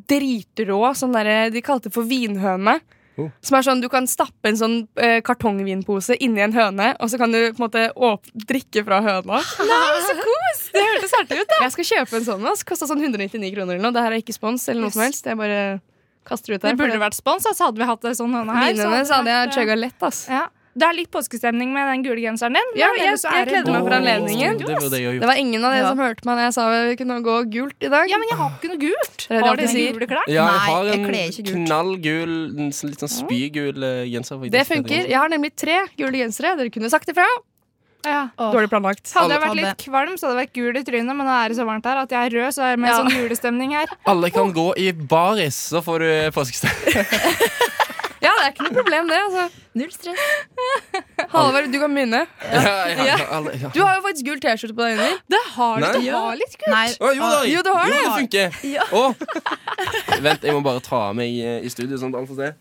dritrå 0.09 0.79
sånn 0.97 1.13
derre 1.13 1.51
De 1.53 1.61
kalte 1.65 1.89
det 1.89 1.95
for 1.97 2.09
vinhøne. 2.09 2.79
Oh. 3.21 3.29
Som 3.45 3.57
er 3.59 3.65
sånn, 3.67 3.81
Du 3.83 3.87
kan 3.91 4.07
stappe 4.09 4.49
en 4.51 4.57
sånn 4.59 4.75
eh, 4.97 5.19
kartongvinpose 5.25 6.17
inni 6.19 6.41
en 6.43 6.53
høne, 6.55 6.91
og 6.99 7.09
så 7.11 7.19
kan 7.21 7.31
du 7.33 7.39
på 7.51 7.59
en 7.59 7.65
måte 7.65 7.85
åp 7.95 8.25
drikke 8.33 8.83
fra 8.87 9.01
høna. 9.05 9.41
Nei, 9.71 10.01
så 10.07 10.15
kos! 10.19 10.63
Det 10.71 10.83
hørtes 10.87 11.13
artig 11.19 11.39
ut. 11.41 11.47
da 11.51 11.61
Jeg 11.65 11.75
skal 11.77 11.89
kjøpe 11.91 12.19
en 12.21 12.27
sånn. 12.27 12.45
Altså. 12.47 12.67
Kosta 12.71 12.87
sånn 12.89 13.01
199 13.03 13.53
kroner 13.55 13.75
eller 13.77 13.83
noe. 13.87 13.95
Det 13.95 14.03
her 14.07 14.15
er 14.17 14.23
ikke 14.23 14.35
spons 14.37 14.67
eller 14.71 14.85
noe 14.85 14.91
Yes. 14.91 14.97
som 14.97 15.03
helst. 15.05 15.25
Jeg 15.31 15.37
bare 15.39 15.59
kaster 16.27 16.53
det 16.53 16.57
ut 16.59 16.63
her. 16.67 16.75
Det 16.75 16.79
burde 16.83 16.99
vært 17.01 17.17
spons, 17.17 17.43
så 17.49 17.65
hadde 17.67 17.81
vi 17.81 17.87
hatt 17.89 18.01
det 18.05 18.15
sånn 18.19 18.33
høne 18.33 18.55
her. 18.55 18.73
Så 18.77 18.87
hadde 18.87 19.01
jeg 19.01 19.25
det 19.27 19.35
vært, 19.37 19.55
chugga 19.57 19.77
lett, 19.79 20.03
ass. 20.07 20.25
Ja. 20.29 20.47
Det 20.73 20.85
er 20.87 20.93
litt 20.95 21.11
påskestemning 21.11 21.73
med 21.73 21.87
den 21.91 22.03
gule 22.05 22.21
genseren 22.23 22.53
din. 22.55 22.69
Ja, 22.79 22.87
jeg- 22.95 23.17
jeg 23.19 23.47
kledde 23.47 23.71
meg 23.71 23.83
for 23.83 23.91
anledningen. 23.97 24.57
Det, 24.57 24.67
Det 24.91 25.19
Det 25.19 25.27
var 25.27 25.35
ingen 25.35 25.63
av 25.65 25.71
dere 25.73 25.83
Ja. 25.83 25.89
som 25.89 25.97
hørte 25.99 26.25
meg 26.25 26.37
når 26.37 26.43
jeg 26.47 26.53
sa 26.53 26.69
vi 26.87 26.95
kunne 26.95 27.21
gå 27.21 27.35
gult 27.51 27.75
i 27.81 27.89
dag. 27.89 28.09
Ja, 28.09 28.17
men 28.17 28.27
jeg 28.29 28.37
har 28.37 28.49
ikke 28.55 28.69
noe 28.69 28.77
gult. 28.79 29.27
Har 29.29 29.55
dere 29.55 29.93
gule 29.93 30.07
klær? 30.07 30.27
Ja, 30.27 30.45
jeg 30.47 30.59
har 30.71 30.85
en 30.87 31.65
knallgul, 31.65 32.57
en 32.59 32.71
sånn- 32.71 32.89
litt 32.89 32.99
sånn 32.99 33.09
spygul 33.27 33.83
eh, 33.83 34.05
genser. 34.07 34.37
faktisk. 34.39 34.51
Det 34.51 34.67
funker. 34.67 35.07
Jeg 35.09 35.17
har 35.17 35.29
nemlig 35.29 35.55
tre 35.55 35.87
gule 35.97 36.13
gensere. 36.13 36.55
Dere 36.57 36.69
kunne 36.69 36.89
sagt 36.89 37.07
ifra. 37.09 37.25
Ja. 38.03 38.29
Dårlig 38.35 38.69
planlagt. 38.71 39.11
Hadde 39.13 39.29
jeg 39.29 39.41
vært 39.41 39.55
litt 39.55 39.77
kvalm, 39.85 40.15
så 40.17 40.25
hadde 40.25 40.39
jeg 40.39 40.47
vært 40.47 40.53
gul 40.53 40.77
i 40.77 40.83
trynet, 40.83 41.15
men 41.15 41.27
nå 41.27 41.45
er 41.45 41.49
det 41.49 41.57
så 41.57 41.65
varmt 41.67 41.85
her 41.85 41.97
at 42.01 42.09
jeg 42.09 42.31
er 42.31 42.35
rød, 42.35 42.49
så 42.55 42.63
er 42.65 42.71
det 42.75 42.79
med 42.79 42.89
Ja. 42.89 42.97
sånn 43.03 43.11
julestemning 43.11 43.71
her. 43.73 43.85
Alle 44.07 44.31
kan 44.31 44.51
gå 44.51 44.73
i 44.75 44.91
baris, 44.91 45.53
så 45.69 45.83
får 45.83 45.99
du 45.99 46.31
påskestemning. 46.31 47.05
Ja, 48.21 48.29
det 48.37 48.43
er 48.45 48.51
ikke 48.53 48.65
noe 48.67 48.75
problem, 48.75 49.07
det. 49.09 49.17
altså 49.27 49.43
Null 49.73 49.91
stress. 49.93 50.19
Halvard, 51.31 51.69
du 51.73 51.77
kan 51.81 51.93
begynne. 51.95 52.19
Ja, 52.51 52.73
ja, 52.91 53.05
ja. 53.07 53.69
Du 53.73 53.79
har 53.81 53.95
jo 53.97 54.01
faktisk 54.05 54.25
gul 54.27 54.41
T-skjorte 54.43 54.75
på 54.77 54.83
deg 54.85 54.97
under. 54.99 55.15
Det 55.31 55.39
har 55.55 55.79
Nei. 55.81 55.91
du. 55.95 56.01
Du 56.05 56.11
har 56.17 56.35
litt 56.41 56.57
kult. 56.59 56.73
Nei, 56.73 56.87
Å, 56.99 57.11
jo 57.17 57.29
da! 57.31 57.39
Jo, 57.49 57.61
du 57.65 57.71
har 57.77 57.93
det. 57.93 58.01
funker. 58.17 58.59
Ja. 58.67 58.85
Å. 58.91 60.19
Vent, 60.27 60.43
jeg 60.45 60.53
må 60.57 60.61
bare 60.65 60.83
ta 60.85 60.99
av 61.09 61.15
meg 61.17 61.33
eh, 61.39 61.61
i 61.65 61.71
studio, 61.73 61.97
sånn 62.01 62.13
at 62.13 62.19
alle 62.21 62.29
får 62.29 62.41
se. 62.43 62.51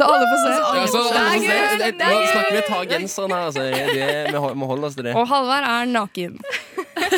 Så 0.00 0.06
alle 0.06 0.26
får 0.30 0.38
se. 0.40 0.50
Ja, 0.50 0.58
så 0.64 0.72
alle 0.72 0.86
får 0.88 1.44
se. 1.44 1.50
Det 1.50 1.60
er 1.60 1.78
Det- 1.78 2.06
gøy, 2.06 2.14
Nå 2.14 2.26
snakker 2.32 2.54
vi 2.56 2.62
ta 2.72 2.80
genseren 2.94 3.34
her. 3.36 3.46
Altså. 3.50 3.60
Det, 3.70 4.10
vi 4.32 4.54
må 4.62 4.66
holde 4.70 4.86
oss 4.90 4.96
til 4.98 5.04
det. 5.10 5.14
Og 5.20 5.28
Halvard 5.28 5.66
er 5.76 5.90
naken. 5.94 6.40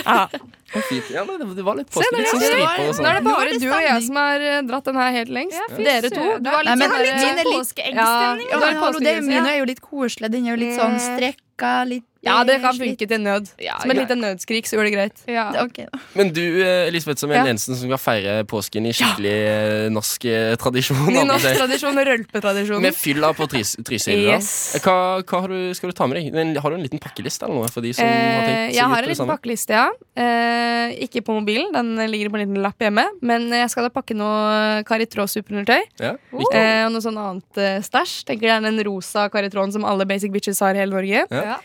Ja. 0.02 0.26
Ja, 0.72 1.24
det, 1.28 1.46
det 1.56 1.64
var 1.66 1.76
litt 1.76 1.90
Se, 1.92 2.00
påske. 2.00 2.12
det 2.16 2.22
Litt 2.22 2.30
striper 2.32 2.86
og 2.88 3.00
Nå 3.02 3.08
er 3.08 3.18
det 3.18 3.24
bare 3.26 3.56
du 3.60 3.66
og 3.68 3.82
jeg 3.84 4.04
som 4.06 4.16
har 4.16 4.44
eh, 4.48 4.60
dratt 4.68 4.86
den 4.88 4.96
her 4.96 5.10
helt 5.18 5.32
lengst. 5.36 5.58
Ja, 5.58 5.66
Dere 5.76 6.10
to. 6.12 6.24
Du 6.40 6.48
har 6.48 6.64
litt 6.64 6.72
sånn 6.72 6.80
min 6.80 6.94
er 6.96 7.44
litt- 7.44 7.58
Påskeeggstemning. 7.58 7.98
Ja, 7.98 8.54
Ja, 8.54 8.60
det, 9.02 9.50
er 9.52 9.58
jo 9.58 9.66
litt 9.68 9.82
koselig. 9.84 10.30
Den 10.32 10.46
er 10.48 10.56
jo 10.56 10.60
litt 10.64 10.78
sånn 10.80 10.96
strekka. 11.02 11.74
Litt 11.90 12.08
Ja, 12.22 12.44
det 12.46 12.60
kan 12.62 12.76
funke 12.78 13.06
til 13.10 13.18
nød. 13.20 13.48
Ja, 13.58 13.80
Som 13.82 13.90
et 13.90 13.96
ja. 13.98 14.02
lite 14.04 14.14
nødskrik, 14.14 14.66
så 14.70 14.76
går 14.78 14.86
det 14.86 14.92
greit. 14.94 15.22
Ja. 15.26 15.48
Okay, 15.64 15.86
da. 15.90 15.98
Men 16.14 16.30
du, 16.32 16.40
eh, 16.62 16.86
Elisabeth, 16.86 17.18
som 17.18 17.30
er 17.32 17.40
Ja. 17.40 17.44
eneste 17.50 17.74
som 17.74 17.88
skal 17.88 17.98
feire 17.98 18.44
påsken 18.46 18.86
i 18.86 18.92
skikkelig 18.94 19.32
ja. 19.34 19.88
norsk 19.90 20.24
eh, 20.30 20.54
tradisjon. 20.56 21.00
Norsk 21.26 21.56
tradisjon, 21.58 21.98
rølpetradisjon. 21.98 22.80
Med 22.82 22.94
fylla 22.94 23.32
på 23.34 23.48
Trys- 23.50 23.74
Trysil. 23.82 24.22
Yes. 24.28 24.76
Hva, 24.84 25.22
hva 25.26 25.40
har 25.42 25.48
du, 25.48 25.74
skal 25.74 25.90
du 25.90 25.96
ta 25.98 26.06
med 26.06 26.20
deg? 26.22 26.56
Har 26.62 26.70
du 26.70 26.76
en 26.78 26.82
liten 26.86 27.02
pakkeliste 27.02 27.42
eller 27.48 27.58
noe? 27.58 27.68
For 27.74 27.80
de 27.82 27.92
som 27.92 28.06
har 28.06 28.12
Eh, 28.12 28.46
tenkt 28.46 28.74
jeg 28.78 28.84
har 28.94 29.02
en 29.02 29.08
liten 29.10 29.26
pakkeliste, 29.32 29.70
ja. 29.74 29.88
Eh, 30.16 30.94
ikke 31.08 31.22
på 31.26 31.34
mobilen, 31.40 31.72
den 31.74 31.96
ligger 32.10 32.30
på 32.30 32.38
en 32.38 32.44
liten 32.46 32.62
lapp 32.62 32.78
hjemme. 32.78 33.04
Men 33.20 33.48
jeg 33.50 33.68
skal 33.74 33.88
da 33.88 33.90
pakke 33.90 34.14
noe 34.14 34.82
Caritrå-superundertøy. 34.86 35.82
Ja, 36.00 36.14
oh. 36.32 36.46
Eh, 36.54 36.84
og 36.86 36.92
noe 36.94 37.02
sånn 37.04 37.18
annet 37.18 37.58
eh, 37.60 37.80
stæsj. 37.84 38.24
Tenker 38.30 38.46
det 38.48 38.54
er 38.56 38.64
den 38.70 38.80
rosa 38.86 39.26
Caritråen 39.32 39.72
som 39.74 39.84
alle 39.88 40.06
basic 40.08 40.32
bitches 40.34 40.60
har 40.62 40.74
i 40.78 40.82
hele 40.82 40.94
Norge. 40.94 41.26
Ja. 41.30 41.58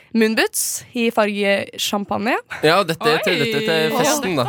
Moonboots 0.47 0.85
i 0.93 1.09
farge 1.11 1.79
champagne. 1.79 2.37
ja, 2.63 2.83
dette 2.83 3.09
er 3.09 3.19
til, 3.23 3.37
dette 3.39 3.59
er 3.73 3.89
til 3.89 3.97
festen, 3.97 4.35
da. 4.37 4.45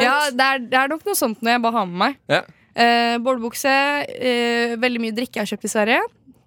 Ja, 0.00 0.30
det 0.30 0.40
er, 0.46 0.58
det 0.58 0.78
er 0.78 0.88
nok 0.88 1.04
noe 1.06 1.14
sånt 1.18 1.42
når 1.42 1.56
jeg 1.56 1.62
bare 1.62 1.72
har 1.78 1.86
med 1.86 1.98
meg. 1.98 2.16
Ja. 2.30 2.42
Eh, 2.74 3.18
Bålbukse. 3.18 3.74
Eh, 4.08 4.76
veldig 4.80 5.00
mye 5.02 5.14
drikke 5.16 5.40
jeg 5.40 5.46
har 5.46 5.50
kjøpt 5.50 5.64
i 5.66 5.72
Sverige. 5.72 6.00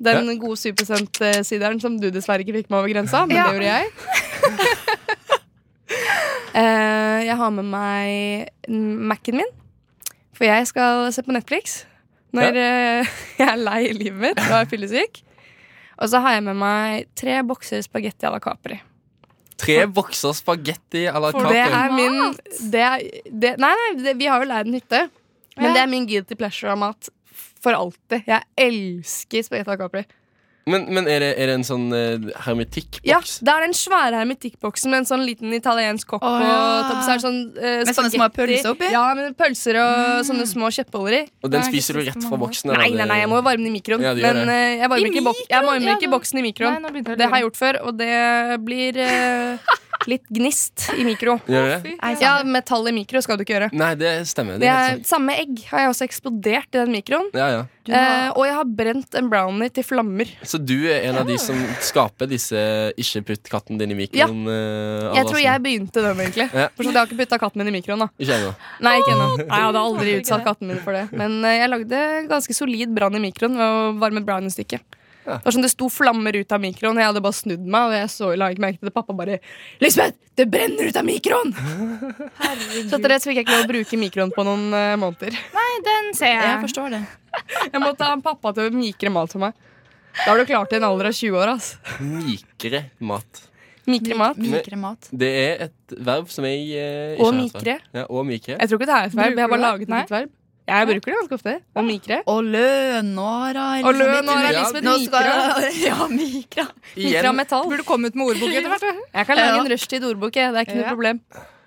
Den 0.04 0.32
gode 0.40 0.58
7 0.58 0.74
%-sideren 0.74 1.80
som 1.80 1.98
du 2.00 2.10
dessverre 2.12 2.44
ikke 2.44 2.58
fikk 2.62 2.70
med 2.72 2.80
over 2.80 2.92
grensa, 2.92 3.26
men 3.26 3.38
Ja. 3.38 3.48
det 3.48 3.54
gjorde 3.54 3.72
jeg. 3.72 3.86
eh, 6.60 7.20
jeg 7.28 7.38
har 7.38 7.50
med 7.52 7.66
meg 7.66 8.50
Mac-en 8.68 9.38
min, 9.38 9.52
for 10.34 10.46
jeg 10.46 10.68
skal 10.68 11.12
se 11.14 11.24
på 11.24 11.32
Netflix 11.32 11.84
når 12.34 12.56
ja. 12.58 13.04
jeg 13.40 13.48
er 13.48 13.60
lei 13.62 13.84
i 13.92 13.94
livet 13.94 14.20
mitt 14.20 14.40
og 14.50 14.58
er 14.64 14.66
fyllesyk. 14.72 15.22
Og 16.02 16.10
så 16.10 16.20
har 16.20 16.34
jeg 16.36 16.44
med 16.48 16.58
meg 16.58 17.06
tre 17.16 17.38
bokser 17.46 17.84
spagetti 17.86 18.26
à 18.26 18.32
la 18.34 18.40
Capri. 18.42 18.80
Tre 19.64 19.86
bokser 19.88 20.34
spagetti 20.38 21.06
à 21.08 21.20
la 21.24 21.32
For 21.32 21.48
det 21.50 21.64
er 21.64 21.94
min 21.96 22.18
det 22.74 22.82
er, 22.84 23.04
det, 23.32 23.54
Nei, 23.64 23.74
nei, 23.80 23.90
det, 24.04 24.16
vi 24.20 24.28
har 24.30 24.44
jo 24.44 24.50
leid 24.52 24.68
en 24.70 24.78
hytte. 24.80 25.04
Men 25.58 25.70
Ja. 25.70 25.74
det 25.78 25.82
er 25.84 25.92
min 25.92 26.08
guilty 26.10 26.36
pleasure 26.36 26.72
av 26.74 26.80
mat 26.82 27.10
for 27.64 27.72
alltid. 27.78 28.26
Jeg 28.28 28.44
elsker 28.58 29.44
spagetti 29.48 29.70
à 29.70 29.76
la 29.76 29.78
Capri. 29.86 30.04
Men, 30.70 30.86
men 30.96 31.08
er, 31.12 31.20
det, 31.20 31.30
er 31.44 31.50
det 31.52 31.56
en 31.58 31.66
sånn 31.68 31.90
uh, 31.92 32.94
Ja, 33.04 33.20
det 33.20 33.52
er 33.52 33.66
den 33.66 33.76
svære 33.76 34.22
hermetikkboksen 34.22 34.94
med 34.94 35.02
en 35.02 35.08
sånn 35.10 35.26
liten 35.28 35.52
italiensk 35.56 36.08
kokk 36.14 36.24
Oh, 36.24 36.40
ja. 36.40 36.56
toppen. 36.88 37.04
Så 37.04 37.12
er 37.12 37.20
det 37.20 37.26
sånn 37.26 37.40
uh, 37.58 37.68
Med 37.84 37.98
sånne 37.98 38.14
små 38.14 38.30
pølser 38.38 38.70
oppi? 38.72 38.92
Ja, 38.94 39.04
med 39.18 39.36
pølser 39.40 39.80
og 39.82 40.24
sånne 40.30 40.48
små 40.48 40.72
kjeppholder 40.72 41.18
i. 41.20 41.22
Og 41.44 41.52
den 41.52 41.68
spiser 41.68 42.00
du 42.00 42.06
rett 42.08 42.24
fra 42.24 42.40
boksen? 42.40 42.72
Nei, 42.72 42.94
nei, 42.96 43.08
nei, 43.12 43.20
jeg 43.26 43.32
må 43.32 43.42
jo 43.42 43.46
varme 43.50 43.60
den 43.66 43.74
i 43.74 43.76
mikroen. 43.76 44.06
Ja, 44.08 44.14
men 44.16 44.54
eh, 44.54 44.80
jeg 44.80 44.92
varmer, 44.94 45.04
I 45.04 45.12
ikke, 45.12 45.26
bok 45.28 45.42
jeg 45.44 45.68
varmer 45.68 45.96
ikke 45.98 46.08
Ja, 46.08 46.14
boksen 46.16 46.40
i 46.40 46.42
Nei, 46.44 46.50
mikroen. 46.52 46.80
å 46.88 47.18
Det 47.20 47.28
har 47.28 47.42
jeg 47.42 47.50
gjort 47.50 47.60
før, 47.60 47.82
og 47.90 48.00
det 48.00 48.14
blir 48.64 49.02
litt 50.10 50.26
gnist 50.34 50.90
i 50.98 51.06
mikro. 51.08 51.38
Gjør 51.50 51.70
det? 51.84 51.94
Ja, 52.22 52.36
metall 52.48 52.88
i 52.90 52.96
mikro 52.96 53.22
skal 53.24 53.40
du 53.40 53.46
ikke 53.46 53.56
gjøre. 53.56 53.70
Nei, 53.76 53.94
det 54.00 54.12
stemmer. 54.30 54.60
Det 54.62 54.70
er 54.70 55.00
samme 55.08 55.36
egg 55.40 55.64
har 55.70 55.86
jeg 55.86 55.94
også 55.94 56.08
eksplodert 56.08 56.70
i 56.74 56.80
den 56.82 56.94
mikroen. 56.96 57.30
Ja, 57.38 57.48
ja. 57.54 57.64
Eh, 57.84 58.30
og 58.32 58.46
jeg 58.48 58.56
har 58.56 58.68
brent 58.80 59.16
en 59.20 59.28
brownie 59.32 59.72
til 59.74 59.84
flammer. 59.84 60.30
Så 60.48 60.60
du 60.62 60.76
er 60.88 61.10
en 61.10 61.20
av 61.20 61.28
de 61.28 61.36
som 61.42 61.58
skaper 61.84 62.30
disse 62.32 62.56
'ikke 62.96 63.24
putt 63.28 63.50
katten 63.52 63.78
din 63.78 63.92
i 63.92 63.98
mikroen'? 64.06 64.46
Ja. 64.48 65.12
Jeg 65.20 65.28
tror 65.28 65.42
jeg 65.42 65.64
begynte 65.64 66.00
den, 66.02 66.18
egentlig. 66.24 66.48
Ja. 66.54 66.70
Forstått, 66.78 66.94
jeg 66.94 67.02
har 67.02 67.08
ikke 67.08 67.22
putta 67.24 67.40
katten 67.40 67.60
min 67.60 67.74
i 67.74 67.78
mikroen. 67.82 68.00
da 68.00 68.08
Ikke 68.20 68.40
ennå. 68.40 68.56
Nei, 68.80 68.98
ikke 69.00 69.12
ennå. 69.12 69.30
Nei, 69.38 69.46
Jeg 69.46 69.68
hadde 69.68 69.84
aldri 69.84 70.18
utsatt 70.22 70.44
katten 70.46 70.68
min 70.68 70.80
for 70.80 70.94
det. 70.94 71.12
Men 71.12 71.44
eh, 71.44 71.60
jeg 71.60 71.70
lagde 71.70 72.28
ganske 72.30 72.54
solid 72.56 72.96
brann 72.96 73.16
i 73.16 73.20
mikroen 73.20 73.58
ved 73.58 73.68
å 73.68 74.00
varme 74.00 74.24
et 74.24 74.26
browniestykket. 74.28 74.82
Ja. 75.24 75.38
Det 75.40 75.48
var 75.48 75.56
sånn 75.56 75.64
det 75.66 75.72
sto 75.72 75.88
flammer 75.94 76.36
ut 76.36 76.52
av 76.52 76.60
mikroen. 76.64 77.00
Jeg 77.00 77.10
hadde 77.10 77.22
bare 77.24 77.38
snudd 77.38 77.64
meg, 77.64 77.90
og 77.90 77.96
jeg 77.96 78.10
så, 78.12 78.32
la 78.40 78.50
ikke 78.52 78.64
merke 78.66 78.80
til 78.82 78.90
det. 78.90 78.96
Pappa 78.96 79.16
bare 79.16 79.40
'Lisbeth, 79.80 80.18
det 80.36 80.48
brenner 80.52 80.90
ut 80.90 80.98
av 81.00 81.08
mikroen!' 81.08 81.54
Så 82.90 82.98
etter 83.00 83.14
det 83.14 83.20
så 83.24 83.32
fikk 83.32 83.40
jeg 83.42 83.46
ikke 83.48 83.56
lov 83.58 83.66
å 83.66 83.72
bruke 83.72 84.00
mikroen 84.02 84.34
på 84.36 84.46
noen 84.48 84.66
uh, 84.74 84.96
måneder. 85.00 85.38
Nei, 85.56 85.70
den 85.88 86.12
ser 86.18 86.36
jeg. 86.36 86.50
Jeg 86.50 86.66
forstår 86.68 86.98
det. 86.98 87.04
Jeg 87.72 87.82
måtte 87.82 88.10
ha 88.10 88.18
pappa 88.22 88.54
til 88.58 88.68
å 88.70 88.76
mikre 88.76 89.14
mat 89.14 89.32
for 89.32 89.46
meg. 89.48 89.56
Da 90.20 90.28
har 90.30 90.38
du 90.38 90.46
klart 90.46 90.70
det 90.70 90.78
i 90.78 90.84
en 90.84 90.90
alder 90.92 91.10
av 91.10 91.18
20 91.18 91.40
år. 91.42 91.56
ass 91.56 91.74
Mikre 92.04 92.84
mat. 93.00 93.42
Mikre 93.90 94.16
mat. 94.16 94.38
Mikre 94.38 94.78
mat. 94.80 95.10
Det 95.12 95.28
er 95.28 95.66
et 95.66 95.96
verb 96.08 96.30
som 96.32 96.46
jeg 96.48 96.70
eh, 96.78 97.16
ikke 97.16 97.20
Og 97.20 97.26
har 97.26 97.34
hørt 97.34 97.42
mikre. 97.42 97.74
før. 97.80 98.00
Ja, 98.00 98.06
og 98.08 98.26
mikre. 98.30 98.56
Jeg 98.60 98.70
tror 98.70 98.80
ikke 98.80 98.88
det 98.92 98.96
er 99.00 99.10
et 99.10 99.18
verb. 99.18 99.34
Jeg 99.34 99.44
har 99.44 99.52
bare 99.52 99.64
laget 99.66 99.90
det? 99.90 100.04
et 100.06 100.14
verb. 100.14 100.32
Jeg 100.68 100.88
bruker 100.88 101.12
det 101.12 101.16
ganske 101.18 101.36
ofte. 101.36 101.54
Og 101.76 101.84
mikre. 101.86 102.18
Og 102.32 102.44
lønåra. 102.44 103.66
Og 103.84 103.98
lønåra, 104.00 104.38
er 104.48 104.54
Elisabeth 104.54 104.88
et 104.88 105.02
Mikra. 105.02 105.34
Ja, 105.88 106.08
mikra. 106.08 106.66
Mikra 106.96 107.34
metall. 107.36 107.68
Burde 107.68 107.84
komme 107.88 108.08
ut 108.08 108.16
med 108.16 108.30
ordbok 108.32 108.56
etter 108.56 108.72
hvert. 108.72 108.86
Jeg 109.14 109.28
kan 109.28 109.42
lage 109.42 109.60
en 109.60 109.72
rushtid-ordbok. 109.74 110.34
Det 110.34 110.46
er 110.48 110.60
ikke 110.64 110.80
noe 110.80 110.94
problem. 110.94 111.20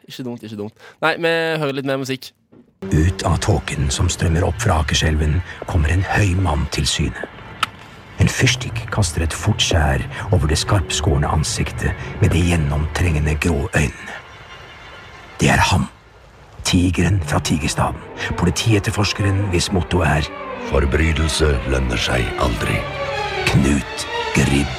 ikke 0.09 0.25
dumt, 0.25 0.43
ikke 0.49 0.57
dumt. 0.63 0.87
Nei, 1.05 1.15
vi 1.21 1.33
hører 1.61 1.77
litt 1.77 1.89
mer 1.89 2.01
musikk. 2.01 2.31
Ut 2.87 3.25
av 3.29 3.37
tåken 3.45 3.91
som 3.91 4.09
strømmer 4.13 4.45
opp 4.47 4.61
fra 4.63 4.81
Akerselven, 4.85 5.41
kommer 5.67 5.93
en 5.93 6.05
høy 6.07 6.33
mann 6.41 6.65
til 6.73 6.87
syne. 6.89 7.29
En 8.21 8.29
fyrstikk 8.33 8.87
kaster 8.95 9.25
et 9.27 9.35
fort 9.35 9.61
skjær 9.61 10.05
over 10.31 10.49
det 10.49 10.57
skarpskårne 10.63 11.29
ansiktet 11.29 11.93
med 12.23 12.33
de 12.33 12.41
gjennomtrengende 12.49 13.37
grå 13.45 13.67
øynene. 13.77 14.17
Det 15.41 15.51
er 15.53 15.61
ham. 15.69 15.85
Tigeren 16.67 17.21
fra 17.23 17.39
Tigerstaden. 17.39 18.01
Politietterforskeren 18.39 19.37
hvis 19.53 19.71
motto 19.73 20.01
er 20.03 20.27
Forbrytelse 20.67 21.53
lønner 21.71 22.01
seg 22.01 22.27
aldri. 22.43 22.81
Knut 23.47 24.07
Gribb. 24.35 24.73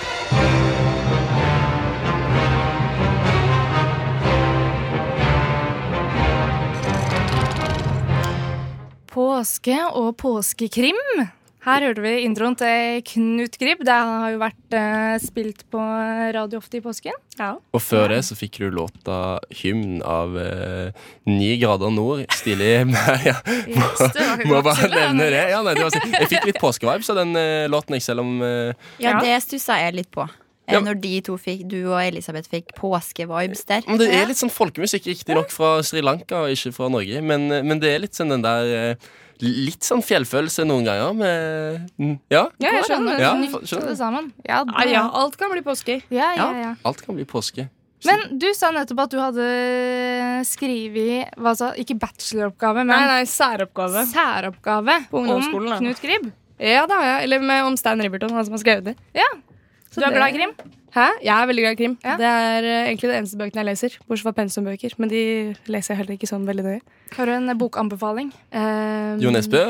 Påske 9.15 9.79
og 9.87 10.11
påskekrim. 10.19 10.99
Her 11.67 11.83
hørte 11.83 11.99
vi 11.99 12.11
introen 12.23 12.53
til 12.55 13.01
Knut 13.09 13.57
Grib. 13.59 13.81
Det 13.83 13.91
har 13.91 14.29
jo 14.31 14.37
vært 14.39 14.75
eh, 14.77 15.17
spilt 15.19 15.65
på 15.73 15.81
radio 16.31 16.61
ofte 16.61 16.79
i 16.79 16.83
påsken. 16.85 17.17
Og 17.75 17.81
før 17.83 18.13
det 18.13 18.21
så 18.23 18.37
fikk 18.39 18.61
du 18.63 18.69
låta 18.71 19.17
'Hymn' 19.51 19.99
av 20.07 20.37
eh, 20.39 20.95
Ni 21.27 21.57
grader 21.59 21.91
nord. 21.91 22.23
Stilig. 22.31 22.87
ja, 23.27 23.35
Yes, 23.67 24.47
må 24.47 24.61
bare 24.63 24.87
nevne 24.95 25.27
det. 25.27 25.33
det. 25.35 25.43
Ja, 25.51 25.59
nei, 25.67 25.75
det 25.75 25.83
var, 25.89 25.99
jeg 26.21 26.31
fikk 26.31 26.47
litt 26.53 26.61
påskevibes 26.63 27.11
av 27.11 27.19
den 27.19 27.35
eh, 27.35 27.67
låten, 27.67 27.99
jeg, 27.99 28.07
selv 28.07 28.23
om 28.23 28.37
eh, 28.41 28.71
Ja, 29.03 29.17
Ja. 29.17 29.19
det 29.27 29.35
stussa 29.43 29.75
jeg 29.83 29.99
litt 30.05 30.11
på. 30.15 30.23
Eh, 30.23 30.73
Ja. 30.77 30.79
Når 30.83 30.97
de 31.03 31.13
to 31.23 31.35
fikk, 31.39 31.67
du 31.71 31.77
og 31.91 31.99
Elisabeth 32.03 32.47
fikk 32.51 32.73
påskevibes 32.79 33.67
der. 33.67 33.83
Men 33.87 33.99
Det 33.99 34.07
er 34.15 34.25
litt 34.31 34.39
sånn 34.39 34.51
folkemusikk, 34.51 35.03
riktignok 35.11 35.51
fra 35.51 35.81
Sri 35.83 35.99
Lanka 36.03 36.45
ikke 36.47 36.71
fra 36.75 36.87
Norge. 36.91 37.19
Men, 37.23 37.51
eh, 37.51 37.61
men 37.63 37.79
det 37.83 37.91
er 37.93 37.99
litt 38.07 38.15
sånn 38.15 38.31
den 38.35 38.43
der 38.47 38.73
eh, 38.95 38.95
Litt 39.39 39.85
sånn 39.85 40.01
fjellfølelse 40.01 40.63
noen 40.65 40.85
ganger 40.87 41.13
med 41.13 41.89
mm, 41.99 42.19
Ja, 42.33 42.47
Ja, 42.59 42.71
jeg 42.73 42.83
skjønner. 42.89 43.19
Ja, 43.21 43.33
skjønner. 43.61 43.87
det 43.91 43.97
sammen. 43.99 44.31
Ja, 44.43 44.63
Ja, 44.65 44.85
ja, 44.89 45.03
alt 45.13 45.37
kan 45.37 45.51
bli 45.51 45.61
påske. 45.61 46.01
ja, 46.09 46.31
ja, 46.35 46.47
ja. 46.57 46.75
alt 46.83 47.01
kan 47.05 47.15
bli 47.15 47.25
påske. 47.25 47.69
Men 48.05 48.37
du 48.39 48.47
sa 48.53 48.69
nettopp 48.71 48.99
at 49.05 49.09
du 49.11 49.17
hadde 49.17 49.45
skrevet 50.45 51.33
hva 51.37 51.53
sa, 51.57 51.71
Ikke 51.77 51.95
bacheloroppgave, 51.99 52.83
men 52.85 52.93
Nei, 52.93 53.05
nei, 53.09 53.23
særoppgave. 53.29 54.03
særoppgave 54.11 54.97
På 55.11 55.21
ungdomsskolen, 55.23 55.69
da. 55.69 55.77
om 55.79 55.85
Knut 55.85 56.01
Gribb. 56.01 56.31
Ja, 56.59 56.85
det 56.89 56.95
har 56.97 57.05
jeg. 57.05 57.23
Eller 57.27 57.39
med, 57.45 57.63
om 57.69 57.77
Stein 57.77 58.01
Riberton, 58.01 58.31
han 58.33 58.45
som 58.45 58.53
har 58.57 58.61
skrevet 58.63 58.83
det. 58.91 58.95
Ja. 59.13 59.27
Så 59.91 59.99
Du 60.01 60.05
er 60.05 60.09
det- 60.09 60.17
glad 60.17 60.29
i 60.33 60.37
krim? 60.37 60.53
Hæ? 60.97 61.07
Jeg 61.21 61.29
er 61.29 61.45
veldig 61.45 61.63
glad 61.63 61.75
i 61.75 61.77
krim. 61.77 61.95
Ja. 62.01 62.13
Det 62.17 62.25
er 62.25 62.65
eh, 62.65 62.87
egentlig 62.87 63.09
de 63.11 63.17
eneste 63.19 63.37
bøkene 63.37 63.61
jeg 63.61 63.67
leser. 63.67 63.97
Bortsett 64.09 64.25
fra 64.25 64.33
pensumbøker. 64.39 64.95
Men 64.97 65.11
de 65.11 65.21
leser 65.69 65.93
jeg 65.93 65.99
heller 65.99 66.17
ikke 66.17 66.29
sånn 66.29 66.47
veldig 66.47 66.65
nøye. 66.65 66.79
Har 67.13 67.29
du 67.29 67.33
en 67.35 67.53
bokanbefaling? 67.59 68.31
Um, 68.49 69.21
Jo 69.21 69.33
Nesbø? 69.33 69.61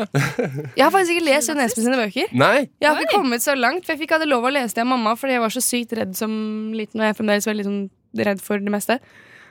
Jeg 0.78 0.86
har 0.86 0.94
faktisk 0.94 1.18
ikke 1.18 1.26
lest 1.28 1.52
Jo 1.52 1.58
Nesbø 1.60 1.84
sine 1.84 2.00
bøker. 2.00 2.32
Nei? 2.32 2.70
Jeg 2.80 2.88
har 2.88 3.04
ikke 3.04 3.20
kommet 3.20 3.44
så 3.44 3.58
langt, 3.60 3.84
for 3.84 3.96
jeg 3.96 4.06
fikk 4.06 4.16
hadde 4.16 4.30
lov 4.32 4.48
å 4.48 4.54
lese 4.56 4.78
det 4.78 4.86
av 4.86 4.92
mamma 4.94 5.18
fordi 5.20 5.36
jeg 5.36 5.44
var 5.44 5.56
så 5.58 5.64
sykt 5.66 5.98
redd 6.00 6.16
som 6.18 6.32
liten. 6.78 7.02
Og 7.02 7.10
jeg 7.10 7.16
er 7.16 7.20
fremdeles 7.20 7.50
veldig 7.52 7.68
sånn, 7.68 7.82
redd 8.30 8.46
for 8.48 8.64
det 8.64 8.76
meste. 8.78 8.98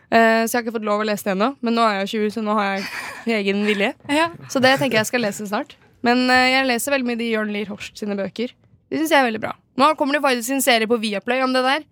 Eh, 0.09 0.47
så 0.47 0.49
jeg 0.49 0.57
har 0.57 0.65
ikke 0.65 0.79
fått 0.79 0.89
lov 0.89 1.05
å 1.05 1.09
lese 1.11 1.29
det 1.29 1.35
ennå. 1.37 1.51
Men 1.61 1.77
nå 1.77 1.85
er 1.85 2.01
jeg 2.01 2.15
20, 2.15 2.37
så 2.39 2.47
nå 2.47 2.57
har 2.57 2.73
jeg 2.73 3.37
egen 3.43 3.67
vilje. 3.69 3.93
Ja. 4.09 4.31
Så 4.49 4.65
det 4.65 4.79
tenker 4.81 5.03
jeg 5.03 5.11
skal 5.13 5.27
lese 5.27 5.45
snart. 5.51 5.77
Men 6.07 6.25
eh, 6.33 6.55
jeg 6.55 6.71
leser 6.73 6.97
veldig 6.97 7.13
mye 7.13 7.21
de 7.21 7.31
Jørn 7.35 7.53
Lier 7.53 7.69
Horst 7.69 8.01
sine 8.01 8.17
bøker. 8.17 8.57
De 8.89 9.01
syns 9.03 9.13
jeg 9.13 9.21
er 9.21 9.29
veldig 9.29 9.45
bra. 9.45 9.53
Nå 9.77 9.93
kommer 10.01 10.19
det 10.19 10.25
faktisk 10.25 10.57
en 10.57 10.65
serie 10.65 10.89
på 10.89 10.99
Viaplay 11.01 11.43
om 11.45 11.53
det 11.53 11.63
der. 11.67 11.87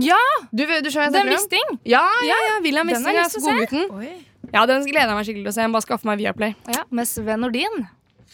Ja! 0.00 0.20
Du, 0.50 0.64
du 0.64 0.88
skjønner 0.88 1.12
den 1.18 1.32
Wisting. 1.34 1.74
Ja, 1.84 2.04
ja, 2.24 2.36
ja, 2.48 2.60
William 2.64 2.88
Wisting, 2.88 3.12
er 3.12 3.26
ja. 3.26 3.26
Godgutten. 3.28 4.22
Ja, 4.52 4.64
den 4.68 4.86
gleder 4.88 5.12
jeg 5.12 5.18
meg 5.18 5.26
skikkelig 5.28 5.44
til 5.44 5.52
å 5.52 5.56
se. 5.56 5.66
Jeg 5.66 5.74
bare 5.74 5.84
skaffe 5.84 6.08
meg 6.08 6.22
Viaplay. 6.22 6.54
Ja, 6.72 6.86
med 6.90 7.08
Sven 7.08 7.44
Nordin. 7.44 7.84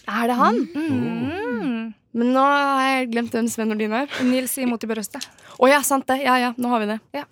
Er 0.08 0.30
det 0.30 0.36
han? 0.38 0.60
Mm. 0.74 1.82
Men 2.18 2.30
nå 2.34 2.44
har 2.44 2.86
jeg 2.86 3.10
glemt 3.12 3.34
hvem 3.34 3.50
Sven 3.50 3.72
Nordin 3.72 3.96
er. 3.98 4.06
Nils 4.26 4.54
imot 4.62 4.86
i 4.86 4.90
brøstet. 4.90 5.26
Å 5.58 5.70
ja, 5.70 5.82
sant 5.86 6.06
det. 6.10 6.20
Ja, 6.22 6.38
ja, 6.40 6.54
nå 6.56 6.70
har 6.72 6.84
vi 6.84 6.94
det. 6.94 7.26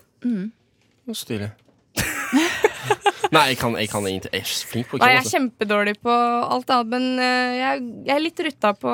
Nå 1.07 1.15
styrer. 1.15 1.55
Nei, 3.33 3.43
jeg 3.51 3.57
kan, 3.59 3.73
jeg 3.75 3.89
kan 3.91 4.05
egentlig 4.07 4.29
Jeg 4.31 4.43
er 4.45 4.51
flink 4.69 4.89
på 4.91 4.99
Nei, 5.01 5.09
jeg 5.15 5.23
er 5.23 5.29
kjempedårlig 5.31 5.95
på 6.03 6.13
alt 6.13 6.69
annet, 6.71 6.91
men 6.93 7.23
eh, 7.23 7.55
jeg, 7.57 7.81
jeg 8.07 8.13
er 8.13 8.23
litt 8.23 8.41
rutta 8.45 8.71
på 8.77 8.93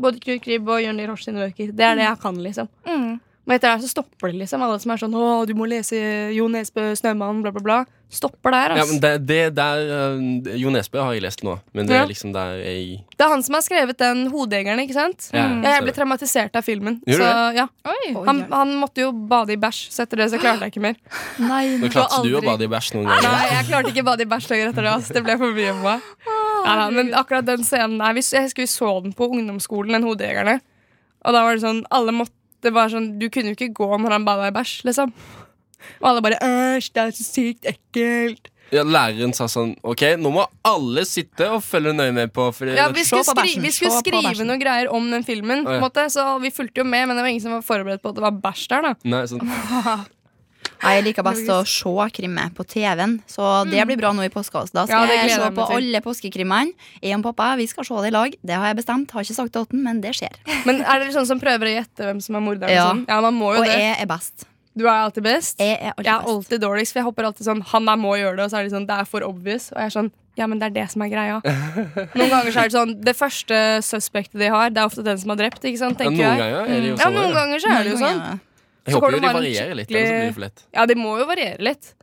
både 0.00 0.20
Knut 0.22 0.42
Kribb 0.44 0.68
og 0.68 0.82
Jørn 0.82 0.98
Lier 0.98 1.12
Horst 1.12 1.28
sine 1.28 1.44
bøker. 1.44 1.72
Det 1.72 1.86
er 1.86 1.98
det 1.98 2.06
jeg 2.06 2.20
kan, 2.22 2.40
liksom. 2.46 2.70
Mm. 2.86 3.20
Men 3.46 3.56
etter 3.58 3.74
det 3.76 3.84
så 3.84 3.90
stopper 3.92 4.30
det, 4.32 4.38
liksom. 4.40 4.62
Alle 4.64 4.78
som 4.80 4.90
er 4.94 4.96
sånn 5.02 5.12
'Å, 5.12 5.46
du 5.46 5.52
må 5.54 5.66
lese 5.68 5.98
Jo 6.32 6.46
Nesbø, 6.48 6.94
Snømann', 6.96 7.42
bla, 7.42 7.50
bla, 7.52 7.60
bla. 7.60 7.84
Stopper 8.14 8.52
der, 8.52 8.76
Ja, 8.76 8.82
altså. 8.84 8.92
men 8.92 9.00
det, 9.02 9.26
det 9.26 9.54
der 9.56 9.78
uh, 9.90 10.56
Jo 10.56 10.70
Nesbø 10.70 11.00
har 11.02 11.12
jeg 11.14 11.22
lest 11.24 11.42
nå, 11.42 11.58
men 11.74 11.86
det 11.86 11.96
Ja. 11.96 12.04
er 12.04 12.06
liksom 12.08 12.32
der 12.32 12.62
jeg 12.62 13.02
Det 13.18 13.24
er 13.26 13.28
han 13.28 13.42
som 13.42 13.54
har 13.54 13.62
skrevet 13.62 13.96
den 13.98 14.30
'Hodejegeren', 14.30 14.80
ikke 14.86 14.94
sant? 14.94 15.28
Ja, 15.32 15.48
Ja, 15.48 15.74
jeg 15.76 15.82
ble 15.82 15.92
traumatisert 15.92 16.54
av 16.56 16.62
filmen. 16.64 17.00
Gjorde 17.06 17.18
så, 17.20 17.52
det? 17.52 17.56
ja. 17.56 17.66
Oi. 17.84 18.24
han, 18.24 18.40
han 18.52 18.74
måtte 18.80 19.02
jo 19.02 19.10
bade 19.12 19.50
i 19.52 19.56
bæsj, 19.56 19.90
så 19.90 20.02
etter 20.06 20.16
det 20.16 20.30
så 20.30 20.38
klarte 20.38 20.60
jeg 20.64 20.72
ikke 20.72 20.80
mer. 20.86 20.96
Nei, 21.38 21.76
Nå 21.78 21.90
klarte 21.90 22.16
aldri- 22.16 22.30
du 22.30 22.38
å 22.38 22.44
bade 22.44 22.62
i 22.64 22.68
bæsj 22.70 22.94
noen 22.94 23.06
ganger. 23.10 23.28
Nei, 23.28 23.46
jeg 23.50 23.64
klarte 23.66 23.90
ikke 23.92 24.04
bade 24.04 24.20
i 24.22 24.30
bæsj 24.30 24.48
lenger 24.50 24.68
etter 24.72 24.82
det. 24.82 24.92
Altså. 24.94 25.12
Det 25.12 25.24
ble 25.24 25.36
for 25.38 25.52
mye 25.52 25.72
for 25.74 25.82
meg. 25.82 26.00
Ja, 26.64 26.90
men 26.90 27.12
akkurat 27.12 27.44
den 27.44 27.64
scenen 27.64 27.98
der 27.98 28.14
Jeg 28.14 28.44
husker 28.46 28.62
vi 28.62 28.66
så 28.70 29.02
den 29.02 29.12
på 29.12 29.28
ungdomsskolen, 29.28 29.92
den 29.92 30.02
Hodejegerne. 30.06 30.60
Og 31.26 31.32
da 31.32 31.42
var 31.42 31.52
det 31.56 31.62
sånn 31.64 31.84
Alle 31.90 32.12
måtte 32.12 32.32
bare 32.72 32.92
sånn 32.94 33.18
Du 33.20 33.28
kunne 33.28 33.52
jo 33.52 33.58
ikke 33.58 33.74
gå 33.76 33.88
når 33.98 34.16
han 34.16 34.24
bada 34.24 34.48
i 34.48 34.54
bæsj, 34.54 34.84
liksom. 34.88 35.12
Og 36.00 36.08
alle 36.08 36.24
bare 36.24 36.40
Æsj, 36.40 36.90
det 36.94 37.02
er 37.02 37.14
så 37.16 37.26
sykt 37.26 37.68
ekkelt. 37.68 38.50
Ja, 38.72 38.82
læreren 38.86 39.34
sa 39.36 39.46
sånn 39.50 39.74
OK, 39.86 40.02
nå 40.18 40.30
må 40.32 40.46
alle 40.66 41.04
sitte 41.06 41.50
og 41.52 41.60
følge 41.62 41.92
nøye 41.94 42.14
med 42.16 42.32
på 42.34 42.48
Fordi, 42.56 42.72
Ja, 42.78 42.88
vi 42.94 43.04
skulle, 43.04 43.26
skri 43.28 43.58
vi 43.60 43.72
skulle 43.74 44.00
skrive 44.00 44.46
noen 44.48 44.62
greier 44.62 44.88
om 44.94 45.10
den 45.12 45.26
filmen, 45.26 45.66
på 45.66 45.74
en 45.74 45.78
ja. 45.78 45.84
måte, 45.84 46.06
så 46.10 46.26
vi 46.42 46.50
fulgte 46.54 46.80
jo 46.80 46.88
med, 46.88 47.06
men 47.08 47.18
det 47.18 47.26
var 47.26 47.32
ingen 47.34 47.44
som 47.44 47.58
var 47.58 47.66
forberedt 47.66 48.02
på 48.02 48.14
at 48.14 48.18
det 48.18 48.24
var 48.24 48.40
bæsj 48.46 48.66
der. 48.72 48.88
da 48.88 49.14
Nei, 49.14 49.24
sånn. 49.30 49.44
Jeg 50.82 51.04
liker 51.06 51.24
best 51.24 51.48
å 51.48 51.60
se 51.64 52.08
krimmer 52.16 52.50
på 52.56 52.64
TV-en, 52.66 53.20
så 53.30 53.64
det 53.68 53.84
blir 53.88 53.96
bra 54.00 54.12
nå 54.12 54.24
i 54.26 54.30
påska. 54.32 54.64
Da 54.74 54.86
skal 54.88 55.06
ja, 55.08 55.20
jeg 55.24 55.36
se 55.36 55.50
på 55.56 55.68
alle 55.76 56.00
påskekrimmene. 56.04 56.72
Jeg 57.02 57.16
og 57.18 57.22
pappa 57.28 57.52
vi 57.60 57.66
skal 57.70 57.84
se 57.88 57.94
det 58.04 58.10
i 58.10 58.14
lag. 58.16 58.34
Det 58.42 58.54
har 58.58 58.66
jeg 58.72 58.76
bestemt. 58.82 59.10
Har 59.14 59.22
ikke 59.24 59.34
sagt 59.38 59.52
det 59.54 59.62
til 59.68 59.78
han, 59.78 59.84
men 59.84 60.00
det 60.04 60.14
skjer. 60.18 60.34
Men 60.66 60.82
er 60.82 61.00
dere 61.04 61.14
sånn 61.14 61.28
som 61.30 61.40
prøver 61.40 61.70
å 61.70 61.76
gjette 61.78 62.04
hvem 62.10 62.20
som 62.24 62.36
er 62.36 62.44
morderen? 62.44 62.74
Ja. 62.74 62.88
Sånn? 62.90 63.04
ja, 63.08 63.20
man 63.24 63.34
må 63.38 63.54
jo 63.54 63.62
Og 63.62 63.68
det. 63.70 63.78
jeg 63.78 63.96
er 64.02 64.10
best. 64.10 64.44
Du 64.74 64.84
er 64.88 65.04
alltid 65.04 65.22
best. 65.22 65.60
Jeg 65.62 65.78
er 65.78 65.92
alltid 65.94 66.06
Jeg 66.10 66.18
er 66.18 66.38
best. 66.40 66.60
dårligst, 66.66 66.92
for 66.92 66.98
jeg 66.98 67.06
hopper 67.06 67.24
alltid 67.28 67.46
sånn 67.46 67.60
Han 67.70 67.84
der 67.86 67.96
må 67.96 68.16
gjøre 68.18 68.36
det, 68.40 68.44
og 68.44 68.50
så 68.50 68.58
er 68.58 68.64
de 68.66 68.72
sånn 68.74 68.86
Det 68.88 68.96
er 68.98 69.04
for 69.06 69.22
obvious. 69.22 69.68
Og 69.70 69.78
jeg 69.78 69.86
er 69.86 69.94
sånn 69.94 70.10
Ja, 70.36 70.48
men 70.50 70.58
det 70.58 70.66
er 70.66 70.74
det 70.74 70.86
som 70.90 71.02
er 71.06 71.12
greia. 71.12 71.36
Noen 72.18 72.32
ganger 72.32 72.50
så 72.50 72.64
er 72.64 72.72
det 72.72 72.74
sånn 72.74 72.94
Det 73.06 73.14
første 73.14 73.60
suspektet 73.86 74.34
de 74.42 74.48
har, 74.50 74.70
det 74.74 74.82
er 74.82 74.88
ofte 74.90 75.04
den 75.06 75.16
som 75.22 75.30
har 75.30 75.38
drept, 75.44 75.62
ikke 75.62 75.78
sant? 75.78 76.02
Ja, 76.02 76.10
noen 76.10 76.18
jeg. 76.18 76.40
ganger 76.42 76.58
er 76.66 76.80
det 76.82 76.88
jo 76.90 76.96
Ja, 76.98 77.04
sånn. 77.06 77.14
noen 77.20 77.38
ganger 77.38 77.62
så 77.62 77.70
er 77.70 77.86
det 77.86 77.92
jo 77.94 78.00
sånn. 78.02 78.40
Jeg 78.84 78.94
så 78.94 79.00
håper 79.00 79.12
jo 79.12 79.20
de 79.20 79.34
varierer 79.40 79.74
litt, 79.74 79.88
skikkelig- 79.88 80.06
så 80.06 80.14
blir 80.14 80.26
det 80.30 80.34
for 80.34 80.40
lett. 80.48 80.64
Ja, 80.74 80.86
det 80.86 80.96
må 80.96 81.18
jo 81.18 81.26
variere 81.26 81.60
litt. 81.60 81.94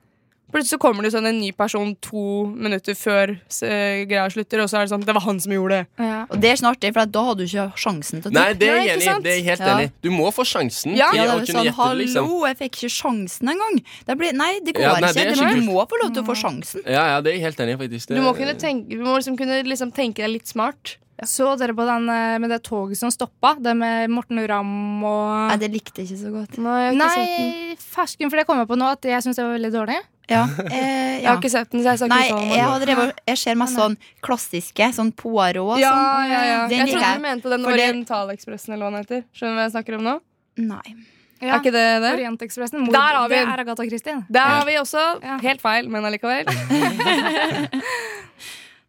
Plutselig 0.52 0.74
så 0.76 0.80
kommer 0.84 1.02
det 1.06 1.14
sånn 1.14 1.26
en 1.30 1.38
ny 1.40 1.54
person 1.56 1.96
to 2.04 2.22
minutter 2.46 2.92
før 2.94 3.30
eh, 3.64 4.02
greia 4.04 4.26
slutter, 4.30 4.60
og 4.60 4.68
så 4.68 4.82
er 4.82 4.84
det 4.84 4.90
sånn 4.92 5.06
Det 5.06 5.14
var 5.16 5.22
han 5.24 5.40
som 5.40 5.54
gjorde 5.54 5.78
det. 5.78 5.86
Ja. 6.04 6.26
Og 6.30 6.42
det 6.42 6.50
er 6.50 6.58
ikke 6.58 6.72
artig, 6.76 6.90
for 6.98 7.06
da 7.06 7.22
hadde 7.24 7.38
du 7.38 7.44
ikke 7.46 7.68
sjansen 7.80 8.20
til 8.22 8.32
å 8.32 8.34
Nei, 8.36 8.52
det 8.60 8.68
er 8.68 8.82
jeg 8.84 8.98
enig 9.00 9.24
Det 9.24 9.32
er 9.38 9.44
helt 9.48 9.60
Ja. 9.64 9.78
enig. 9.78 9.92
Du 10.04 10.10
må 10.12 10.28
få 10.36 10.44
sjansen 10.44 10.98
Ja, 10.98 11.08
det 11.14 11.22
å 11.22 11.24
er 11.24 11.40
kunne 11.40 11.48
sånn, 11.48 11.64
gjette 11.70 11.88
det, 11.88 11.98
liksom. 12.04 12.26
Hallo, 12.28 12.46
jeg 12.50 12.58
fikk 12.60 12.74
ikke 12.82 12.92
sjansen 12.98 13.48
engang. 13.54 13.80
Det 14.06 14.18
blir, 14.18 14.34
nei, 14.34 14.60
det 14.60 14.74
går 14.76 14.82
Ja, 14.82 14.94
nei, 15.00 15.14
det 15.14 15.24
Det 15.24 15.38
ikke 15.40 15.56
du 15.56 15.62
må 15.72 15.88
få 15.88 15.96
lov 16.04 16.14
til 16.14 16.24
å 16.24 16.26
få 16.28 16.36
sjansen. 16.36 16.84
Ja, 16.84 17.06
ja, 17.16 17.22
det 17.22 17.32
er 17.32 17.36
jeg 17.40 17.44
helt 17.48 17.58
enig 17.64 17.74
i, 17.78 17.78
faktisk. 17.88 18.08
Det, 18.12 18.16
Du 18.18 18.22
må, 18.28 18.36
kunne 18.36 18.56
tenke, 18.60 18.90
du 18.90 19.04
må 19.08 19.16
liksom 19.16 19.38
kunne 19.40 19.64
liksom 19.64 19.94
tenke 19.96 20.16
deg 20.20 20.30
litt 20.36 20.48
smart. 20.52 20.98
Så 21.28 21.52
dere 21.60 21.74
på 21.78 21.86
den 21.86 22.08
eh, 22.10 22.38
med 22.42 22.50
det 22.50 22.62
toget 22.66 22.98
som 22.98 23.12
stoppa? 23.14 23.52
Det 23.62 23.76
med 23.78 24.10
Morten 24.10 24.40
Ramm 24.50 25.04
og 25.06 25.52
Nei, 25.52 25.58
det 25.62 25.70
likte 25.74 26.02
jeg 26.02 26.08
ikke 26.10 26.22
så 26.24 26.32
godt. 26.34 26.58
Nei, 26.58 26.78
jeg 26.82 26.88
har 26.88 26.94
ikke 26.98 27.10
sett 27.14 27.38
den. 27.38 27.52
Nei, 27.52 27.76
fersken, 27.94 28.28
for 28.32 28.38
det 28.42 28.46
kom 28.50 28.58
jeg 28.64 28.70
på 28.72 28.78
nå 28.82 28.88
at 28.96 29.04
jeg 29.12 29.22
syns 29.28 29.38
det 29.38 29.46
var 29.46 29.54
veldig 29.60 29.72
dårlig. 29.76 30.00
Ja, 30.32 30.44
eh, 30.72 31.20
Jeg 31.22 31.28
har 31.28 31.38
ikke 31.42 31.52
sett 31.54 31.70
den, 31.74 31.82
så 31.84 31.88
jeg 31.94 32.00
skal 32.02 32.10
Nei, 32.14 32.22
ikke 32.26 32.36
uttale 32.36 32.48
meg. 32.48 32.56
jeg, 32.58 32.66
har 32.72 32.80
drevet, 32.86 33.10
jeg 33.34 33.38
ser 33.42 33.56
mest 33.60 33.76
sånn 33.78 33.96
klassiske, 34.24 34.86
sånn 34.98 35.12
Poirot 35.18 35.74
og 35.76 35.80
Ja, 35.82 35.92
sånn. 35.94 36.30
ja, 36.32 36.42
ja. 36.48 36.60
Den 36.72 36.78
Jeg 36.86 36.90
trodde 36.96 37.14
du 37.18 37.22
mente 37.26 37.48
den 37.54 37.66
Orientalekspressen, 37.74 38.70
eller 38.74 38.84
hva 38.88 38.92
den 38.96 39.02
heter. 39.06 39.22
Skjønner 39.36 39.54
du 39.54 39.58
hva 39.62 39.66
jeg 39.68 39.74
snakker 39.76 39.94
om 40.00 40.04
nå? 40.08 40.16
Nei. 40.72 40.90
Ja. 41.42 41.56
Er 41.56 41.60
ikke 41.60 41.72
det 41.74 41.86
det? 42.04 42.10
Orientekspressen. 42.20 42.80
Der 42.94 43.14
har 43.18 43.28
vi 43.30 43.36
det 43.40 43.48
er 43.50 43.62
Agatha 43.66 43.84
Christie. 43.90 44.18
Der 44.30 44.48
har 44.56 44.66
vi 44.66 44.74
også 44.78 45.02
Ja. 45.26 45.38
helt 45.42 45.62
feil, 45.62 45.90
men 45.90 46.06
allikevel. 46.06 46.46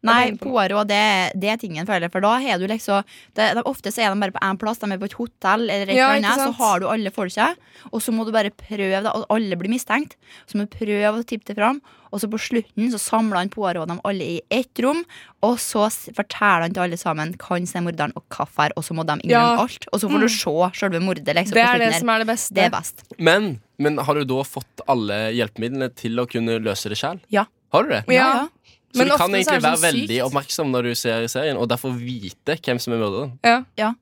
Nei, 0.02 0.32
på 0.34 0.50
Poirot, 0.50 0.88
det, 0.90 1.00
det 1.38 1.50
er 1.52 1.58
tingen, 1.62 1.86
føler 1.86 2.08
jeg. 2.08 2.12
For 2.14 2.24
da 2.24 2.32
har 2.42 2.58
du 2.58 2.66
liksom 2.66 3.04
det, 3.38 3.48
de, 3.54 3.62
Ofte 3.70 3.92
så 3.94 4.02
er 4.02 4.10
de 4.14 4.20
bare 4.24 4.34
på 4.34 4.42
én 4.42 4.58
plass, 4.58 4.80
de 4.82 4.90
er 4.90 4.98
på 4.98 5.06
et 5.10 5.16
hotell 5.18 5.66
eller 5.70 5.92
et 5.92 5.96
Ja, 5.96 6.08
eller 6.16 6.28
annet. 6.32 6.42
Så 6.42 6.52
har 6.58 6.82
du 6.82 6.88
alle 6.90 7.12
folka, 7.14 7.52
og 7.92 8.02
så 8.02 8.12
må 8.14 8.26
du 8.26 8.32
bare 8.34 8.50
prøve 8.50 9.02
det. 9.04 9.12
Og 9.14 9.26
alle 9.30 9.58
blir 9.60 9.70
mistenkt. 9.70 10.16
Så 10.50 10.58
må 10.58 10.66
du 10.66 10.74
prøve 10.74 11.12
å 11.20 11.26
tippe 11.26 11.46
det 11.52 11.56
fram. 11.60 11.78
Og 12.12 12.20
så 12.20 12.28
på 12.28 12.36
slutten 12.44 12.90
så 12.92 12.98
samler 13.00 13.38
han 13.40 13.48
Poirot 13.48 13.88
dem 13.88 14.00
alle 14.04 14.26
i 14.34 14.40
ett 14.52 14.82
rom, 14.84 14.98
og 15.46 15.54
så 15.62 15.86
forteller 16.12 16.66
han 16.66 16.74
til 16.76 16.82
alle 16.84 16.98
sammen 17.00 17.32
hvem 17.40 17.64
som 17.70 17.80
er 17.80 17.86
morderen, 17.86 18.12
og 18.18 18.26
hvorfor, 18.36 18.74
og 18.76 18.84
så 18.84 18.92
må 18.98 19.06
de 19.08 19.16
innrømme 19.22 19.54
Ja. 19.54 19.62
alt. 19.62 19.86
Og 19.94 20.02
så 20.02 20.10
får 20.12 20.20
du 20.20 20.28
se 20.28 20.56
selve 20.82 21.00
mordet, 21.00 21.24
liksom. 21.38 21.54
Det 21.56 21.64
er 21.64 21.78
det 21.80 21.94
som 21.96 22.10
er 22.12 22.18
det 22.20 22.28
beste. 22.28 22.52
Det 22.58 22.66
er 22.66 22.74
best. 22.74 23.06
Men, 23.18 23.60
men 23.78 23.96
har 23.96 24.14
du 24.20 24.24
da 24.28 24.42
fått 24.44 24.84
alle 24.92 25.22
hjelpemidlene 25.32 25.88
til 25.96 26.20
å 26.20 26.26
kunne 26.28 26.58
løse 26.60 26.92
det 26.92 26.98
sjæl? 27.00 27.22
Ja. 27.32 27.46
Har 27.72 27.86
du 27.86 27.88
det? 27.94 28.02
Ja, 28.12 28.26
ja. 28.42 28.48
Så 28.92 28.98
Men 29.00 29.08
du 29.08 29.16
kan 29.16 29.30
er 29.32 29.38
egentlig 29.40 29.62
være 29.64 29.76
sånn 29.78 29.86
veldig 29.88 30.08
sykt. 30.16 30.24
oppmerksom 30.26 30.70
når 30.74 30.82
du 30.88 30.94
ser 31.00 31.26
serien, 31.32 31.56
og 31.56 31.68
derfor 31.72 31.94
vite 31.96 32.56
hvem 32.60 32.78
som 32.78 32.92
er 32.92 32.98
morderen. 33.00 33.30
Ja. 33.44 33.58
Ja. 33.80 33.92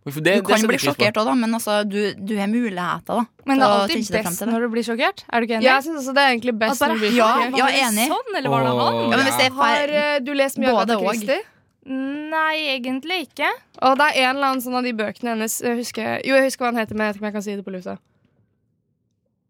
Det, 0.00 0.14
Du 0.14 0.20
det 0.24 0.32
kan 0.48 0.62
bli 0.66 0.78
jeg 0.78 0.80
sjokkert 0.88 1.18
òg, 1.20 1.28
men 1.38 1.52
altså, 1.54 1.74
du, 1.86 1.98
du 2.16 2.32
har 2.40 2.48
muligheter, 2.48 3.20
da. 3.20 3.24
Men 3.46 3.60
det 3.60 3.66
er 3.66 3.74
alltid 3.82 4.10
best 4.16 4.38
til 4.40 4.48
når 4.50 4.64
du 4.64 4.68
blir 4.72 4.82
sjokkert. 4.86 5.22
Er 5.28 5.40
du 5.40 5.46
ikke 5.46 5.58
enig? 5.60 5.66
Jeg 5.68 5.84
synes 5.84 6.00
også 6.00 6.14
det 6.16 6.22
er 6.24 6.30
egentlig 6.32 6.54
best 6.58 6.80
bare, 6.80 6.88
når 6.88 6.94
du 6.96 7.04
blir 7.04 7.14
sjokkert. 7.18 7.58
ja, 7.60 7.64
var 7.66 7.70
det 7.76 7.82
enig. 7.84 8.06
Sånn, 8.14 8.36
eller 8.40 8.50
var 8.54 8.64
det 8.64 8.72
han? 8.80 8.98
Ja, 9.04 9.16
men 9.16 9.24
hvis 9.28 9.36
det 9.42 9.46
er 9.50 9.56
Har 9.60 9.94
eh, 10.00 10.18
du 10.24 10.32
lest 10.34 10.58
mye 10.58 10.72
av 10.72 10.80
Agatha. 10.86 11.04
Christie? 11.04 11.38
Nei, 11.90 12.56
egentlig 12.78 13.20
ikke. 13.28 13.52
Og 13.86 13.98
det 14.00 14.08
er 14.08 14.18
en 14.24 14.36
eller 14.36 14.46
annen 14.54 14.64
sånn 14.64 14.74
av 14.80 14.88
de 14.88 14.92
bøkene 14.98 15.34
hennes 15.36 15.60
jeg 15.60 15.76
husker, 15.78 16.08
Jo, 16.26 16.34
jeg 16.40 16.48
husker 16.48 16.64
hva 16.64 16.72
han 16.72 16.80
heter, 16.80 16.96
men 16.96 17.06
jeg 17.06 17.12
vet 17.12 17.20
ikke 17.20 17.24
om 17.26 17.30
jeg 17.30 17.36
kan 17.38 17.46
si 17.46 17.56
det 17.60 17.64
på 17.68 17.76
lufta. 17.76 17.98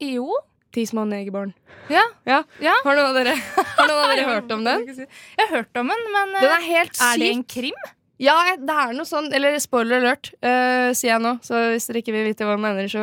Jo. 0.02 0.28
Ti 0.74 0.84
små 0.86 1.04
negerbarn. 1.08 1.54
Ja. 1.90 2.02
Ja. 2.28 2.42
Ja. 2.62 2.74
Har 2.84 2.98
noen 2.98 3.08
av 3.10 3.16
dere, 3.18 3.32
har 3.78 3.88
noen 3.88 4.02
av 4.04 4.12
dere 4.12 4.26
hørt 4.28 4.52
om 4.54 4.60
den? 4.66 4.84
Jeg 4.94 5.40
har 5.40 5.50
hørt 5.56 5.80
om 5.80 5.88
den, 5.90 6.04
men 6.14 6.36
eh, 6.36 6.44
Den 6.44 6.52
er 6.54 6.68
helt 6.68 6.94
syk. 6.94 7.06
er 7.08 7.24
det 7.24 7.30
en 7.34 7.42
krim? 7.56 7.88
Ja, 8.20 8.36
det 8.60 8.76
er 8.76 8.92
noe 8.92 9.08
sånn 9.08 9.30
Eller 9.32 9.54
spoiler 9.64 10.02
alert, 10.02 10.28
uh, 10.44 10.92
sier 10.92 11.14
jeg 11.14 11.24
nå. 11.24 11.38
Så 11.46 11.56
hvis 11.72 11.88
dere 11.88 12.02
ikke 12.02 12.14
vil 12.14 12.28
vite 12.28 12.44
hva 12.44 12.58
han 12.58 12.62
mener, 12.62 12.90
så 12.92 13.02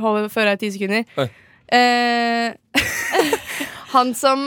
hold 0.00 0.30
fører 0.30 0.54
jeg 0.54 0.60
i 0.60 0.62
ti 0.62 0.70
sekunder. 0.76 1.28
Eh, 1.74 2.54
han 3.94 4.14
som 4.16 4.46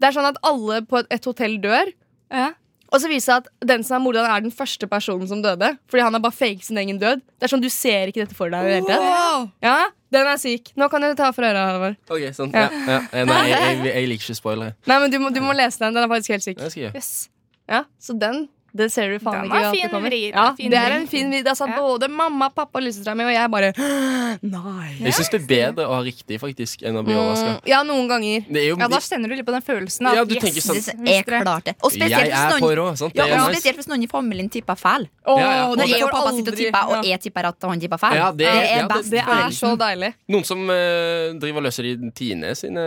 Det 0.00 0.08
er 0.08 0.14
sånn 0.16 0.30
at 0.30 0.38
alle 0.46 0.80
på 0.88 1.02
et, 1.02 1.10
et 1.12 1.26
hotell 1.28 1.58
dør. 1.62 1.90
Ja. 2.32 2.52
Og 2.92 3.00
så 3.00 3.08
viser 3.08 3.16
det 3.16 3.24
seg 3.24 3.36
at 3.46 3.68
den 3.72 3.82
som 3.88 3.96
er 3.96 4.02
morderen, 4.04 4.28
er 4.30 4.42
den 4.44 4.52
første 4.52 4.86
personen 4.90 5.26
som 5.30 5.40
døde. 5.42 5.70
Fordi 5.88 6.02
han 6.04 6.12
har 6.12 6.20
bare 6.20 6.36
faket 6.36 6.64
sin 6.68 6.76
egen 6.82 6.98
død. 7.00 7.22
Det 7.40 7.46
er 7.48 7.52
sånn, 7.54 7.62
Du 7.64 7.70
ser 7.72 8.12
ikke 8.12 8.26
dette 8.26 8.36
for 8.36 8.52
deg. 8.52 8.60
i 8.60 8.68
det 8.68 8.74
hele 8.82 8.86
tatt. 9.00 9.50
Ja, 9.64 9.76
Den 10.12 10.26
er 10.28 10.36
syk. 10.36 10.74
Nå 10.76 10.90
kan 10.92 11.00
du 11.00 11.14
ta 11.16 11.30
for 11.32 11.42
øra, 11.48 11.62
Halvor. 11.72 11.96
Ok, 12.12 12.26
sånn. 12.36 12.52
Ja. 12.52 12.68
Ja. 12.68 12.92
Ja, 12.92 12.98
Eh, 13.12 13.24
Nei, 13.24 13.38
jeg, 13.48 13.60
jeg, 13.60 13.94
jeg 13.94 14.08
liker 14.10 14.26
ikke 14.28 14.36
spoilere. 14.36 14.74
Nei, 14.86 14.98
men 15.00 15.10
du 15.10 15.18
må, 15.18 15.30
du 15.32 15.40
må 15.40 15.54
lese 15.56 15.78
den. 15.80 15.94
Den 15.96 16.04
er 16.04 16.08
faktisk 16.12 16.34
helt 16.36 16.44
syk. 16.44 16.58
Det 16.60 16.68
skal 16.70 16.82
jeg 16.82 16.90
gjøre. 16.90 17.00
Yes. 17.00 17.28
Ja, 17.72 17.84
Så 17.98 18.18
den 18.20 18.48
Det 18.74 18.86
ser 18.92 19.10
du 19.12 19.18
faen 19.20 19.44
ikke 19.44 19.58
at 19.60 19.74
fin 19.74 19.82
det 19.82 19.90
kommer. 19.92 20.08
vri, 20.10 20.20
Ja, 20.32 20.54
fin 20.56 20.70
det 20.70 20.78
er 20.80 20.92
en 20.96 21.06
fin 21.06 21.28
vri. 21.30 21.42
Altså, 21.44 21.66
Ja. 21.68 21.76
både 21.78 22.08
mamma, 22.08 22.48
pappa 22.50 22.78
og 22.78 22.82
lillesøstera 22.82 23.14
mi, 23.14 23.24
og 23.24 23.32
jeg 23.32 23.50
bare 23.50 23.72
Nei. 24.42 24.96
Jeg 25.02 25.12
syns 25.12 25.30
det 25.30 25.40
er 25.42 25.46
bedre 25.46 25.84
å 25.86 25.94
ha 25.98 26.00
riktig 26.02 26.38
faktisk 26.40 26.82
enn 26.88 26.96
å 26.96 27.02
bli 27.04 27.14
overraska. 27.14 27.50
Mm, 27.58 27.68
ja, 27.68 27.82
noen 27.84 28.08
ganger. 28.08 28.46
Er 28.48 28.64
jo 28.70 28.76
Ja, 28.80 28.88
da 28.88 28.98
kjenner 29.04 29.28
du 29.28 29.34
litt 29.36 29.46
på 29.46 29.52
den 29.52 29.62
følelsen. 29.62 30.06
av 30.08 30.14
Ja, 30.16 30.24
du 30.24 30.34
yes, 30.34 30.42
tenker 30.44 30.62
sånn- 30.64 31.04
Det 31.04 31.16
er 31.18 31.22
klart 31.22 31.64
det. 31.64 31.74
Og 31.82 31.92
spesielt 31.92 32.10
Jeg 32.10 32.30
hvis 32.32 32.40
er 32.40 32.60
på 32.60 32.70
noen. 32.76 32.96
Sant? 32.96 33.12
ja, 33.14 33.24
Det 33.26 33.32
og 33.32 33.38
nice. 33.50 33.60
spesielt 33.60 33.76
hvis 33.76 33.88
noen 33.88 34.02
i 34.02 34.06
familien 34.06 34.48
tipper 34.50 34.74
feil. 34.76 35.08
Åh, 35.26 35.38
Ja, 35.38 35.50
ja. 35.52 35.74
Når 35.74 35.88
jeg 35.88 36.02
og 36.04 36.10
pappa 36.10 36.30
sitter 36.32 36.52
og 36.52 36.58
tipper, 36.58 36.84
og 36.96 37.04
jeg 37.04 37.20
tipper 37.20 37.44
at 37.48 37.56
han 37.62 37.80
tipper 37.80 37.98
feil. 37.98 38.14
Ja, 38.16 38.30
det 38.32 38.38
det, 38.38 38.46
er- 38.48 38.64
ja, 38.64 38.82
det- 38.82 38.88
best 38.96 39.10
Det 39.10 39.20
er 39.20 39.50
så 39.52 39.76
deilig. 39.76 40.14
Noen 40.28 40.44
som 40.44 40.58
uh, 40.70 41.38
driver 41.38 41.56
og 41.58 41.64
løser 41.68 41.82
de 41.82 42.10
Tine 42.12 42.54
sine 42.56 42.80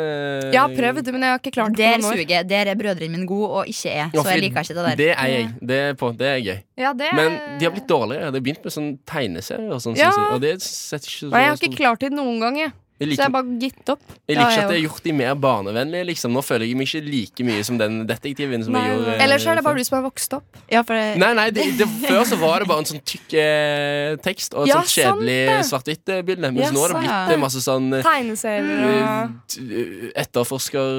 Jeg 0.52 0.60
har 0.60 0.70
prøvd, 0.70 1.12
men 1.12 1.22
jeg 1.22 1.30
har 1.30 1.40
ikke 1.40 1.52
klart 1.54 1.76
det 1.76 2.02
Der 2.02 2.02
suger. 2.02 2.44
Der 2.48 2.66
er 2.72 2.76
brødrene 2.76 3.12
mine 3.12 3.28
gode, 3.28 3.50
og 3.52 3.66
ikke 3.68 3.90
jeg. 3.94 4.12
Så 4.14 4.24
jeg 4.26 4.42
liker 4.42 4.60
ikke 4.62 4.76
det 4.76 4.86
der. 4.86 4.96
Det 4.96 5.12
er 5.18 5.28
jeg. 5.28 5.50
Det 5.62 5.75
er, 5.82 5.98
på, 6.00 6.10
det 6.18 6.28
er 6.30 6.40
gøy. 6.44 6.58
Ja, 6.80 6.94
det 6.98 7.12
Men 7.18 7.38
de 7.60 7.68
har 7.68 7.74
blitt 7.76 7.88
dårligere. 7.90 8.32
Det 8.32 8.42
har 8.42 8.46
begynt 8.48 8.66
med 8.68 8.76
sånn 8.76 8.90
tegneserier 9.10 9.76
og 9.76 9.84
sånn. 9.84 9.98
Ja. 10.00 10.12
Og 10.34 10.42
det 10.44 10.58
setter 10.64 11.10
ikke 11.10 11.20
så 11.26 11.32
Nei, 11.34 11.44
jeg 11.46 11.54
har 11.54 11.62
ikke 11.62 11.80
klart 11.80 12.06
det 12.06 12.12
noen 12.16 12.42
gang, 12.44 12.60
jeg. 12.64 12.76
Jeg 12.96 13.10
Så 13.10 13.12
jeg 13.12 13.28
liker, 13.28 13.32
bare 13.36 13.56
gitt 13.60 13.90
opp. 13.92 14.04
jeg 14.08 14.38
liker 14.38 14.46
ikke 14.46 14.56
jeg 14.56 14.64
at 14.64 14.72
jeg 14.72 14.80
har 14.80 14.84
gjort 14.88 15.04
de 15.04 15.12
mer 15.12 15.34
barnevennlige. 15.36 16.06
Liksom. 16.08 16.32
Nå 16.32 16.42
føler 16.48 16.64
jeg 16.70 16.78
meg 16.80 16.88
ikke 16.88 17.02
like 17.04 17.44
mye 17.44 17.64
som 17.68 17.78
den 17.82 17.98
detektiven 18.08 18.64
som 18.64 18.72
Nei, 18.72 18.86
jeg 18.88 18.96
gjorde. 18.96 19.16
Eller 19.26 19.42
så 19.44 19.50
er 19.52 19.56
det 19.60 19.64
bare 19.66 19.76
du 19.76 19.84
som 19.84 19.98
har 19.98 20.06
vokst 20.06 20.36
opp. 20.38 20.60
Ja, 20.72 20.82
for 20.88 20.96
det, 20.96 21.18
Nei, 21.20 21.34
nei, 21.36 21.50
det, 21.52 21.66
det, 21.82 21.88
Før 22.06 22.24
så 22.30 22.40
var 22.40 22.64
det 22.64 22.70
bare 22.72 22.86
en 22.86 22.90
sånn 22.94 23.04
tykk 23.04 23.36
eh, 23.42 24.16
tekst 24.24 24.56
og 24.56 24.64
et 24.64 24.72
Ja, 24.72 24.80
sånt 24.80 24.96
kjedelig 24.96 25.40
svart-hvitt-bilde. 25.74 26.54
Mens 26.56 26.64
Ja, 26.70 26.72
nå 26.72 26.86
har 26.86 26.94
det 26.96 27.02
blitt 27.04 27.36
eh, 27.36 27.42
masse 27.44 27.66
sånn 27.68 27.92
eh, 28.00 28.08
Tegneserier 28.08 28.88
og 28.88 30.16
etterforsker 30.24 30.90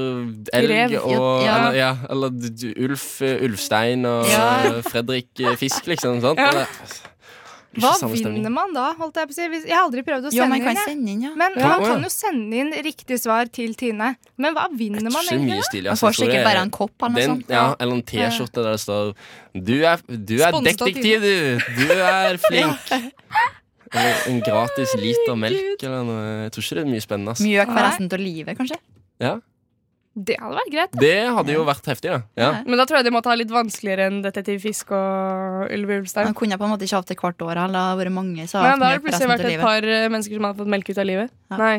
elg 0.60 0.96
og 1.00 1.44
ja. 1.46 1.56
Eller, 1.56 1.80
ja, 1.80 1.90
eller 2.12 2.84
Ulf 2.86 3.08
eh, 3.24 3.40
Ulfstein 3.46 4.04
og 4.08 4.28
Ja. 4.30 4.46
eh, 4.68 4.80
Fredrik 4.86 5.32
eh, 5.40 5.56
Fisk, 5.56 5.86
liksom. 5.88 6.20
Sant? 6.24 6.38
Ja. 6.40 6.50
Eller, 6.52 6.66
Hva 7.80 8.08
vinner 8.12 8.50
man 8.50 8.72
da? 8.74 8.94
holdt 8.98 9.16
Jeg 9.20 9.28
på 9.28 9.34
å 9.34 9.36
si 9.36 9.42
Jeg 9.68 9.74
har 9.76 9.84
aldri 9.84 10.02
prøvd 10.06 10.28
å 10.28 10.30
sende 10.30 10.42
sende 10.42 10.48
man 10.48 10.60
kan 10.64 10.76
inn, 10.76 10.82
sende 10.86 11.10
inn, 11.12 11.22
ja. 11.26 11.30
Men 11.36 11.52
Ja, 11.56 11.68
Man 11.68 11.80
ja. 11.82 11.88
kan 11.92 12.02
jo 12.02 12.10
sende 12.12 12.60
inn 12.62 12.72
riktig 12.86 13.18
svar 13.20 13.50
til 13.52 13.74
Tine. 13.74 14.16
Men 14.36 14.54
hva 14.54 14.66
vinner 14.72 15.02
man 15.10 15.22
egentlig? 15.24 15.62
stilig. 15.68 15.84
Man 15.90 15.92
altså. 15.96 16.06
får 16.08 16.18
sikkert 16.22 16.40
er- 16.40 16.44
bare 16.48 16.62
en 16.66 16.70
kopp 16.70 17.02
eller 17.02 17.14
noe 17.16 17.26
sånt. 17.36 17.48
ja, 17.50 17.66
eller 17.80 17.92
en 17.94 18.02
T-skjorte 18.02 18.62
der 18.62 18.72
det 18.76 18.80
står 18.80 19.14
Du 19.54 19.74
er, 19.84 19.96
du 20.08 20.34
er 20.42 20.52
detektiv, 20.62 21.20
du! 21.20 21.58
Du 21.76 21.92
er 21.92 22.36
flink! 22.48 22.92
Eller 23.94 24.16
en 24.28 24.40
gratis 24.42 24.94
liter 24.98 25.36
melk 25.38 25.82
eller 25.86 26.02
noe. 26.04 26.22
Jeg 26.46 26.52
tror 26.52 26.64
ikke 26.66 26.74
det 26.80 26.82
er 26.86 26.90
mye 26.90 27.04
spennende. 27.04 27.30
ass. 27.36 27.40
Mjøk 27.46 27.66
for 27.70 27.78
Nei. 27.78 27.84
resten 27.86 28.08
av 28.12 28.20
livet, 28.20 28.58
kanskje. 28.58 28.78
Ja. 29.22 29.34
Det 30.16 30.38
hadde 30.40 30.56
vært 30.56 30.70
greit. 30.72 30.94
Det 30.96 31.16
hadde 31.36 31.52
jo 31.52 31.64
vært 31.68 31.88
heftig, 31.90 32.08
da. 32.14 32.18
Ja. 32.40 32.46
Men 32.64 32.80
da 32.80 32.86
tror 32.88 33.02
jeg 33.02 33.04
de 33.04 33.12
måtte 33.12 33.28
ha 33.28 33.34
litt 33.36 33.50
vanskeligere 33.52 34.06
enn 34.08 34.22
Detektiv 34.24 34.62
Fisk 34.64 34.94
og 34.96 35.66
Ylve 35.76 35.98
Ulstein 36.00 36.30
Han 36.30 36.36
kunne 36.38 36.56
på 36.56 36.64
en 36.64 36.72
måte 36.72 36.86
ikke 36.88 37.02
hatt 37.02 37.10
det 37.12 37.18
hvert 37.20 37.44
år. 37.44 37.60
Eller 37.66 37.98
vært 38.00 38.14
mange 38.16 38.46
som 38.48 38.64
har 38.64 38.78
da 38.80 38.88
har 38.88 38.96
det 38.96 39.04
plutselig 39.04 39.28
vært 39.28 39.44
et 39.44 39.52
livet. 39.52 39.66
par 39.66 39.84
eh, 39.84 40.06
mennesker 40.08 40.40
som 40.40 40.48
har 40.48 40.56
fått 40.56 40.72
melk 40.72 40.88
ut 40.88 41.00
av 41.02 41.08
livet. 41.10 41.34
Ja. 41.52 41.58
Nei. 41.60 41.76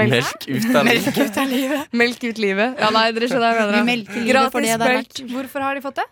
Melk. 0.00 0.12
Melk 0.16 0.46
ut 0.48 0.76
av 0.76 0.88
livet. 0.88 1.18
ut 1.18 1.36
av 1.44 1.52
livet. 1.52 1.92
Melk 2.02 2.24
ut 2.24 2.40
livet. 2.40 2.80
Ja, 2.80 2.88
nei, 2.96 3.04
dere 3.16 3.28
skjønner 3.28 3.52
hva 3.52 3.60
jeg 3.60 3.68
mener. 3.68 3.84
melker 3.90 4.24
livet 4.24 4.56
for 4.56 4.64
Gratis 4.64 4.96
melk. 4.96 5.20
Hvorfor 5.34 5.66
har 5.68 5.76
de 5.76 5.84
fått 5.84 6.00
det? 6.00 6.08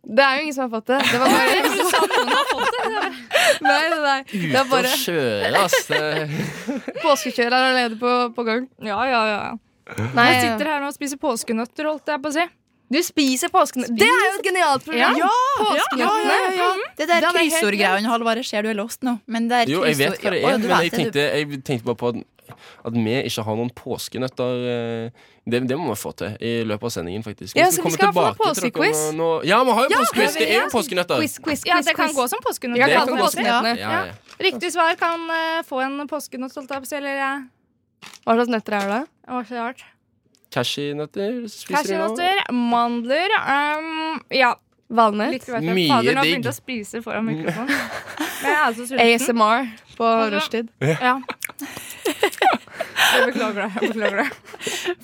Det 0.00 0.24
er 0.24 0.36
jo 0.36 0.44
ingen 0.46 0.54
som 0.56 0.64
har 0.64 0.72
fått 0.72 0.88
det. 0.88 1.00
Det 1.04 1.18
var 1.20 1.28
bare 1.28 1.48
Nei, 3.60 3.82
nei, 3.92 3.98
nei. 4.00 4.20
Det 4.28 4.36
er 4.36 4.52
Ute 4.52 4.60
og 4.62 4.70
bare 4.70 4.92
kjøre, 5.00 5.64
ass. 5.64 5.80
Påskekjøret 7.04 7.52
er 7.52 7.66
allerede 7.72 7.98
på, 8.00 8.14
på 8.36 8.46
gang. 8.48 8.68
Ja, 8.84 9.00
ja, 9.08 9.20
ja. 9.28 9.42
Nei, 10.14 10.26
Jeg 10.32 10.40
sitter 10.46 10.66
her 10.72 10.80
nå 10.80 10.88
og 10.90 10.94
spiser 10.96 11.16
påskenøtter, 11.20 11.84
holdt 11.90 12.06
jeg 12.06 12.22
på 12.22 12.28
å 12.32 12.32
si. 12.38 12.46
Du 12.90 12.98
spiser 13.06 13.48
påskenøtter. 13.54 13.94
Det 13.94 14.06
er 14.10 14.24
jo 14.26 14.30
et 14.40 14.46
genialt 14.48 14.84
program! 14.84 15.16
Ja, 15.20 15.28
ja, 15.94 16.08
ja, 16.26 16.38
ja. 16.58 16.70
Det 16.98 17.06
der 17.06 17.22
er 17.22 17.36
kryssordgreiene, 17.36 18.08
Halvard, 18.10 18.42
ser 18.44 18.62
du 18.66 18.70
er 18.72 18.74
lost 18.74 19.02
nå. 19.06 19.20
Men 19.30 19.46
det 19.48 19.60
er 19.64 19.70
Jo, 19.70 19.84
jeg 19.86 19.96
vet 20.00 20.18
hva 20.18 20.30
det 20.34 20.40
er, 20.42 20.58
men 20.58 20.82
jeg 20.82 20.92
tenkte, 20.96 21.26
jeg 21.38 21.62
tenkte 21.62 21.86
bare 21.86 22.00
på 22.00 22.08
at, 22.10 22.16
at 22.90 22.92
vi 22.98 23.14
ikke 23.28 23.44
har 23.46 23.54
noen 23.60 23.70
påskenøtter. 23.70 24.64
eh, 25.06 25.28
Det, 25.50 25.60
det 25.70 25.76
må 25.78 25.86
vi 25.94 26.00
få 26.02 26.10
til 26.18 26.34
i 26.42 26.50
løpet 26.66 26.84
av 26.84 26.90
sendingen, 26.96 27.22
faktisk. 27.22 27.54
Ja, 27.56 27.70
så 27.70 27.82
vi 27.86 27.90
skal 27.94 28.10
få 28.12 28.26
påskequiz. 28.42 28.98
Ja, 29.46 29.62
vi 29.64 29.70
har 29.78 29.86
jo 29.86 29.94
Ja, 29.94 30.02
påskequiz! 30.02 30.34
Det 30.34 30.48
er 30.50 30.58
jo 30.64 30.66
påskenøtter. 30.74 31.22
Quiz, 31.22 31.38
quiz, 31.38 31.62
Ja, 31.66 31.78
det 31.80 31.94
kan 31.96 32.10
gå 32.12 32.26
som 32.28 32.42
påskenøtter. 32.42 32.82
Jeg 32.82 32.90
Det 32.90 32.96
kan 32.98 33.06
kan 33.06 33.16
gå 33.16 33.30
som- 33.30 33.38
påskenøttene. 33.44 33.78
Ja, 33.78 33.90
ja. 34.10 34.12
Riktig 34.40 34.72
svar 34.74 34.94
kan 34.98 35.30
uh, 35.30 35.62
få 35.62 35.80
en 35.86 36.06
påskenøtt, 36.10 36.54
holdt 36.58 36.70
jeg 36.74 36.82
på 36.82 36.86
å 36.86 36.90
si. 36.90 36.96
Eller 36.96 37.16
ja. 37.22 37.32
Hva 38.24 38.32
slags 38.38 38.50
nøtter 38.52 38.72
er 38.80 38.86
det? 38.94 39.02
Det 39.26 39.32
var 39.36 39.44
så 39.50 39.54
rart. 39.60 39.80
Cashewnøtter 40.50 41.30
spiser 41.48 41.86
de 41.92 41.96
nå. 42.00 42.08
Cashewnøtter, 42.16 42.36
mandler 42.72 43.30
um, 43.38 44.18
Ja. 44.34 44.54
Valnøtt? 44.90 45.44
Mye 45.62 45.86
Fader, 45.86 46.16
nå 46.16 46.22
digg. 46.26 46.32
begynte 46.32 46.50
jeg 46.50 46.50
å 46.50 46.56
spise 46.56 46.98
foran 47.04 47.22
mikrofonen. 47.28 47.70
Men 48.42 48.48
jeg 48.48 48.56
er 48.56 48.64
altså 48.64 48.82
sulten. 48.88 49.06
ASMR 49.06 49.68
på 49.94 50.02
Altså- 50.08 50.32
rushtid. 50.34 50.66
Ja. 50.82 51.14
Jeg 53.10 53.20
beklager 53.30 53.60
det. 53.60 53.68
Jeg 53.84 53.92
beklager 53.92 54.18
det. 54.24 54.30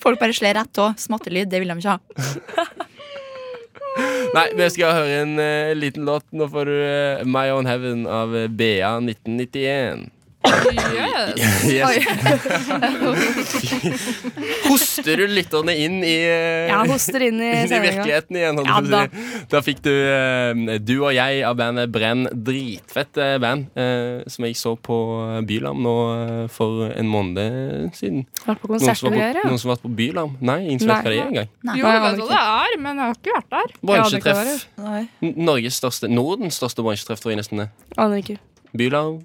Folk 0.02 0.18
bare 0.18 0.34
slår 0.34 0.54
rett 0.58 0.74
òg. 0.82 0.90
Smattelyd, 0.98 1.46
det 1.52 1.58
vil 1.62 1.70
de 1.70 1.76
ikke 1.78 1.94
ha. 1.94 1.98
Nei, 4.36 4.46
vi 4.58 4.66
skal 4.74 4.90
høre 4.92 5.20
en 5.22 5.38
eh, 5.40 5.70
liten 5.78 6.02
låt. 6.08 6.26
Nå 6.36 6.44
får 6.52 6.64
du 6.68 6.74
uh, 6.74 7.22
My 7.24 7.46
Own 7.54 7.64
Heaven 7.70 8.02
av 8.10 8.34
eh, 8.36 8.48
BA 8.50 8.90
1991. 9.06 10.10
Yes. 10.46 11.64
Yes. 11.66 12.06
Hoster 14.66 15.20
du 15.20 15.26
lytterne 15.30 15.74
inn 15.76 15.98
i, 16.06 16.14
ja, 16.70 16.78
hoster 16.88 17.24
inn 17.26 17.40
i 17.42 17.50
inn 17.62 17.72
i 17.72 17.80
virkeligheten 17.82 18.38
igjen? 18.38 18.60
Ja, 18.66 18.80
si. 18.84 19.44
Da 19.50 19.62
fikk 19.64 19.82
du 19.84 19.92
eh, 19.92 20.76
Du 20.82 20.94
og 21.00 21.12
jeg 21.16 21.42
av 21.46 21.56
bandet 21.58 21.92
Brenn. 21.94 22.26
Dritfett 22.46 23.18
eh, 23.22 23.36
band 23.42 23.76
eh, 23.78 24.24
som 24.30 24.46
jeg 24.48 24.58
så 24.58 24.74
på 24.76 24.96
Bylarm 25.48 25.82
nå 25.84 25.96
for 26.52 26.90
en 26.90 27.10
måned 27.10 27.94
siden. 27.96 28.26
Vært 28.46 28.62
på 28.62 28.70
Noen 28.72 28.82
konsert 28.82 29.06
greier, 29.10 29.40
ja. 29.40 29.46
noen 29.46 29.60
som 29.60 29.70
har 29.70 29.78
vært 29.78 29.86
på 29.86 29.94
Bylarm? 30.00 30.36
Nei, 30.40 30.58
ingen 30.66 30.82
som 30.82 30.92
vet 30.92 31.06
hva 31.06 31.12
det 31.12 31.20
er 31.20 31.30
engang. 31.30 31.52
Nei. 31.66 31.78
Jo, 31.80 31.86
jeg 31.86 32.02
vet 32.06 32.20
hva 32.22 32.28
det 32.32 32.42
er, 32.42 32.76
men 32.86 33.00
jeg 33.02 33.06
har 33.06 33.20
ikke 33.20 33.38
vært 33.38 33.54
der. 33.56 33.78
Bransjetreff. 33.92 34.66
Norges 35.36 35.80
største, 35.82 36.10
Nordens 36.12 36.60
største 36.60 36.84
bransjetreff, 36.86 37.22
tror 37.22 37.34
jeg 37.34 37.42
nesten 37.42 37.64
det. 37.64 37.70
Aner 37.96 38.22
ikke. 38.22 38.38
Bylarm. 38.76 39.24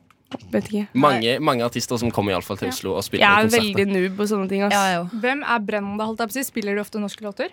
Vet 0.51 0.67
ikke. 0.71 0.87
Mange, 0.93 1.39
mange 1.43 1.63
artister 1.67 1.97
som 1.99 2.11
kommer 2.11 2.31
i 2.31 2.35
alle 2.37 2.45
fall 2.47 2.57
til 2.57 2.69
Oslo 2.71 2.95
og 2.95 3.03
spiller 3.03 3.25
Jeg 3.25 3.31
er 3.31 3.49
konserter. 3.49 3.67
veldig 3.67 3.87
noob 3.93 4.17
på 4.21 4.27
sånne 4.31 4.49
ting. 4.51 4.63
Ass. 4.63 4.73
Ja, 4.75 4.99
jo. 4.99 5.19
Hvem 5.23 5.43
er 5.43 5.59
Brenda, 5.67 6.05
holdt 6.07 6.19
jeg 6.23 6.27
på 6.31 6.35
å 6.35 6.39
si? 6.39 6.43
Spiller 6.47 6.75
de 6.75 6.81
ofte 6.85 6.99
norske 7.03 7.23
låter? 7.25 7.49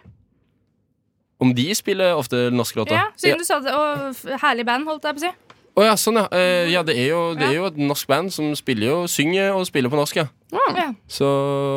Om 1.39 1.53
de 1.55 1.69
spiller 1.79 2.17
ofte 2.19 2.49
norske 2.51 2.81
låter? 2.81 2.97
Ja, 2.99 3.05
siden 3.17 3.39
du 3.39 3.45
sa 3.47 3.61
det. 3.63 3.71
Og 3.75 4.09
f- 4.11 4.41
herlig 4.43 4.65
band, 4.67 4.87
holdt 4.91 5.05
jeg 5.07 5.15
på 5.19 5.23
å 5.23 5.29
si. 5.29 5.35
Å 5.79 5.85
ja, 5.87 5.93
sånn 5.95 6.17
ja. 6.19 6.25
Eh, 6.35 6.73
ja, 6.73 6.81
det 6.83 6.97
er, 6.99 7.13
jo, 7.13 7.19
det 7.39 7.45
er 7.47 7.53
jo 7.55 7.67
et 7.69 7.77
norsk 7.79 8.09
band 8.11 8.33
som 8.35 8.49
spiller 8.59 8.89
jo, 8.89 8.97
synger 9.07 9.53
og 9.55 9.63
spiller 9.69 9.93
på 9.93 9.95
norsk, 10.01 10.17
ja. 10.19 10.25
Ja. 10.75 10.89
Så, 11.07 11.29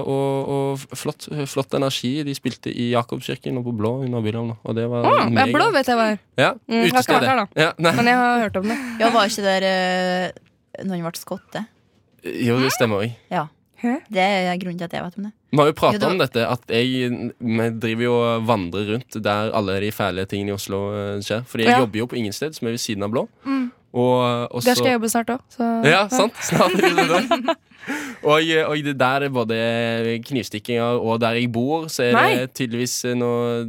og, 0.09 0.49
og 0.55 0.97
flott, 0.97 1.27
flott 1.51 1.75
energi. 1.77 2.23
De 2.25 2.33
spilte 2.33 2.73
i 2.73 2.87
Jakobskirken 2.95 3.59
og 3.61 3.67
på 3.67 3.75
Blå 3.77 3.91
under 4.07 4.25
da, 4.31 4.41
Og 4.63 4.73
det 4.79 4.87
var 4.89 5.05
Å, 5.05 5.11
ja, 5.29 5.45
blå 5.53 5.67
vet 5.75 5.85
jeg 5.91 5.99
hva 5.99 6.07
er. 6.15 6.17
Ja, 6.39 6.53
Mm, 6.65 6.79
jeg 6.81 6.81
har 6.81 6.87
ikke 6.87 6.97
vært 6.97 7.11
utestedet. 7.11 7.27
der, 7.27 7.35
da. 7.43 7.61
Ja, 7.61 7.73
nei. 7.77 7.93
Men 7.99 8.09
jeg 8.09 8.15
har 8.23 8.41
hørt 8.47 8.57
om 8.63 8.71
det. 8.71 8.79
Ja, 9.03 9.09
var 9.13 9.29
ikke 9.29 9.45
der 9.45 9.67
eh, 9.69 10.31
noen 10.83 11.03
ble 11.05 11.11
skotte? 11.19 11.65
Jo, 12.23 12.59
det 12.61 12.71
stemmer 12.75 13.03
òg. 13.05 13.15
Ja. 13.31 13.47
Det 13.81 14.21
er 14.21 14.57
grunnen 14.61 14.77
til 14.77 14.85
at 14.85 14.93
jeg 14.93 15.01
vet 15.07 15.15
om 15.17 15.23
det. 15.25 15.31
Vi 15.51 15.57
har 15.57 15.69
jo 15.71 15.73
prata 15.73 16.07
om 16.11 16.19
dette, 16.21 16.43
at 16.47 16.67
jeg 16.69 17.31
Vi 17.41 17.69
driver 17.81 18.03
jo 18.05 18.13
og 18.21 18.43
vandrer 18.45 18.91
rundt 18.93 19.17
der 19.25 19.49
alle 19.57 19.79
de 19.81 19.89
fæle 19.91 20.25
tingene 20.29 20.53
i 20.53 20.53
Oslo 20.53 20.81
eh, 20.93 21.19
skjer. 21.25 21.41
Fordi 21.49 21.65
jeg 21.65 21.73
Ja. 21.73 21.79
jobber 21.79 21.97
jo 22.03 22.05
på 22.07 22.15
Ingested, 22.21 22.53
som 22.55 22.67
er 22.67 22.71
ved 22.77 22.79
siden 22.79 23.03
av 23.03 23.09
Blå. 23.09 23.27
Mm. 23.43 23.71
Og, 23.91 24.47
og 24.55 24.63
Der 24.63 24.77
skal 24.77 24.87
jeg 24.87 24.99
jobbe 24.99 25.09
snart 25.11 25.33
òg. 25.33 25.59
Ja, 25.87 26.05
sant. 26.11 26.37
Snart 26.47 26.77
det. 26.79 27.57
Og, 28.21 28.37
og 28.69 28.83
det 28.85 28.93
der 28.99 29.23
er 29.25 29.31
både 29.33 29.55
knivstikkinger, 30.27 30.99
og 31.01 31.21
der 31.21 31.39
jeg 31.39 31.49
bor, 31.51 31.87
så 31.89 32.03
er 32.05 32.13
Nei. 32.13 32.27
det 32.37 32.51
tydeligvis 32.53 32.93
noe 33.17 33.63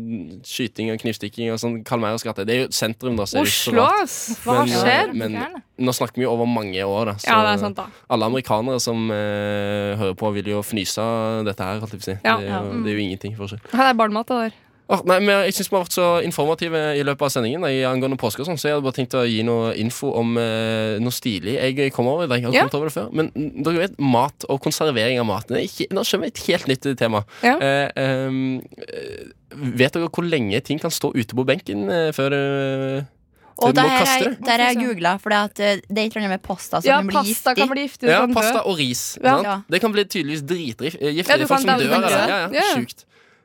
skyting 0.45 0.91
og 0.93 1.01
knivstikking 1.01 1.49
og 1.55 1.61
sånn. 1.63 1.79
Kalmeiras 1.89 2.25
gate. 2.27 2.45
Det 2.47 2.55
er 2.55 2.61
jo 2.67 2.71
sentrum, 2.77 3.17
da. 3.17 3.25
Så 3.27 3.41
så 3.41 3.73
Oslo, 3.73 3.87
ass! 4.03 4.17
Hva 4.45 4.59
har 4.61 4.69
skjedd? 4.71 5.15
Men 5.17 5.39
nå 5.81 5.95
snakker 5.97 6.21
vi 6.21 6.27
jo 6.27 6.35
over 6.35 6.47
mange 6.51 6.85
år, 6.85 7.15
da. 7.15 7.17
Så 7.23 7.31
Ja, 7.33 7.41
det 7.47 7.55
er 7.57 7.63
sant, 7.65 7.81
da. 7.81 7.89
alle 8.13 8.29
amerikanere 8.29 8.83
som 8.85 9.09
eh, 9.11 9.97
hører 10.03 10.19
på, 10.21 10.35
vil 10.37 10.53
jo 10.55 10.61
fnyse 10.67 11.01
av 11.03 11.49
dette 11.49 11.71
her. 11.71 11.81
Holdt 11.81 11.97
jeg 11.97 12.03
på 12.03 12.07
å 12.07 12.11
si. 12.13 12.19
Ja. 12.21 12.37
Det, 12.37 12.51
er 12.53 12.69
jo, 12.69 12.83
det 12.85 12.93
er 12.93 13.01
jo 13.01 13.07
ingenting 13.09 13.39
forskjell. 13.41 13.65
Det 13.73 13.89
er 13.89 13.97
barnemat, 13.97 14.29
det 14.29 14.43
der. 14.45 14.61
Åh, 14.93 15.01
nei, 15.09 15.19
men 15.25 15.45
Jeg 15.47 15.55
syns 15.57 15.71
vi 15.71 15.77
har 15.79 15.85
vært 15.87 15.95
så 15.97 16.07
informative 16.27 16.81
i 16.99 17.03
løpet 17.07 17.25
av 17.25 17.31
sendingen 17.33 17.65
i 17.65 17.79
angående 17.89 18.19
påske, 18.21 18.43
og 18.45 18.49
sånn, 18.51 18.59
så 18.61 18.69
jeg 18.69 18.75
hadde 18.77 18.85
bare 18.85 18.97
tenkt 18.99 19.15
å 19.17 19.23
gi 19.25 19.43
noe 19.47 19.71
info 19.81 20.11
om 20.21 20.35
eh, 20.37 20.99
noe 21.01 21.15
stilig 21.15 21.55
jeg 21.57 21.93
kom 21.97 22.07
over. 22.13 22.29
Jeg 22.29 22.45
har 22.45 22.53
Ja. 22.53 22.67
kommet 22.67 22.75
over 22.77 22.91
det 22.91 22.95
før 22.97 23.09
Men 23.13 23.31
dere 23.65 23.79
vet, 23.87 23.99
mat 23.99 24.45
og 24.49 24.61
konservering 24.61 25.19
av 25.23 25.27
mat. 25.27 25.49
Det 25.49 25.57
er 25.57 25.65
ikke, 25.69 25.89
nå 25.97 26.05
vi 26.21 26.27
et 26.29 26.43
helt 26.47 26.67
nytt 26.69 26.91
tema. 26.99 27.25
Ja. 27.43 27.57
Eh, 27.59 27.89
ehm, 27.97 28.61
eh, 28.77 29.33
vet 29.53 29.93
dere 29.97 30.09
hvor 30.13 30.29
lenge 30.29 30.61
ting 30.65 30.79
kan 30.79 30.91
stå 30.91 31.13
ute 31.15 31.35
på 31.35 31.45
benken 31.47 31.89
eh, 31.91 32.13
før 32.13 32.31
det 32.31 33.07
Og 33.63 33.75
Du 33.75 33.81
må 33.81 33.85
der 33.85 33.89
har 33.93 33.99
kaste 34.01 34.19
jeg, 34.25 34.31
det. 34.33 34.45
der 34.47 34.59
har 34.59 34.73
jeg 34.73 34.79
googla, 34.81 35.11
for 35.21 35.29
det, 35.31 35.61
eh, 35.61 35.65
er 35.73 35.77
et 35.77 36.17
eller 36.17 36.21
annet 36.23 36.31
med 36.31 36.43
pasta 36.43 36.81
som 36.81 36.89
Ja, 36.89 36.97
kan 36.99 37.07
bli 37.07 37.15
pasta 37.15 37.51
giftig. 37.53 37.57
kan 37.61 37.69
bli 37.69 37.83
giftig. 37.87 38.09
Ja, 38.09 38.27
pasta 38.27 38.63
og 38.67 38.79
ris. 38.79 39.19
Ja. 39.23 39.43
Ja. 39.43 39.57
Det 39.71 39.81
kan 39.81 39.93
bli 39.93 40.05
tydeligvis 40.05 40.43
dritgiftig. 40.43 40.97
Ja, 41.01 41.47
Folk 41.47 41.61
som 41.61 41.79
dør 41.79 41.93
av 41.95 42.03
det. 42.03 42.11
Ja, 42.11 42.27
ja. 42.29 42.49
Ja. 42.53 42.75
Sjukt. 42.77 43.05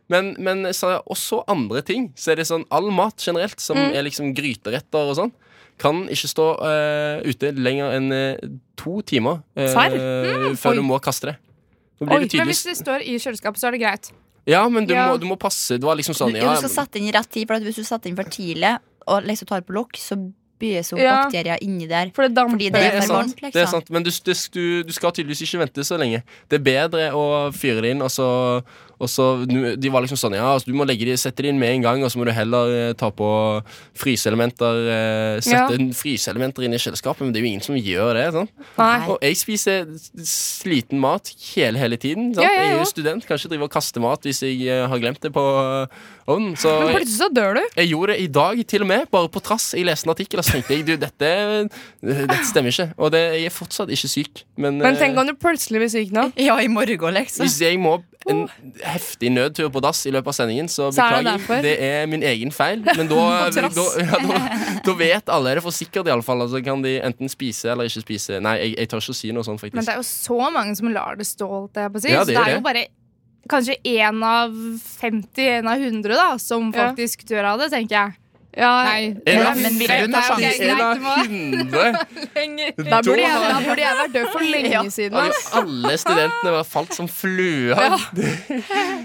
Men, 0.10 0.36
men 0.40 0.74
så, 0.74 1.02
også 1.06 1.42
andre 1.52 1.82
ting. 1.84 2.12
Så 2.16 2.32
er 2.32 2.40
det 2.40 2.48
sånn 2.48 2.64
all 2.72 2.88
mat 2.96 3.20
generelt, 3.20 3.60
som 3.60 3.76
Mm. 3.78 3.92
er 3.94 4.04
liksom 4.08 4.34
gryteretter 4.38 5.10
og 5.12 5.16
sånn, 5.20 5.34
kan 5.78 6.06
ikke 6.10 6.30
stå 6.32 6.46
uh, 6.62 7.20
ute 7.28 7.52
lenger 7.54 7.92
enn 7.98 8.08
uh, 8.16 8.56
to 8.80 9.02
timer 9.06 9.42
uh, 9.58 9.68
mm. 9.68 10.56
før 10.58 10.72
Oi. 10.72 10.78
du 10.80 10.82
må 10.88 10.98
kaste 11.04 11.34
det. 11.34 11.36
Oi, 12.02 12.24
det 12.26 12.40
men 12.40 12.48
hvis 12.50 12.64
det 12.66 12.78
står 12.80 13.04
i 13.06 13.18
kjøleskapet, 13.20 13.60
så 13.62 13.68
er 13.68 13.78
det 13.78 13.82
greit. 13.84 14.12
Ja, 14.48 14.64
men 14.70 14.88
du, 14.88 14.94
Ja. 14.96 15.10
Må, 15.12 15.20
du 15.20 15.26
må 15.28 15.36
passe. 15.36 15.76
Det 15.78 15.84
var 15.86 15.98
liksom 16.00 16.16
sånn 16.16 16.32
Du, 16.34 16.40
ja, 16.40 16.54
du 16.56 16.64
skal 16.64 16.72
sette 16.86 16.98
inn 17.02 17.10
i 17.10 17.12
rett 17.12 17.30
tid, 17.30 17.48
for 17.50 17.58
at 17.60 17.66
hvis 17.68 17.76
du 17.82 17.84
setter 17.84 18.10
inn 18.10 18.16
for 18.16 18.24
tidlig 18.32 18.78
og 19.08 19.24
liksom 19.28 19.48
tar 19.50 19.62
på 19.68 19.76
lokk, 19.76 19.98
så 20.00 20.16
bys 20.58 20.90
opp 20.96 21.00
Ja. 21.00 21.18
bakterier 21.28 21.60
inni 21.62 21.86
der. 21.88 22.10
For 22.16 22.26
det 22.26 22.34
damper. 22.34 22.56
Fordi 22.58 22.70
det 22.72 22.80
det 22.82 22.88
er 22.94 22.98
er 22.98 23.02
sant. 23.06 23.18
varmt, 23.18 23.42
liksom. 23.44 23.54
Det 23.54 23.62
er 23.62 23.70
sant. 23.70 23.90
Men 23.94 24.04
du, 24.04 24.10
du, 24.10 24.84
du 24.88 24.94
skal 24.96 25.12
tydeligvis 25.14 25.42
ikke 25.46 25.60
vente 25.62 25.84
så 25.86 26.00
lenge. 26.02 26.24
Det 26.50 26.58
er 26.58 26.64
bedre 26.66 27.12
å 27.14 27.26
fyre 27.54 27.82
det 27.86 27.92
inn, 27.94 28.02
og 28.02 28.10
så, 28.10 28.26
og 29.00 29.12
så 29.12 29.28
De 29.46 29.90
var 29.94 30.02
liksom 30.06 30.18
sånn 30.18 30.38
Ja, 30.38 30.54
altså, 30.56 30.72
du 30.72 30.78
må 30.78 30.88
legge 30.88 31.06
de, 31.06 31.18
sette 31.20 31.44
det 31.44 31.52
inn 31.52 31.60
med 31.60 31.76
en 31.76 31.86
gang, 31.86 32.04
og 32.04 32.10
så 32.14 32.18
må 32.22 32.26
du 32.26 32.32
heller 32.32 32.72
eh, 32.72 32.94
ta 32.98 33.12
på 33.12 33.28
fryseelementer. 34.00 34.82
Eh, 34.96 35.42
sette 35.44 35.78
Ja. 35.78 35.92
fryseelementer 35.94 36.64
inn 36.66 36.74
i 36.74 36.82
kjøleskapet, 36.82 37.22
men 37.26 37.34
det 37.36 37.42
er 37.42 37.46
jo 37.46 37.52
ingen 37.52 37.66
som 37.68 37.76
gjør 37.76 38.14
det. 38.16 38.26
Sånn. 38.34 38.50
Nei. 38.80 38.98
Og 39.12 39.20
jeg 39.22 39.38
spiser 39.44 39.86
sliten 40.24 41.00
mat 41.04 41.30
hele, 41.54 41.78
hele 41.78 41.98
tiden. 42.00 42.32
Sant? 42.34 42.46
Ja, 42.46 42.52
ja, 42.52 42.64
Jeg 42.64 42.74
er 42.74 42.80
jo 42.80 42.90
student, 42.90 43.28
kanskje 43.28 43.50
driver 43.52 43.58
drive 43.58 43.68
og 43.68 43.74
kaste 43.74 44.02
mat 44.04 44.26
hvis 44.28 44.42
jeg 44.46 44.62
eh, 44.70 44.86
har 44.90 45.02
glemt 45.02 45.22
det 45.24 45.32
på 45.36 45.44
eh, 45.44 46.06
ovnen. 46.30 46.56
Så 46.60 46.72
Men 46.84 46.96
plutselig 46.96 47.18
så 47.18 47.30
dør 47.34 47.58
du. 47.58 47.64
jeg 47.76 47.92
gjorde 47.92 48.14
det 48.14 48.20
i 48.22 48.28
dag, 48.28 48.62
til 48.68 48.86
og 48.86 48.88
med, 48.92 49.08
bare 49.12 49.30
på 49.30 49.42
trass. 49.44 49.74
Jeg 49.78 49.88
leste 49.88 50.08
en 50.08 50.14
artikkel 50.14 50.42
og 50.42 50.46
så 50.48 50.58
tenkte 50.58 50.76
jeg, 50.76 50.86
du, 50.88 50.96
dette, 51.02 51.32
dette 52.02 52.40
stemmer 52.48 52.74
ikke. 52.74 52.90
Og 52.98 53.12
det, 53.16 53.24
jeg 53.42 53.50
er 53.52 53.56
fortsatt 53.56 53.94
ikke 53.94 54.12
syk. 54.12 54.44
Men, 54.58 54.80
Men 54.82 54.94
eh, 54.94 55.00
tenk 55.02 55.18
om 55.18 55.28
du 55.30 55.36
plutselig 55.40 55.84
blir 55.84 55.94
syk 55.94 56.14
nå. 56.16 56.30
Ja, 56.40 56.60
i 56.62 56.70
morgen, 56.72 57.18
liksom. 57.18 57.46
hvis 57.48 57.60
jeg 57.64 57.80
må 57.82 58.00
en 58.30 58.50
heftig 58.84 59.30
nødtur 59.32 59.70
på 59.72 59.82
dass 59.86 60.02
i 60.06 60.12
løpet 60.12 60.28
av 60.28 60.36
sendingen, 60.36 60.68
så 60.68 60.90
Så 60.92 61.04
er 61.06 61.24
det 61.24 61.34
beklager. 61.38 61.62
Det 61.64 61.76
er 61.84 62.08
min 62.08 62.24
egen 62.24 62.52
feil. 62.52 62.82
Men 62.98 63.08
da, 63.08 63.16
da, 63.56 63.62
ja, 64.02 64.20
da, 64.28 64.40
da 64.84 64.94
vet 65.00 65.30
alle 65.30 65.54
det 65.56 65.64
for 65.64 65.72
sikkert, 65.72 66.08
iallfall. 66.10 66.42
Altså, 66.48 66.64
kan 66.66 66.82
de 66.82 66.98
enten 67.00 67.30
spise 67.30 67.72
eller 67.72 67.86
ikke 67.88 68.02
spise. 68.04 68.40
Nei, 68.44 68.58
jeg, 68.64 68.76
jeg 68.78 68.90
tør 68.90 69.04
ikke 69.06 69.16
å 69.16 69.20
si 69.22 69.32
noe 69.32 69.44
sånt, 69.48 69.62
faktisk. 69.62 69.76
Men 69.80 69.86
det 69.86 69.94
er 69.96 70.02
jo 70.02 70.08
så 70.10 70.52
mange 70.52 70.76
som 70.76 70.90
lar 70.92 71.16
det 71.20 71.28
stå, 71.30 71.48
holdt 71.48 71.76
jeg 71.84 71.92
på 71.94 72.02
å 72.02 72.02
si. 72.08 72.12
Ja, 72.12 72.22
så 72.24 72.32
det 72.32 72.36
det 72.36 72.42
er 72.42 72.52
det. 72.52 72.56
jo 72.58 72.66
bare 72.68 72.86
kanskje 73.48 73.78
én 73.88 74.24
av 74.28 74.52
50, 75.00 75.44
én 75.62 75.68
av 75.72 75.80
100 75.80 76.16
da, 76.20 76.30
som 76.42 76.72
Ja. 76.76 76.90
faktisk 76.90 77.24
dør 77.30 77.54
av 77.54 77.60
det, 77.60 77.70
tenker 77.72 77.96
jeg. 77.96 78.18
Ja, 78.58 78.70
Nei. 78.88 79.14
En 79.30 79.44
av 79.46 79.54
det 79.54 79.70
hundre. 81.30 81.92
Da 82.90 83.02
burde, 83.06 83.22
jeg, 83.22 83.98
vært 84.00 84.14
død 84.16 84.28
for 84.34 84.42
lenge 84.42 84.72
Ja. 84.72 84.82
siden. 84.90 85.32
alle 85.60 85.98
studentene 86.02 86.54
var 86.56 86.64
falt 86.66 86.94
som 86.98 87.08
fluer. 87.12 87.78
Ja. 87.78 87.98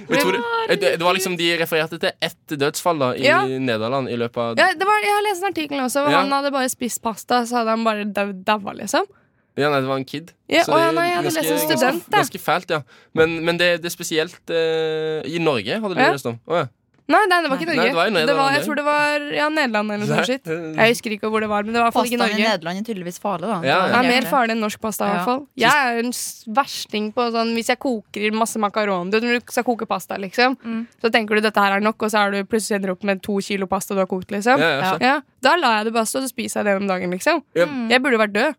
det, 0.09 0.81
det, 0.81 0.97
det 0.99 1.05
var 1.05 1.15
liksom 1.17 1.37
De 1.37 1.51
refererte 1.61 1.99
til 2.01 2.13
ett 2.23 2.57
dødsfall 2.59 2.99
da 3.03 3.11
i 3.17 3.27
Ja. 3.27 3.43
Nederland 3.47 4.09
i 4.09 4.17
løpet 4.17 4.37
av 4.43 4.59
Ja, 4.61 4.71
det 4.77 4.89
var, 4.89 5.01
jeg 5.05 5.13
har 5.17 5.27
lest 5.29 5.43
en 5.45 5.51
artikkel 5.53 5.81
også. 5.85 6.05
hvor 6.07 6.11
Ja. 6.17 6.21
Han 6.23 6.33
hadde 6.33 6.51
bare 6.55 6.69
spist 6.73 7.03
pasta, 7.03 7.43
så 7.47 7.61
hadde 7.61 7.71
han 7.77 7.85
bare 7.85 8.05
dau- 8.05 8.33
daua, 8.45 8.73
liksom. 8.75 9.05
Ja, 9.57 9.69
nei, 9.69 9.81
det 9.85 9.89
var 9.89 9.97
en 10.01 10.05
kid. 10.09 10.33
Ja, 10.49 10.63
Så 10.65 10.73
det 10.73 10.81
er 10.89 10.93
nei, 10.97 11.09
ganske- 11.23 11.43
student, 11.45 11.81
ganske, 11.81 12.11
ganske 12.11 12.39
fælt, 12.41 12.71
ja. 12.71 12.83
Men, 13.15 13.45
men 13.45 13.59
det, 13.59 13.83
det 13.83 13.91
er 13.91 13.97
spesielt 13.97 14.49
eh, 14.51 15.21
i 15.29 15.39
Norge, 15.39 15.77
hadde 15.81 15.95
du 15.95 16.01
Ja. 16.01 16.13
lest 16.13 16.27
om. 16.27 16.41
Å, 16.49 16.63
ja. 16.63 16.67
Nei, 17.11 17.19
nei, 17.27 17.39
det 17.43 17.49
var 17.51 17.59
ikke 17.59 17.67
Nei, 17.75 17.85
det 17.89 17.95
var 17.97 18.07
i 18.07 18.13
Nederland, 18.15 18.29
det 18.31 18.35
var, 18.39 18.51
jeg 18.55 18.63
tror 18.65 18.77
det 18.79 18.85
var 18.87 19.25
ja, 19.35 19.47
Nederland 19.51 19.91
eller 19.93 20.07
noe 20.07 20.25
sånt. 20.29 20.47
Jeg 20.79 20.93
husker 20.95 21.15
ikke 21.17 21.31
hvor 21.35 21.43
det 21.43 21.49
var, 21.51 21.65
men 21.67 21.75
det 21.75 21.81
var 21.83 21.89
i 21.89 21.91
hvert 21.91 21.97
fall 21.99 22.07
ikke 22.07 22.19
Pastaen 22.21 22.39
i 22.39 22.43
Norge. 22.45 22.53
Nederland 22.55 22.79
er 22.79 22.87
tydeligvis 22.87 23.19
farlig, 23.21 23.49
da. 23.51 23.57
Ja, 23.67 23.75
ja. 23.75 23.89
Det 23.91 23.99
er 23.99 24.09
mer 24.15 24.29
farlig 24.31 24.55
enn 24.55 24.63
norsk 24.63 24.81
pasta. 24.81 25.09
i 25.09 25.13
hvert 25.17 25.27
fall 25.27 25.43
Jeg 25.59 25.91
er 25.91 25.99
en 26.05 26.13
versting 26.61 27.11
på 27.13 27.27
sånn 27.35 27.53
Hvis 27.59 27.73
jeg 27.75 27.81
koker 27.83 28.39
masse 28.39 28.63
makaron 28.63 29.11
Du 29.11 29.19
vet 29.19 29.27
Når 29.27 29.43
du 29.43 29.53
skal 29.53 29.67
koke 29.67 29.87
pasta, 29.91 30.17
liksom 30.23 30.57
Mm. 30.63 30.87
så 31.03 31.11
tenker 31.11 31.35
du 31.35 31.41
dette 31.43 31.59
her 31.61 31.73
er 31.77 31.81
nok, 31.83 32.01
og 32.07 32.11
så 32.15 32.23
er 32.23 32.31
du 32.31 32.45
plutselig 32.45 32.79
ender 32.79 32.93
opp 32.95 33.03
med 33.05 33.21
to 33.23 33.39
kilo 33.43 33.67
pasta 33.67 33.95
du 33.95 34.01
har 34.01 34.07
kokt. 34.07 34.31
liksom 34.31 34.61
Ja, 34.63 34.73
ja, 34.79 34.99
Ja. 35.01 35.21
Da 35.43 35.57
lar 35.57 35.79
jeg 35.83 35.87
det 35.91 35.95
bare 35.99 36.07
stå, 36.07 36.23
og 36.23 36.29
så 36.29 36.31
spiser 36.31 36.63
jeg 36.63 36.65
det 36.71 36.77
om 36.83 36.87
dagen. 36.87 37.11
liksom 37.11 37.43
Ja. 37.55 37.67
Jeg 37.91 38.01
burde 38.03 38.19
vært 38.23 38.33
død. 38.33 38.55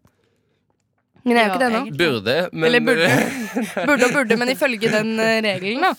Men 1.26 1.38
jeg 1.38 1.46
er 1.46 1.48
jo 1.48 1.54
Ja, 1.54 1.56
ikke 1.56 1.64
det 1.64 1.72
nå. 1.72 1.98
Burde, 1.98 2.50
men 2.52 2.64
Eller 2.68 2.80
burde. 2.84 3.08
Burde 3.88 4.04
og 4.10 4.12
burde, 4.18 4.38
men 4.38 4.50
ifølge 4.52 4.92
den 4.92 5.14
eh, 5.20 5.40
regelen, 5.42 5.82
da 5.82 5.94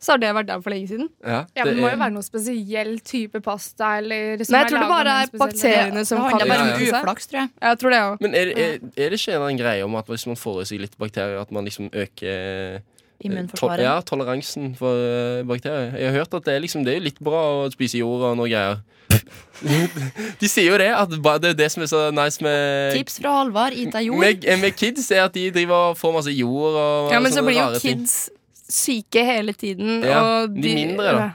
så 0.00 0.12
har 0.14 0.18
det 0.22 0.28
vært 0.36 0.46
der 0.46 0.60
for 0.62 0.70
lenge 0.70 0.88
siden. 0.88 1.08
ja, 1.24 1.44
Ja, 1.56 1.64
men 1.64 1.66
det 1.66 1.74
det 1.76 1.82
må 1.82 1.88
er- 1.88 1.94
jo 1.96 2.00
være 2.04 2.12
noe 2.14 2.22
spesiell 2.22 2.98
type 3.00 3.40
pasta. 3.42 3.98
Eller, 3.98 4.44
som 4.44 4.52
Nei, 4.54 4.60
jeg 4.60 4.66
er 4.66 4.70
tror 4.70 4.80
det 4.84 4.88
bare 4.88 5.14
er 5.22 5.26
bakteriene 5.38 5.94
Det 5.98 6.06
som 6.06 6.18
handler 6.22 6.46
bare 6.46 6.66
Ja, 6.68 6.74
om 6.74 6.82
ja. 6.82 7.00
uflaks, 7.00 7.26
tror 7.26 7.40
jeg. 7.40 7.48
Jeg 7.62 7.78
tror 7.78 7.90
det 7.90 7.98
ja. 7.98 8.16
Men 8.20 8.34
er, 8.34 8.46
er, 8.56 8.78
er 8.96 9.10
det 9.10 9.18
ikke 9.20 9.40
en 9.50 9.58
greie 9.58 9.82
om 9.84 9.94
at 9.96 10.06
hvis 10.06 10.26
man 10.26 10.36
får 10.36 10.60
i 10.62 10.64
seg 10.70 10.80
litt 10.80 10.98
bakterier, 10.98 11.40
at 11.40 11.50
man 11.52 11.64
liksom 11.64 11.90
øker 11.92 12.74
eh, 12.76 12.78
Immunforsvaret. 13.20 13.82
Ja, 13.82 14.00
toleransen 14.06 14.76
for 14.78 14.94
eh, 14.94 15.42
bakterier. 15.42 15.96
Jeg 15.98 16.12
har 16.12 16.18
hørt 16.20 16.34
at 16.34 16.44
det 16.44 16.54
er, 16.54 16.60
liksom, 16.62 16.84
det 16.86 16.94
er 16.96 17.00
litt 17.02 17.18
bra 17.18 17.66
å 17.66 17.70
spise 17.72 17.98
jord 17.98 18.22
og 18.22 18.36
noe 18.38 18.46
greier. 18.48 18.78
De 20.40 20.46
sier 20.48 20.68
jo 20.70 20.78
det, 20.78 20.88
at 20.94 21.10
det 21.42 21.50
er 21.50 21.56
det 21.58 21.66
som 21.72 21.82
er 21.82 21.88
så 21.90 22.02
nice 22.14 22.42
med 22.44 22.92
Tips 22.94 23.18
fra 23.18 23.32
Halvard, 23.40 23.72
Ita 23.74 23.98
Jord. 24.04 24.20
med, 24.22 24.44
med 24.62 24.76
kids, 24.78 25.10
er 25.10 25.24
at 25.24 25.34
de 25.34 25.48
driver 25.50 25.90
og 25.90 25.96
får 25.98 26.12
masse 26.14 26.30
jord 26.36 26.76
og 26.78 27.12
Ja, 27.12 27.18
men 27.24 27.32
så 27.34 27.42
blir 27.42 27.58
jo 27.58 27.70
kids 27.82 28.14
ting. 28.28 28.37
Syke 28.68 29.22
hele 29.24 29.52
tiden. 29.56 30.02
Ja, 30.04 30.20
og 30.44 30.56
de 30.56 30.74
mindre, 30.76 31.12
da. 31.16 31.28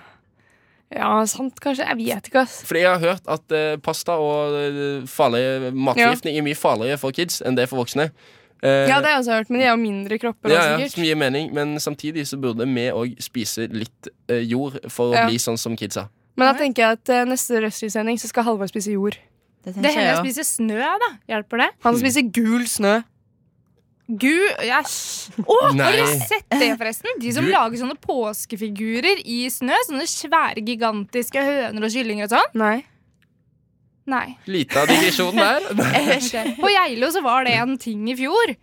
Ja, 0.94 1.10
sant, 1.26 1.58
kanskje. 1.62 1.88
Jeg 1.90 1.98
vet 1.98 2.28
ikke, 2.30 2.44
ass. 2.46 2.60
Fordi 2.70 2.84
jeg 2.84 2.92
har 2.92 3.02
hørt 3.02 3.30
at 3.34 3.56
uh, 3.58 3.80
pasta 3.82 4.14
og 4.22 4.54
eh, 4.60 5.08
farlig 5.10 5.72
matforgiftning 5.74 6.38
er 6.38 6.46
mye 6.46 6.58
farligere 6.58 7.00
for 7.02 7.16
kids 7.16 7.40
enn 7.42 7.58
det 7.58 7.66
er 7.66 7.72
for 7.72 7.82
voksne. 7.82 8.12
Uh, 8.64 8.86
Ja, 8.88 9.00
det 9.02 9.10
har 9.10 9.16
jeg 9.16 9.24
også 9.24 9.38
hørt, 9.40 9.50
men 9.50 9.64
de 9.64 9.68
har 9.72 9.80
mindre 9.82 10.20
kropper. 10.22 10.54
ja, 10.54 10.60
også, 10.62 10.84
ja, 10.86 10.92
som 10.94 11.04
gir 11.08 11.18
mening, 11.18 11.50
men 11.54 11.80
samtidig 11.82 12.28
så 12.30 12.38
burde 12.38 12.68
vi 12.70 12.86
òg 12.94 13.16
spise 13.20 13.66
litt 13.74 14.12
jord 14.30 14.78
for 14.94 15.16
å 15.16 15.26
bli 15.26 15.42
sånn 15.42 15.58
som 15.58 15.76
kidsa. 15.76 16.06
Men 16.38 16.52
da 16.52 16.54
tenker 16.62 16.86
jeg 16.86 17.00
at 17.02 17.30
neste 17.30 17.60
Rushdie-sending 17.62 18.22
så 18.22 18.30
skal 18.30 18.46
Halvard 18.48 18.70
spise 18.72 18.94
jord. 18.94 19.18
Det 19.64 19.74
Det 19.74 19.82
hender 19.82 20.00
jeg 20.00 20.08
jeg 20.12 20.22
spiser 20.28 20.48
snø, 20.48 20.78
da. 21.02 21.10
Hjelper 21.32 21.62
det? 21.64 21.70
Han 21.86 21.98
spiser 21.98 22.30
gul 22.36 22.66
snø. 22.68 23.02
Gud, 24.08 24.50
yes. 24.60 25.30
Oh, 25.48 25.70
har 25.70 25.78
dere 25.96 26.08
sett 26.28 26.50
det, 26.52 26.74
forresten? 26.78 27.14
De 27.24 27.32
som 27.32 27.46
Gud. 27.46 27.54
lager 27.56 27.80
sånne 27.80 27.96
påskefigurer 28.04 29.22
i 29.24 29.46
snø. 29.50 29.78
Sånne 29.88 30.08
svære, 30.12 30.60
gigantiske 30.68 31.40
høner 31.40 31.88
og 31.88 31.94
kyllinger 31.94 32.28
og 32.28 32.34
sånn. 32.36 32.58
Nei. 32.60 32.76
Nei. 34.12 34.26
Lita 34.52 34.84
digresjon 34.90 35.40
der. 35.40 35.64
På 36.60 36.68
Geilo 36.74 37.10
så 37.16 37.22
var 37.24 37.48
det 37.48 37.56
en 37.62 37.78
ting 37.80 38.04
i 38.12 38.18
fjor. 38.20 38.56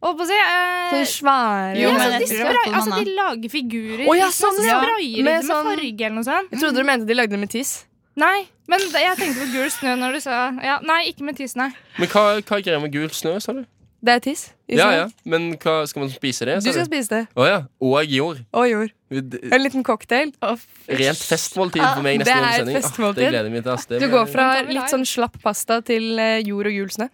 Holdt 0.00 0.18
på 0.20 0.24
å 0.24 0.28
si. 0.28 0.36
Eh, 0.38 1.04
svære 1.08 1.76
Jo, 1.80 1.90
ja, 1.92 2.08
de, 2.20 2.26
spray, 2.28 2.72
altså, 2.72 2.98
de 3.00 3.14
lager 3.16 3.52
figurer 3.52 4.02
Oh, 4.08 4.16
ja, 4.16 4.28
sånn, 4.32 4.58
ja. 4.64 4.76
sprayer 4.80 5.24
Med 5.24 5.28
med, 5.28 5.46
sånn- 5.48 5.70
farge 5.72 6.04
eller 6.08 6.16
noe 6.18 6.26
sånt. 6.26 6.50
Jeg 6.52 6.60
trodde 6.62 6.80
du 6.84 6.88
mente 6.88 7.08
de 7.08 7.16
lagde 7.16 7.36
det 7.36 7.40
med 7.44 7.52
tiss. 7.52 7.74
Nei, 8.16 8.46
men 8.68 8.80
jeg 8.80 9.16
tenkte 9.20 9.42
på 9.44 9.48
gul 9.52 9.68
snø 9.72 9.92
når 10.00 10.14
du 10.16 10.20
sa 10.24 10.36
ja, 10.64 10.78
Nei, 10.88 11.02
ikke 11.10 11.24
med 11.28 11.36
tiss, 11.36 11.52
nei. 11.58 11.68
Men 12.00 12.08
hva, 12.12 12.22
hva 12.40 12.56
er 12.60 12.64
greia 12.64 12.80
med 12.80 12.92
gul 12.94 13.10
snø, 13.12 13.34
sa 13.44 13.52
du? 13.56 13.64
Det 14.06 14.14
er 14.14 14.20
tiss. 14.22 14.42
Ja, 14.70 14.86
ja, 14.94 15.06
Men 15.26 15.48
hva, 15.62 15.80
skal 15.90 16.04
man 16.04 16.10
spise 16.12 16.46
det? 16.46 16.60
Du 16.62 16.68
skal 16.70 16.86
spise 16.86 17.10
det. 17.10 17.22
Å 17.34 17.46
ja. 17.46 17.56
Og 17.82 18.10
jord. 18.10 18.42
Og 18.54 18.68
jord. 18.70 18.92
En 19.10 19.62
liten 19.62 19.82
cocktail. 19.86 20.32
Rent 20.42 21.22
festmåltid 21.26 21.82
for 21.82 22.02
meg 22.06 22.20
Det 22.20 22.26
neste 22.26 22.36
er 22.36 22.42
gang 22.42 22.50
et 22.50 22.60
sending. 22.60 22.76
Ah, 22.76 22.80
festmåltid. 22.84 23.22
det 23.22 23.30
gleder 23.32 23.48
jeg 23.50 23.54
meg 23.56 23.64
til. 23.66 23.72
ass. 23.74 23.86
Det 23.90 24.00
Du 24.02 24.08
går 24.12 24.30
fra 24.30 24.46
litt 24.66 24.94
sånn 24.94 25.06
slapp 25.06 25.38
pasta 25.42 25.80
til 25.86 26.18
eh, 26.22 26.38
jord 26.46 26.70
og 26.70 26.78
gul 26.78 26.90
snø. 26.94 27.08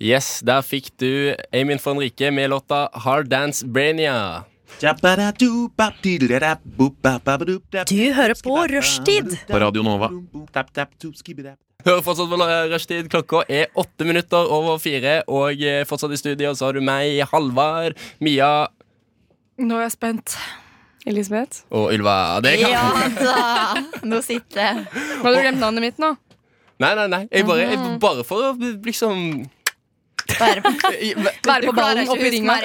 Yes, 0.00 0.40
der 0.44 0.64
fikk 0.64 0.92
du 1.00 1.36
Amin 1.52 1.80
von 1.84 2.00
Rike 2.00 2.30
med 2.32 2.48
låta 2.52 2.88
Hard 3.04 3.28
Dance 3.32 3.66
Brainia. 3.66 4.44
Du 4.80 4.86
hører 8.16 8.36
på 8.44 8.60
Rushtid. 8.72 9.34
På 9.48 9.58
Radio 9.60 9.82
Nova. 9.82 10.12
Hører 11.86 12.02
fortsatt 12.04 12.30
på 12.30 12.38
rushtid. 12.72 13.10
Klokka 13.12 13.44
er 13.48 13.70
åtte 13.78 14.06
minutter 14.08 14.50
over 14.52 14.80
fire, 14.82 15.20
og 15.28 15.62
eh, 15.62 15.84
fortsatt 15.88 16.12
i 16.14 16.20
studio 16.20 16.52
så 16.56 16.68
har 16.68 16.76
du 16.76 16.84
meg, 16.84 17.22
Halvard, 17.32 17.98
Mia 18.20 18.68
Nå 19.60 19.76
er 19.76 19.86
jeg 19.88 19.92
spent. 19.98 20.36
Elisabeth. 21.08 21.62
og 21.72 21.92
Ylva. 21.94 22.40
Det 22.44 22.58
kan 22.60 22.70
Ja 22.70 23.08
da! 23.16 23.82
Nå 24.04 24.20
sitter 24.24 24.60
jeg. 24.60 24.84
Har 25.22 25.32
du 25.32 25.40
glemt 25.40 25.60
navnet 25.60 25.84
mitt 25.84 26.00
nå? 26.00 26.14
Nei, 26.80 26.94
nei, 26.96 27.06
nei. 27.12 27.22
Jeg 27.28 27.46
bare, 27.48 27.66
jeg, 27.68 27.78
bare 28.00 28.24
for 28.24 28.50
å 28.50 28.52
liksom 28.84 29.24
Være 30.40 30.62
på, 30.64 30.72
Være 31.50 31.68
på 31.68 31.74
ballen 31.76 32.08
opp 32.08 32.16
oppi 32.16 32.28
i 32.28 32.34
ringa. 32.36 32.56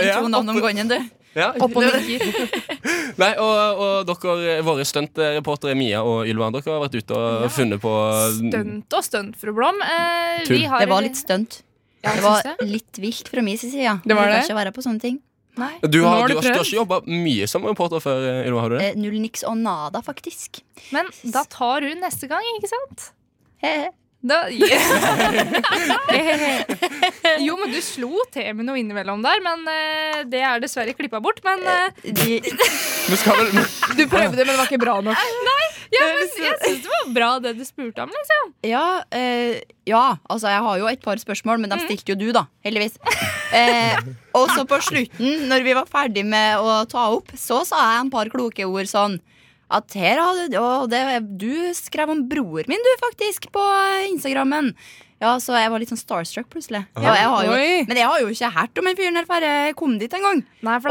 Gangen, 0.63 0.91
du. 0.91 0.97
ja. 1.35 1.51
Opp 1.59 1.75
og 1.75 1.83
nikker. 1.83 2.27
Nei, 3.21 3.31
og, 3.39 3.79
og 3.79 4.09
dere, 4.09 4.57
våre 4.67 4.85
stuntreportere 4.87 5.75
Mia 5.79 6.01
og 6.03 6.27
Ylva, 6.27 6.49
dere 6.55 6.73
har 6.73 6.81
vært 6.83 6.97
ute 6.99 7.15
og 7.19 7.45
funnet 7.55 7.79
på 7.83 7.93
Stunt 8.39 8.97
og 8.97 9.05
stunt, 9.07 9.37
fru 9.39 9.53
Blom. 9.55 9.79
Eh, 9.85 10.43
vi 10.49 10.65
har 10.67 10.83
Det 10.83 10.89
var 10.91 11.05
litt 11.05 11.19
stunt. 11.19 11.61
Ja, 12.03 12.13
Det 12.17 12.25
var 12.25 12.43
det? 12.45 12.67
litt 12.69 12.99
vilt 13.01 13.29
fra 13.31 13.41
min 13.41 13.57
side. 13.57 13.99
Det 14.05 14.17
var 14.17 14.29
det? 14.29 14.43
ikke 14.43 14.57
være 14.59 14.73
på 14.75 14.83
sånne 14.85 15.01
ting. 15.01 15.21
Nei. 15.55 15.71
Du 15.87 16.01
har, 16.03 16.19
har 16.19 16.27
du, 16.27 16.35
du 16.35 16.41
har, 16.43 16.57
har 16.57 16.65
ikke 16.67 16.75
jobba 16.81 16.97
mye 17.07 17.47
som 17.47 17.63
reporter 17.63 18.03
før, 18.03 18.25
Ylva? 18.43 18.65
Har 18.65 18.73
du 18.73 18.75
det? 18.77 18.89
Eh, 18.91 18.97
null 18.99 19.15
niks 19.23 19.45
og 19.47 19.55
nada, 19.57 20.01
faktisk. 20.03 20.59
Men 20.91 21.07
da 21.31 21.45
tar 21.47 21.87
hun 21.87 22.03
neste 22.03 22.27
gang, 22.27 22.43
ikke 22.59 22.69
sant? 22.73 23.07
Eh, 23.63 23.87
Da, 24.25 24.49
jo, 27.45 27.53
men 27.59 27.69
du 27.69 27.77
slo 27.85 28.23
til 28.33 28.47
med 28.57 28.65
noe 28.65 28.79
innimellom 28.81 29.21
der, 29.25 29.41
men 29.45 29.61
uh, 29.69 30.23
det 30.29 30.41
er 30.41 30.59
dessverre 30.63 30.95
klippa 30.97 31.19
bort. 31.21 31.43
Men 31.45 31.61
uh, 31.61 31.89
Vi 32.23 32.39
Du 33.05 34.03
prøvde, 34.09 34.41
men 34.41 34.49
det 34.49 34.57
var 34.57 34.65
ikke 34.65 34.81
bra 34.81 34.97
nok. 35.05 35.13
ja, 35.93 36.01
men 36.01 36.25
jeg 36.25 36.33
syns 36.33 36.81
det 36.87 36.89
var 36.89 37.05
bra 37.13 37.29
det 37.43 37.53
du 37.59 37.61
spurte 37.67 38.01
om, 38.01 38.09
liksom. 38.15 38.49
Ja, 38.65 39.05
uh, 39.05 39.53
ja, 39.85 40.17
altså 40.25 40.49
jeg 40.55 40.65
har 40.65 40.75
jo 40.81 40.89
et 40.89 41.05
par 41.05 41.21
spørsmål, 41.21 41.61
men 41.61 41.69
de 41.75 41.77
stilte 41.85 42.15
jo 42.15 42.17
du, 42.17 42.31
da. 42.33 42.47
Heldigvis. 42.65 42.97
Eh, 43.53 43.93
og 44.33 44.49
så 44.49 44.65
på 44.67 44.79
slutten, 44.81 45.45
når 45.51 45.61
vi 45.67 45.75
var 45.77 45.85
ferdig 45.85 46.25
med 46.25 46.57
å 46.57 46.81
ta 46.89 47.11
opp, 47.13 47.29
så 47.37 47.61
sa 47.67 47.77
jeg 47.91 47.99
en 48.01 48.09
par 48.13 48.29
kloke 48.33 48.65
ord 48.65 48.89
sånn 48.89 49.19
at 49.73 49.95
her 49.97 50.19
hadde 50.21 50.49
du, 50.53 50.59
og 50.61 50.89
det, 50.91 51.01
du 51.41 51.49
skrev 51.73 52.11
om 52.13 52.21
bror 52.29 52.67
min, 52.69 52.83
du, 52.85 52.91
faktisk, 53.01 53.47
på 53.55 53.63
Instagrammen. 54.11 54.73
Ja, 55.23 55.31
så 55.39 55.55
jeg 55.57 55.71
var 55.71 55.79
litt 55.79 55.89
sånn 55.89 55.97
starstruck 56.01 56.49
plutselig. 56.51 56.83
Ja, 56.99 57.13
jeg 57.15 57.29
har 57.31 57.45
jo, 57.47 57.53
men 57.87 57.97
jeg 57.97 58.05
har 58.11 58.19
jo 58.21 58.27
ikke 58.29 58.49
hørt 58.51 58.77
om 58.81 58.89
en 58.91 58.97
fyren 58.99 59.15
her 59.17 59.25
før 59.29 59.45
jeg 59.47 59.75
kom 59.79 59.95
dit 59.97 60.13
en 60.13 60.25
gang. 60.27 60.41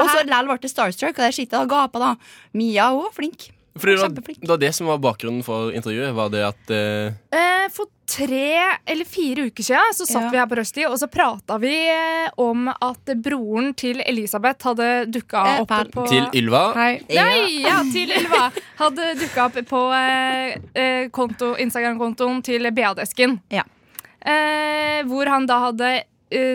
Og 0.00 0.08
så 0.08 0.24
likevel 0.24 0.48
ble 0.50 0.56
det 0.64 0.70
starstruck, 0.72 1.14
og 1.18 1.26
der 1.28 1.36
sitter 1.36 1.60
jeg 1.60 1.68
og 1.68 1.74
gaper, 1.74 2.06
da. 2.08 2.14
Mia 2.56 2.88
òg, 2.96 3.10
flink. 3.14 3.50
Fordi 3.74 3.92
det 3.96 4.00
var, 4.00 4.08
Kjempeflink. 4.08 4.40
det 4.40 4.48
var 4.48 4.58
det 4.62 4.72
som 4.76 4.86
var 4.86 4.98
bakgrunnen 5.02 5.42
for 5.42 5.72
intervjuet. 5.74 6.14
Var 6.14 6.28
det 6.30 6.42
at 6.46 6.70
uh... 6.70 7.14
eh, 7.34 7.64
For 7.74 7.88
tre 8.06 8.50
eller 8.86 9.04
fire 9.08 9.48
uker 9.48 9.64
siden 9.66 9.94
så 9.96 10.06
satt 10.06 10.22
Ja. 10.22 10.30
vi 10.30 10.38
her 10.38 10.46
på 10.46 10.58
Rushdie, 10.60 10.86
og 10.86 10.98
så 11.00 11.08
prata 11.10 11.56
vi 11.58 11.72
eh, 11.90 12.28
om 12.38 12.68
at 12.70 13.10
broren 13.24 13.72
til 13.74 13.98
Elisabeth 14.06 14.68
hadde 14.68 14.88
dukka 15.10 15.42
Eh, 15.56 15.60
opp 15.64 15.74
på 15.96 16.06
Til 16.12 16.28
Ylva 16.38 16.62
Hei. 16.76 17.00
Nei, 17.08 17.64
ja, 17.64 17.80
til 17.90 18.12
Ylva. 18.14 18.50
Hadde 18.78 19.08
dukka 19.18 19.48
opp 19.48 19.58
på 19.72 19.82
eh, 19.98 20.54
eh, 20.74 21.08
konto, 21.10 21.54
Instagram-kontoen 21.58 22.42
til 22.46 22.70
BA-desken. 22.70 23.40
Ja. 23.50 23.64
Eh, 24.24 25.02
hvor 25.10 25.26
han 25.28 25.46
da 25.50 25.58
hadde 25.66 25.90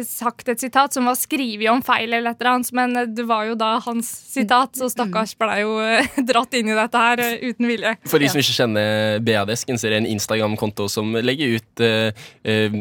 sagt 0.07 0.49
et 0.51 0.61
sitat 0.61 0.95
som 0.95 1.07
var 1.09 1.17
skrevet 1.19 1.69
om 1.71 1.81
feil, 1.85 2.11
eller 2.11 2.33
et 2.33 2.41
eller 2.41 2.51
annet, 2.55 2.71
men 2.75 2.95
eh, 2.99 3.09
det 3.19 3.25
var 3.29 3.47
jo 3.49 3.55
da 3.59 3.71
hans 3.85 4.09
sitat, 4.33 4.75
så 4.77 4.89
stakkars 4.91 5.35
blei 5.39 5.61
jo 5.61 5.77
eh, 5.83 6.07
dratt 6.29 6.55
inn 6.57 6.71
i 6.71 6.77
dette 6.77 7.03
her 7.03 7.23
eh, 7.23 7.47
uten 7.49 7.69
vilje. 7.69 7.95
For 8.09 8.21
de 8.21 8.29
som 8.31 8.41
ikke 8.41 8.57
kjenner 8.57 9.23
BR-desken, 9.25 9.79
så 9.79 9.89
er 9.89 9.95
det 9.95 10.01
en 10.03 10.09
Instagram-konto 10.13 10.89
som 10.91 11.15
legger 11.19 11.57
ut 11.59 11.83
uh, 11.83 12.27
eh, 12.43 12.77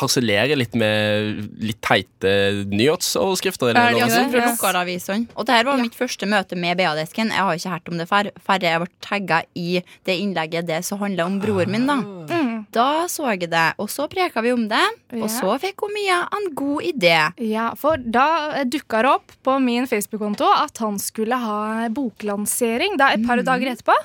Harselerer 0.00 0.58
litt 0.58 0.76
med 0.78 1.42
litt 1.62 1.80
teite 1.84 2.34
nyhetsoverskrifter. 2.70 3.72
Er 3.72 3.98
Er 4.02 4.30
fra 4.32 4.46
lokalavisene. 4.50 5.30
Og 5.36 5.48
det 5.48 5.58
her 5.58 5.68
var 5.68 5.80
mitt 5.80 5.96
første 5.98 6.28
møte 6.28 6.58
med 6.58 6.78
BA-desken. 6.80 7.32
Jeg 7.34 7.48
har 7.48 7.58
ikke 7.58 7.74
hørt 7.76 7.92
om 7.92 8.00
det 8.00 8.08
før, 8.10 8.32
før 8.42 8.68
jeg 8.68 8.84
ble 8.84 8.90
tagga 9.04 9.42
i 9.58 9.82
det 10.08 10.18
innlegget 10.18 10.68
det 10.68 10.82
som 10.86 11.00
handler 11.02 11.28
om 11.28 11.40
broren 11.42 11.72
min. 11.72 11.88
Da 11.88 12.00
Mm. 12.02 12.26
Da 12.72 13.04
så 13.10 13.26
jeg 13.34 13.50
det, 13.52 13.66
og 13.82 13.90
så 13.92 14.06
preka 14.08 14.40
vi 14.44 14.52
om 14.54 14.64
det. 14.70 14.84
Og 15.18 15.28
så 15.32 15.56
fikk 15.60 15.84
hun 15.84 15.92
Mia 15.92 16.22
en 16.32 16.46
god 16.56 16.86
idé. 16.88 17.16
Ja, 17.44 17.72
for 17.76 18.00
da 18.00 18.64
dukka 18.64 19.02
det 19.04 19.10
opp 19.12 19.34
på 19.44 19.58
min 19.60 19.88
Facebook-konto 19.90 20.48
at 20.48 20.80
han 20.80 20.96
skulle 21.02 21.36
ha 21.36 21.90
boklansering 21.92 22.96
da 23.00 23.12
et 23.12 23.26
par 23.28 23.42
dager 23.44 23.74
etterpå. 23.74 23.96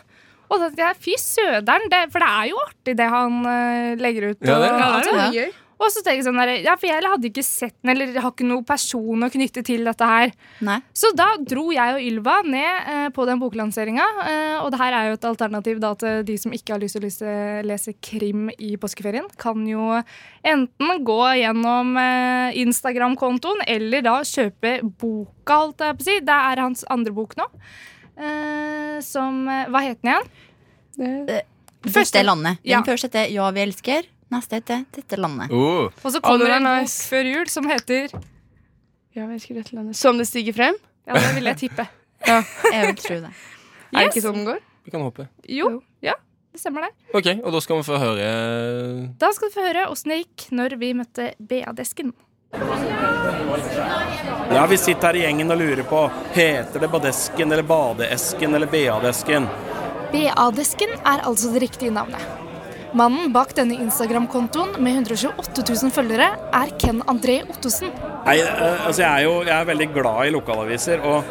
Og 0.48 0.60
da 0.60 0.68
tenkte 0.68 0.84
jeg 0.84 1.00
fy 1.04 1.16
søderen, 1.20 1.88
det, 1.92 2.06
for 2.12 2.24
det 2.24 2.28
er 2.28 2.52
jo 2.52 2.60
artig 2.64 2.94
det 3.00 3.08
han 3.12 3.40
eh, 3.52 3.96
legger 4.00 4.30
ut. 4.32 4.38
Ja, 4.40 4.60
det 4.60 4.70
er 4.70 4.84
ja, 4.84 4.92
det. 5.00 5.16
det, 5.16 5.32
Ja. 5.38 5.48
Og 5.80 5.92
så 5.94 6.02
tenker 6.02 6.18
jeg 6.22 6.26
sånn 6.26 6.40
der, 6.42 6.50
ja, 6.66 6.74
for 6.76 6.88
jeg 6.90 7.04
hadde 7.06 7.28
ikke 7.30 7.44
sett 7.46 7.76
den, 7.84 7.92
eller 7.94 8.20
har 8.22 8.32
ikke 8.34 8.46
noen 8.48 8.66
person 8.66 9.24
å 9.24 9.30
knytte 9.30 9.62
til 9.64 9.84
dette 9.86 10.08
her. 10.10 10.32
Nei. 10.66 10.80
Så 10.94 11.12
da 11.16 11.28
dro 11.38 11.68
jeg 11.72 11.94
og 11.94 12.02
Ylva 12.02 12.36
ned 12.44 12.88
eh, 12.94 13.10
på 13.14 13.26
den 13.30 13.40
boklanseringa. 13.40 14.08
Eh, 14.26 14.56
og 14.64 14.72
det 14.74 14.80
her 14.82 14.94
er 14.98 15.10
jo 15.12 15.18
et 15.20 15.28
alternativ 15.30 15.80
da, 15.84 15.92
til 16.02 16.24
de 16.26 16.38
som 16.42 16.52
ikke 16.58 16.74
har 16.74 16.82
lyst 16.82 16.98
til 16.98 17.04
å 17.04 17.08
lese, 17.08 17.36
lese 17.70 17.94
krim 18.02 18.50
i 18.58 18.74
påskeferien. 18.82 19.28
Kan 19.38 19.68
jo 19.70 20.02
enten 20.44 21.04
gå 21.06 21.20
gjennom 21.44 21.94
eh, 22.02 22.58
Instagram-kontoen 22.64 23.62
eller 23.68 24.02
da 24.06 24.18
kjøpe 24.26 24.80
boka, 24.98 25.62
holdt 25.62 25.86
jeg 25.86 26.00
på 26.00 26.04
å 26.04 26.10
si. 26.10 26.18
Det 26.26 26.40
er 26.52 26.64
hans 26.66 26.84
andre 26.90 27.14
bok 27.14 27.38
nå. 27.38 27.46
Eh, 28.18 28.98
som 29.06 29.44
eh, 29.48 29.68
Hva 29.70 29.84
het 29.86 30.02
den 30.02 30.14
igjen? 30.16 30.30
Det- 30.98 31.46
Dette 31.88 32.24
landet. 32.26 32.58
Den 32.64 32.72
Ja. 32.72 32.82
første 32.82 33.08
heter 33.12 33.30
Ja, 33.32 33.52
vi 33.52 33.62
elsker. 33.62 34.08
Neste 34.34 34.60
heter 34.60 34.84
Dette 34.92 35.20
landet. 35.20 35.52
Oh. 35.52 35.88
Og 36.04 36.12
så 36.12 36.20
kommer 36.24 36.46
det 36.50 36.58
en 36.60 36.68
bok 36.68 36.82
nice. 36.84 37.08
før 37.08 37.30
jul 37.32 37.48
som 37.52 37.68
heter 37.70 38.12
Ja, 39.16 39.24
jeg 39.26 39.56
dette 39.56 39.76
landet. 39.76 39.96
Som 39.96 40.20
det 40.20 40.28
stiger 40.28 40.54
frem? 40.54 40.76
Ja, 41.08 41.16
det 41.16 41.36
vil 41.38 41.48
jeg 41.48 41.58
tippe. 41.64 41.88
Jeg 42.28 42.82
vil 42.90 42.98
tro 43.00 43.20
det. 43.24 43.34
Er 43.94 44.00
det 44.04 44.10
ikke 44.12 44.24
sånn 44.26 44.42
den 44.42 44.48
går? 44.50 44.64
Vi 44.84 44.92
kan 44.92 45.04
håpe. 45.04 45.28
Jo, 45.52 45.70
ja, 46.04 46.14
det 46.52 46.60
stemmer 46.60 46.88
det. 46.88 46.92
Ok, 47.16 47.30
og 47.40 47.56
da 47.56 47.62
skal 47.64 47.80
vi 47.80 47.86
få 47.88 48.00
høre 48.02 48.28
Da 49.20 49.32
skal 49.36 49.52
du 49.52 49.56
få 49.56 49.66
høre 49.66 49.88
åssen 49.92 50.14
det 50.14 50.22
gikk 50.22 50.48
når 50.60 50.76
vi 50.82 50.94
møtte 50.98 51.30
BA-desken. 51.40 52.12
Ja, 54.52 54.66
Vi 54.70 54.78
sitter 54.80 55.08
her 55.10 55.20
i 55.20 55.24
gjengen 55.26 55.52
og 55.52 55.60
lurer 55.60 55.84
på 55.88 56.06
Heter 56.36 56.80
det 56.84 56.92
badesken 56.92 57.52
eller 57.52 57.68
badeesken 57.68 58.56
eller 58.56 58.72
BA-desken. 58.72 59.48
BA-desken 60.12 60.96
er 61.04 61.24
altså 61.28 61.52
det 61.56 61.66
riktige 61.68 61.92
navnet. 61.92 62.47
Mannen 62.96 63.34
bak 63.36 63.52
denne 63.58 63.76
Instagram-kontoen 63.84 64.78
med 64.84 65.02
128 65.02 65.64
000 65.68 65.92
følgere 65.96 66.30
er 66.56 66.74
Ken 66.80 67.02
André 67.10 67.42
Ottosen. 67.50 67.92
Nei, 68.26 68.38
eh, 68.40 68.86
altså 68.88 69.04
jeg 69.04 69.10
er 69.10 69.26
jo 69.26 69.34
jeg 69.44 69.56
er 69.58 69.68
veldig 69.72 69.90
glad 69.96 70.22
i 70.28 70.36
lokalaviser, 70.36 71.04
og, 71.04 71.24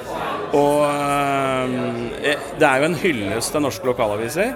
og 0.57 0.82
eh, 0.88 2.36
det 2.61 2.68
er 2.68 2.82
jo 2.82 2.90
en 2.90 2.98
hyllest 3.00 3.54
til 3.54 3.64
norske 3.64 3.88
lokalaviser. 3.88 4.52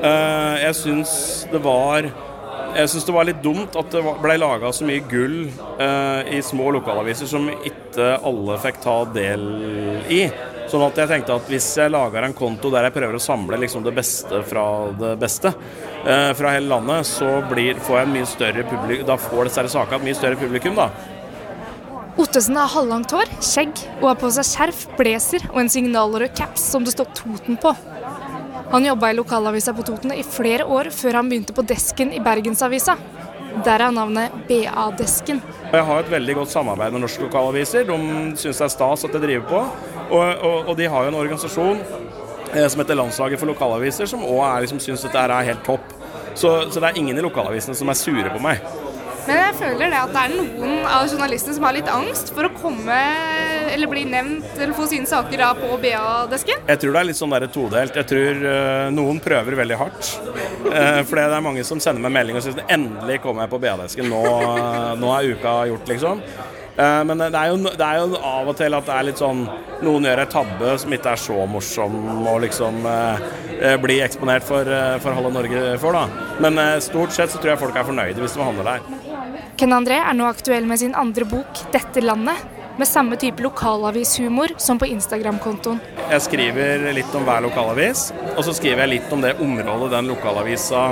Eh, 0.00 0.56
jeg 0.64 0.74
syns 0.80 1.14
det 1.52 1.62
var 1.64 2.10
jeg 2.70 2.90
syns 2.92 3.06
det 3.08 3.14
var 3.14 3.26
litt 3.26 3.40
dumt 3.42 3.74
at 3.78 3.88
det 3.90 4.00
ble 4.22 4.36
laga 4.38 4.70
så 4.74 4.86
mye 4.86 5.02
gull 5.10 5.40
eh, 5.50 6.36
i 6.36 6.42
små 6.44 6.70
lokalaviser 6.76 7.26
som 7.30 7.48
ikke 7.50 8.12
alle 8.26 8.58
fikk 8.62 8.78
ta 8.84 8.96
del 9.14 9.46
i. 10.06 10.20
Sånn 10.70 10.84
at 10.86 10.98
jeg 11.00 11.10
tenkte 11.10 11.34
at 11.34 11.48
hvis 11.50 11.66
jeg 11.80 11.90
lager 11.90 12.22
en 12.22 12.34
konto 12.36 12.70
der 12.70 12.86
jeg 12.86 12.94
prøver 12.94 13.16
å 13.18 13.22
samle 13.22 13.58
liksom 13.58 13.82
det 13.82 13.92
beste 13.96 14.42
fra 14.46 14.64
det 14.94 15.16
beste 15.18 15.50
eh, 15.50 16.30
fra 16.38 16.52
hele 16.54 16.70
landet, 16.70 17.08
så 17.08 17.40
blir, 17.50 17.80
får 17.82 17.98
jeg 17.98 18.06
en 18.06 18.12
mye 18.14 18.28
større 18.30 18.66
publikum, 18.70 19.08
da 19.08 19.16
får 19.18 19.50
disse 19.50 19.64
sakene 19.74 19.98
et 19.98 20.06
mye 20.06 20.20
større 20.20 20.38
publikum, 20.38 20.78
da. 20.78 20.90
Ottesen 22.20 22.58
har 22.58 22.70
halvlangt 22.70 23.10
hår, 23.16 23.30
skjegg 23.42 23.72
og 24.00 24.10
har 24.12 24.18
på 24.20 24.30
seg 24.34 24.46
skjerf, 24.46 24.84
blazer 24.98 25.46
og 25.50 25.62
en 25.62 25.72
signalrød 25.72 26.34
caps 26.38 26.70
som 26.72 26.86
det 26.86 26.94
står 26.94 27.10
Toten 27.18 27.58
på. 27.58 27.74
Han 28.70 28.86
jobba 28.86 29.10
i 29.10 29.16
lokalavisa 29.18 29.74
på 29.74 29.82
Toten 29.88 30.12
i 30.14 30.22
flere 30.22 30.66
år 30.70 30.92
før 30.94 31.18
han 31.18 31.30
begynte 31.30 31.56
på 31.56 31.66
Desken 31.66 32.12
i 32.14 32.20
Bergensavisa. 32.22 32.94
Derav 33.66 33.90
navnet 33.96 34.34
BA-desken. 34.46 35.40
Jeg 35.72 35.86
har 35.88 36.04
et 36.04 36.12
veldig 36.12 36.36
godt 36.38 36.52
samarbeid 36.52 36.94
med 36.94 37.02
norske 37.02 37.24
lokalaviser. 37.24 37.88
De 37.88 37.96
syns 38.38 38.60
det 38.62 38.68
er 38.68 38.74
stas 38.76 39.06
at 39.08 39.16
jeg 39.16 39.24
driver 39.24 39.48
på. 39.50 39.64
Og, 40.10 40.44
og, 40.46 40.70
og 40.70 40.76
de 40.78 40.90
har 40.90 41.06
jo 41.06 41.12
en 41.12 41.20
organisasjon 41.20 41.80
eh, 42.54 42.66
som 42.66 42.82
heter 42.82 42.98
Landslaget 42.98 43.40
for 43.40 43.50
lokalaviser, 43.52 44.10
som 44.10 44.26
òg 44.26 44.66
liksom, 44.66 44.82
syns 44.82 45.06
dette 45.06 45.24
er 45.24 45.50
helt 45.52 45.64
topp. 45.66 45.96
Så, 46.34 46.70
så 46.70 46.80
det 46.80 46.90
er 46.90 47.00
ingen 47.00 47.18
i 47.18 47.24
lokalavisene 47.24 47.76
som 47.78 47.90
er 47.90 47.98
sure 47.98 48.30
på 48.32 48.42
meg. 48.42 48.62
Men 49.26 49.36
jeg 49.36 49.56
føler 49.60 49.92
det 49.92 49.98
at 50.00 50.12
det 50.14 50.22
er 50.22 50.32
noen 50.34 50.86
av 50.88 51.04
journalistene 51.10 51.54
som 51.54 51.66
har 51.66 51.74
litt 51.76 51.90
angst 51.92 52.32
for 52.34 52.48
å 52.48 52.52
komme 52.56 52.98
eller 53.70 53.90
bli 53.90 54.02
nevnt 54.08 54.56
eller 54.56 54.74
få 54.74 54.88
sine 54.90 55.06
saker 55.06 55.42
da 55.42 55.50
på 55.58 55.76
BA-desken. 55.82 56.64
Jeg 56.66 56.80
tror 56.82 56.96
det 56.96 57.02
er 57.02 57.08
litt 57.10 57.20
sånn 57.20 57.34
der 57.36 57.46
todelt. 57.52 57.98
Jeg 58.00 58.08
tror 58.10 58.40
uh, 58.42 58.86
noen 58.94 59.20
prøver 59.22 59.58
veldig 59.60 59.78
hardt. 59.78 60.14
Uh, 60.64 61.02
for 61.06 61.20
det 61.20 61.26
er 61.28 61.44
mange 61.44 61.66
som 61.68 61.82
sender 61.82 62.02
meg 62.02 62.16
melding 62.16 62.40
og 62.40 62.46
sier 62.46 62.64
endelig 62.66 63.20
kommer 63.22 63.46
jeg 63.46 63.54
på 63.54 63.60
BA-desken. 63.62 64.10
Nå, 64.10 64.24
nå 64.98 65.12
er 65.14 65.30
uka 65.36 65.54
gjort, 65.70 65.92
liksom. 65.94 66.24
Eh, 66.80 67.02
men 67.04 67.20
det 67.20 67.34
er, 67.34 67.50
jo, 67.50 67.58
det 67.66 67.86
er 67.86 67.98
jo 68.00 68.20
av 68.24 68.48
og 68.48 68.56
til 68.56 68.76
at 68.76 68.86
det 68.88 68.96
er 68.96 69.06
litt 69.10 69.20
sånn 69.20 69.44
Noen 69.80 70.04
gjør 70.04 70.20
en 70.22 70.32
tabbe 70.32 70.72
som 70.80 70.92
ikke 70.92 71.12
er 71.14 71.20
så 71.20 71.44
morsom 71.48 71.94
og 72.28 72.42
liksom 72.44 72.84
eh, 72.88 73.22
eh, 73.56 73.76
bli 73.80 73.96
eksponert 74.04 74.44
for, 74.44 74.68
eh, 74.68 74.96
for 75.00 75.16
halve 75.16 75.32
Norge 75.32 75.62
for, 75.80 75.96
da. 75.96 76.26
Men 76.44 76.60
eh, 76.60 76.76
stort 76.84 77.16
sett 77.16 77.32
så 77.32 77.40
tror 77.40 77.54
jeg 77.54 77.62
folk 77.62 77.78
er 77.80 77.88
fornøyde 77.88 78.20
hvis 78.20 78.36
de 78.36 78.44
handler 78.44 78.74
der. 78.74 78.84
Ken 79.60 79.72
André 79.76 79.96
er 80.00 80.16
nå 80.16 80.28
aktuell 80.28 80.68
med 80.68 80.80
sin 80.82 80.96
andre 80.96 81.24
bok 81.28 81.64
'Dette 81.72 82.04
landet', 82.04 82.44
med 82.80 82.88
samme 82.88 83.16
type 83.20 83.42
lokalavishumor 83.44 84.54
som 84.56 84.78
på 84.80 84.88
Instagram-kontoen. 84.88 85.80
Jeg 86.10 86.22
skriver 86.24 86.86
litt 86.96 87.16
om 87.16 87.26
hver 87.26 87.42
lokalavis, 87.44 88.06
og 88.36 88.44
så 88.46 88.54
skriver 88.56 88.86
jeg 88.86 88.92
litt 88.94 89.12
om 89.12 89.20
det 89.20 89.34
området 89.36 89.90
den 89.92 90.08
lokalavisa 90.08 90.86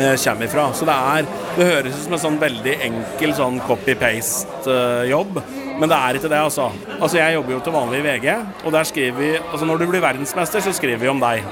kommer 0.00 0.46
ifra. 0.46 0.66
Så 0.76 0.88
det 0.88 0.96
er 0.96 1.26
Det 1.56 1.66
høres 1.66 1.96
ut 1.96 2.04
som 2.04 2.16
en 2.16 2.22
sånn 2.24 2.38
veldig 2.40 2.76
enkel 2.86 3.34
sånn 3.36 3.60
copy-paste-jobb, 3.66 5.40
men 5.80 5.88
det 5.90 5.98
er 5.98 6.18
ikke 6.18 6.30
det, 6.30 6.40
altså. 6.40 6.70
Altså 7.00 7.18
Jeg 7.18 7.34
jobber 7.34 7.56
jo 7.56 7.60
til 7.66 7.76
vanlig 7.76 8.00
i 8.00 8.06
VG, 8.06 8.28
og 8.64 8.72
der 8.72 8.88
skriver 8.88 9.18
vi 9.18 9.30
Altså 9.40 9.66
når 9.66 9.82
du 9.82 9.86
blir 9.90 10.04
verdensmester, 10.04 10.64
så 10.64 10.72
skriver 10.76 11.02
vi 11.02 11.12
om 11.12 11.20
deg. 11.22 11.42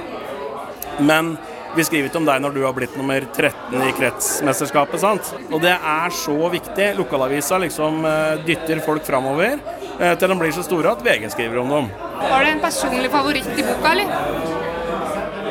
Men 0.99 1.37
vi 1.77 1.85
skriver 1.85 2.09
ikke 2.09 2.21
om 2.23 2.27
deg 2.27 2.41
når 2.43 2.55
du 2.57 2.63
har 2.65 2.75
blitt 2.77 2.95
nummer 2.99 3.23
13 3.37 3.83
i 3.85 3.93
kretsmesterskapet, 3.99 5.01
sant. 5.03 5.33
Og 5.53 5.61
det 5.63 5.75
er 5.77 6.15
så 6.17 6.37
viktig. 6.53 6.89
Lokalavisa 6.99 7.61
liksom 7.63 8.01
eh, 8.09 8.41
dytter 8.47 8.81
folk 8.85 9.05
framover 9.07 9.59
eh, 9.59 10.15
til 10.19 10.33
de 10.33 10.39
blir 10.41 10.55
så 10.57 10.65
store 10.67 10.97
at 10.97 11.05
VG 11.05 11.29
skriver 11.35 11.61
om 11.63 11.75
dem. 11.77 11.91
Var 12.25 12.47
det 12.47 12.55
en 12.57 12.65
personlig 12.65 13.13
favoritt 13.13 13.53
i 13.55 13.67
boka, 13.67 13.93
eller? 13.93 14.07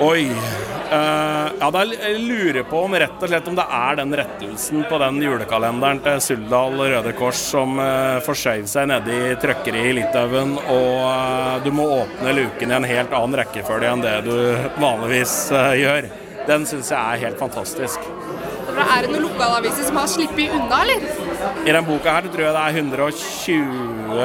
Oi. 0.04 0.57
Eh, 0.88 1.47
ja, 1.59 1.67
da 1.73 1.81
jeg 1.83 2.19
lurer 2.23 2.63
på 2.67 2.79
om 2.85 2.93
rett 2.95 3.19
og 3.19 3.27
slett 3.27 3.47
om 3.49 3.55
det 3.57 3.65
er 3.75 3.97
den 3.99 4.13
rettelsen 4.15 4.85
på 4.88 4.99
den 5.01 5.17
julekalenderen 5.19 5.99
til 6.05 6.21
Suldal 6.23 6.77
Røde 6.79 7.11
Kors 7.17 7.41
som 7.49 7.75
uh, 7.81 8.23
forskjøv 8.23 8.63
seg 8.71 8.88
nedi 8.91 9.17
trøkkeriet 9.41 9.89
i 9.91 9.97
Litauen, 9.97 10.55
og 10.55 10.93
uh, 11.03 11.57
du 11.65 11.73
må 11.75 11.89
åpne 11.97 12.35
luken 12.38 12.71
i 12.71 12.77
en 12.77 12.88
helt 12.88 13.15
annen 13.19 13.39
rekkefølge 13.41 13.91
enn 13.91 14.05
det 14.05 14.15
du 14.29 14.35
vanligvis 14.79 15.35
uh, 15.51 15.73
gjør. 15.75 16.07
Den 16.47 16.63
syns 16.69 16.93
jeg 16.93 17.01
er 17.01 17.25
helt 17.25 17.41
fantastisk. 17.41 18.07
Er 18.77 19.03
det 19.03 19.11
noen 19.11 19.27
lokalaviser 19.27 19.89
som 19.89 19.99
har 19.99 20.07
sluppet 20.11 20.55
unna, 20.55 20.85
eller? 20.85 21.26
I 21.38 21.69
denne 21.69 21.85
boka 21.85 22.13
her 22.15 22.25
tror 22.31 22.43
jeg 22.45 22.53
det 22.55 22.61
er 22.63 22.77
120 22.81 24.21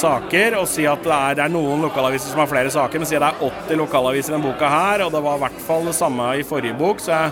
saker, 0.00 0.56
og 0.60 0.66
si 0.68 0.84
at 0.88 1.04
det 1.04 1.16
er, 1.16 1.34
det 1.38 1.44
er 1.46 1.52
noen 1.54 1.80
lokalaviser 1.86 2.28
som 2.32 2.40
har 2.42 2.50
flere 2.50 2.70
saker, 2.72 2.96
men 3.00 3.08
si 3.08 3.16
at 3.16 3.24
det 3.24 3.30
er 3.30 3.38
80 3.70 3.80
lokalaviser 3.80 4.30
i 4.32 4.34
denne 4.36 4.48
boka 4.48 4.66
her, 4.70 4.98
og 5.06 5.10
det 5.14 5.22
var 5.24 5.34
i 5.38 5.42
hvert 5.44 5.60
fall 5.66 5.82
det 5.88 5.96
samme 5.96 6.24
i 6.40 6.46
forrige 6.46 6.76
bok, 6.78 6.96
så 7.04 7.10
jeg, 7.14 7.28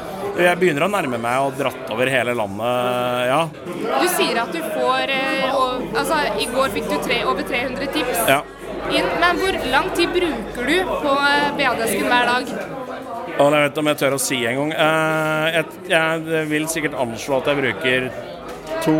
jeg 0.47 0.61
begynner 0.61 0.87
å 0.87 0.93
nærme 0.93 1.19
meg 1.23 1.37
og 1.45 1.51
dratt 1.59 1.87
over 1.95 2.07
hele 2.13 2.33
landet, 2.39 2.73
ja. 3.29 3.43
Du 3.59 4.09
sier 4.15 4.37
at 4.45 4.51
du 4.55 4.61
får 4.77 5.05
eh, 5.15 5.27
Altså, 5.99 6.17
i 6.39 6.47
går 6.53 6.69
fikk 6.75 6.87
du 6.91 6.97
tre, 7.03 7.17
over 7.27 7.43
300 7.47 7.87
tips 7.95 8.19
ja. 8.29 8.41
inn, 8.93 9.07
men 9.19 9.39
hvor 9.41 9.55
lang 9.73 9.87
tid 9.97 10.09
bruker 10.15 10.65
du 10.69 10.77
på 10.91 11.13
eh, 11.27 11.49
BA-desken 11.59 12.07
hver 12.11 12.25
dag? 12.29 12.45
Og 13.39 13.55
jeg 13.55 13.63
vet 13.63 13.71
ikke 13.71 13.83
om 13.85 13.89
jeg 13.93 13.99
tør 14.01 14.15
å 14.17 14.23
si 14.23 14.39
engang. 14.51 14.71
Uh, 14.75 15.45
jeg, 15.55 15.65
jeg 15.93 16.47
vil 16.51 16.65
sikkert 16.71 16.95
anslå 16.99 17.39
at 17.39 17.47
jeg 17.53 17.61
bruker 17.61 18.09
to 18.85 18.97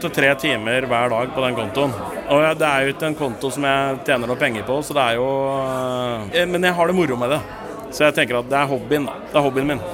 til 0.00 0.12
tre 0.14 0.32
timer 0.40 0.86
hver 0.88 1.12
dag 1.12 1.30
på 1.34 1.44
den 1.44 1.56
kontoen. 1.58 1.94
Og 2.32 2.42
det 2.58 2.66
er 2.68 2.82
jo 2.82 2.94
ikke 2.94 3.10
en 3.10 3.18
konto 3.18 3.50
som 3.54 3.66
jeg 3.66 4.00
tjener 4.06 4.30
noe 4.30 4.40
penger 4.40 4.66
på, 4.66 4.80
så 4.82 4.96
det 4.96 5.04
er 5.04 5.18
jo 5.18 5.28
eh, 6.32 6.46
Men 6.48 6.64
jeg 6.64 6.74
har 6.78 6.90
det 6.90 6.96
moro 6.96 7.18
med 7.20 7.34
det. 7.36 7.40
Så 7.94 8.06
jeg 8.06 8.16
tenker 8.16 8.40
at 8.40 8.50
det 8.50 8.58
er 8.58 8.68
hobbyen. 8.70 9.06
Det 9.06 9.38
er 9.38 9.46
hobbyen 9.46 9.70
min. 9.72 9.84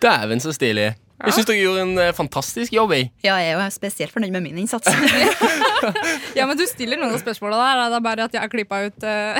Dæven, 0.00 0.40
så 0.40 0.52
stilig. 0.56 0.94
Jeg 1.20 1.34
syns 1.36 1.48
dere 1.50 1.58
gjorde 1.60 1.82
en 1.84 1.98
eh, 2.00 2.10
fantastisk 2.16 2.72
jobb. 2.72 2.92
Jeg. 2.96 3.10
Ja, 3.24 3.34
jeg 3.42 3.52
er 3.52 3.58
jo 3.60 3.64
spesielt 3.74 4.12
fornøyd 4.14 4.32
med 4.32 4.46
min 4.46 4.60
innsats. 4.62 4.88
Ja, 6.36 6.44
men 6.46 6.56
du 6.56 6.62
stiller 6.68 6.98
noen 7.00 7.14
av 7.16 7.20
spørsmålene 7.22 7.60
der. 7.60 7.80
Det 7.90 7.96
er 7.98 8.04
bare 8.04 8.24
at 8.28 8.34
jeg 8.36 8.42
har 8.42 8.50
klippa 8.52 8.78
ut 8.84 9.04
uh, 9.04 9.38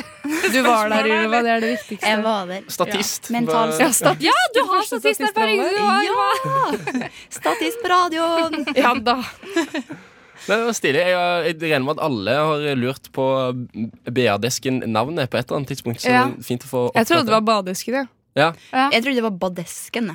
Du 0.52 0.58
var 0.64 0.88
der, 0.92 1.06
Ylva. 1.08 1.40
Det 1.44 1.52
er 1.52 1.62
det 1.64 1.70
viktigste. 1.74 2.08
Jeg 2.08 2.22
var 2.24 2.48
der. 2.48 2.62
Statist. 2.72 3.28
Mental 3.32 3.74
Ja, 3.78 3.90
statist. 3.92 4.24
Ja, 4.24 4.36
du 4.56 4.60
har 4.70 4.86
statisterfaring! 4.88 5.60
Ja! 6.08 7.10
Statist 7.38 7.82
på 7.84 7.92
radioen. 7.92 8.64
Ja 8.76 8.94
da. 8.96 9.18
Det 10.46 10.56
var 10.64 10.72
stilig. 10.76 11.02
Jeg, 11.04 11.12
jeg 11.50 11.58
regner 11.60 11.84
med 11.86 11.98
at 11.98 12.04
alle 12.08 12.36
har 12.40 12.64
lurt 12.80 13.10
på 13.14 13.26
BA-desken-navnet 14.08 15.30
på 15.30 15.38
et 15.40 15.44
eller 15.46 15.60
annet 15.60 15.72
tidspunkt. 15.74 16.00
Så 16.02 16.10
Ja. 16.12 16.24
fint 16.44 16.64
å 16.64 16.72
få 16.72 16.82
Jeg 16.96 17.06
trodde 17.10 17.28
det 17.28 17.36
var 17.36 17.46
badesken, 17.52 18.00
ja. 18.00 18.06
Ja, 18.38 18.88
Jeg 18.94 19.02
trodde 19.04 19.20
det 19.20 19.26
var 19.28 19.38
badesken. 19.44 20.14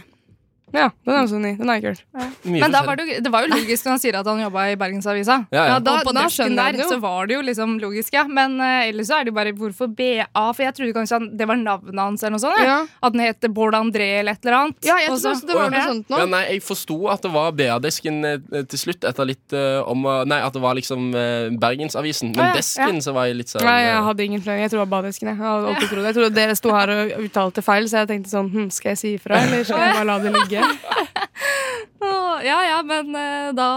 Ja, 0.73 0.89
den 1.05 1.13
er 1.13 1.21
også 1.21 1.37
ny. 1.39 1.51
Den 1.59 1.69
er 1.69 1.81
kul. 1.83 1.97
Ja. 2.15 2.25
Men 2.43 2.73
da 2.73 2.81
var 2.83 2.97
det, 2.97 3.05
jo- 3.07 3.21
det 3.23 3.31
var 3.31 3.45
jo 3.45 3.51
logisk 3.53 3.85
når 3.85 3.93
han 3.95 3.99
sier 4.01 4.15
at 4.19 4.27
han 4.27 4.39
jobba 4.41 4.63
i 4.71 4.75
Bergensavisa. 4.75 5.37
Ja, 5.51 5.55
ja. 5.55 5.65
Ja, 5.75 5.79
da- 5.79 5.99
og 5.99 6.07
på 6.07 6.13
jeg 6.15 6.55
der 6.55 6.83
så 6.89 6.99
var 6.99 7.27
det 7.27 7.35
jo 7.35 7.41
liksom 7.41 7.79
logisk, 7.79 8.13
ja. 8.13 8.23
Men 8.27 8.59
uh, 8.59 8.87
ellers 8.89 9.07
så 9.07 9.19
er 9.19 9.23
det 9.25 9.31
jo 9.31 9.37
bare 9.37 9.53
hvorfor 9.53 9.87
BA? 9.87 10.25
For 10.33 10.63
jeg 10.65 10.73
trodde 10.75 10.93
kanskje 10.97 11.19
han, 11.19 11.29
det 11.37 11.47
var 11.47 11.55
navnet 11.55 11.99
hans 11.99 12.23
eller 12.23 12.35
noe 12.35 12.43
sånt. 12.43 12.59
Ja. 12.65 12.85
At 13.01 13.13
den 13.13 13.21
het 13.21 13.47
Bård 13.55 13.75
André 13.77 14.19
eller 14.19 14.33
et 14.33 14.43
eller 14.45 14.57
annet. 14.57 14.77
Ja, 14.83 14.97
jeg 14.99 15.13
trodde 15.13 15.31
også 15.35 15.47
det 15.47 15.55
var 15.55 15.69
noe 15.71 15.85
sånt 15.85 16.09
nå. 16.09 16.17
Ja, 16.19 16.25
nei, 16.25 16.43
Jeg 16.55 16.63
forsto 16.65 16.97
at 17.13 17.21
det 17.21 17.31
var 17.31 17.51
BA-desken 17.51 18.25
eh, 18.25 18.63
til 18.65 18.79
slutt, 18.79 19.03
etter 19.05 19.25
litt 19.25 19.53
uh, 19.55 19.83
om 19.87 20.05
Nei, 20.05 20.37
at 20.41 20.53
det 20.53 20.61
var 20.61 20.75
liksom 20.77 21.07
uh, 21.15 21.49
Bergensavisen. 21.59 22.33
Men 22.35 22.53
desken 22.55 23.01
så 23.01 23.13
var 23.15 23.29
jeg 23.29 23.39
litt 23.39 23.53
sånn 23.53 23.63
Nei, 23.65 23.79
jeg 23.85 24.03
hadde 24.09 24.25
ingen 24.27 24.41
flere. 24.43 24.59
Jeg 24.65 24.73
tror 24.73 24.81
det 24.81 24.85
var 24.85 24.93
badesken. 24.97 25.31
Jeg, 25.31 25.37
jeg, 25.39 26.03
jeg 26.05 26.17
trodde 26.17 26.33
dere 26.35 26.55
sto 26.57 26.73
her 26.75 26.93
og 26.93 27.15
uttalte 27.25 27.63
feil, 27.65 27.89
så 27.89 28.03
jeg 28.03 28.11
tenkte 28.11 28.31
sånn 28.33 28.51
hm, 28.51 28.69
Skal 28.73 28.93
jeg 28.93 29.01
si 29.01 29.13
ifra, 29.19 29.39
eller 29.45 29.63
skal 29.67 29.81
jeg 29.81 29.97
bare 29.99 30.07
la 30.09 30.17
det 30.23 30.33
ligge? 30.35 30.54
Å, 30.63 32.13
Ja 32.45 32.59
ja, 32.67 32.79
men 32.85 33.11
eh, 33.17 33.49
da 33.57 33.69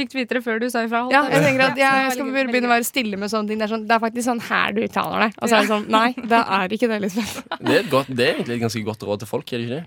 fikk 0.00 0.12
du 0.12 0.18
vite 0.20 0.38
det 0.38 0.42
før 0.44 0.60
du 0.62 0.68
sa 0.72 0.84
ifra. 0.86 1.04
Ja, 1.12 1.22
jeg 1.28 1.44
tenker 1.44 1.66
at 1.66 1.78
jeg 1.80 2.12
skal 2.14 2.32
begynne 2.32 2.70
å 2.70 2.72
være 2.72 2.86
stille 2.88 3.20
med 3.20 3.32
sånne 3.32 3.52
ting. 3.52 3.60
Det 3.60 3.66
er, 3.66 3.72
sånn, 3.74 3.86
det 3.88 3.96
er 3.96 4.02
faktisk 4.02 4.26
sånn 4.30 4.42
her 4.48 4.76
du 4.76 4.82
uttaler 4.86 5.26
det. 5.26 5.30
Og 5.36 5.50
så 5.50 5.58
er 5.58 5.66
det 5.66 5.72
sånn 5.74 5.88
Nei, 5.92 6.08
det 6.16 6.42
er 6.58 6.76
ikke 6.76 6.90
det, 6.90 7.00
liksom. 7.06 7.30
det, 7.66 7.78
er 7.82 7.88
godt, 7.92 8.12
det 8.12 8.26
er 8.26 8.36
egentlig 8.38 8.60
et 8.60 8.66
ganske 8.66 8.84
godt 8.86 9.08
råd 9.08 9.24
til 9.24 9.30
folk, 9.30 9.52
er 9.52 9.60
det 9.60 9.66
ikke 9.68 9.80
det? 9.80 9.86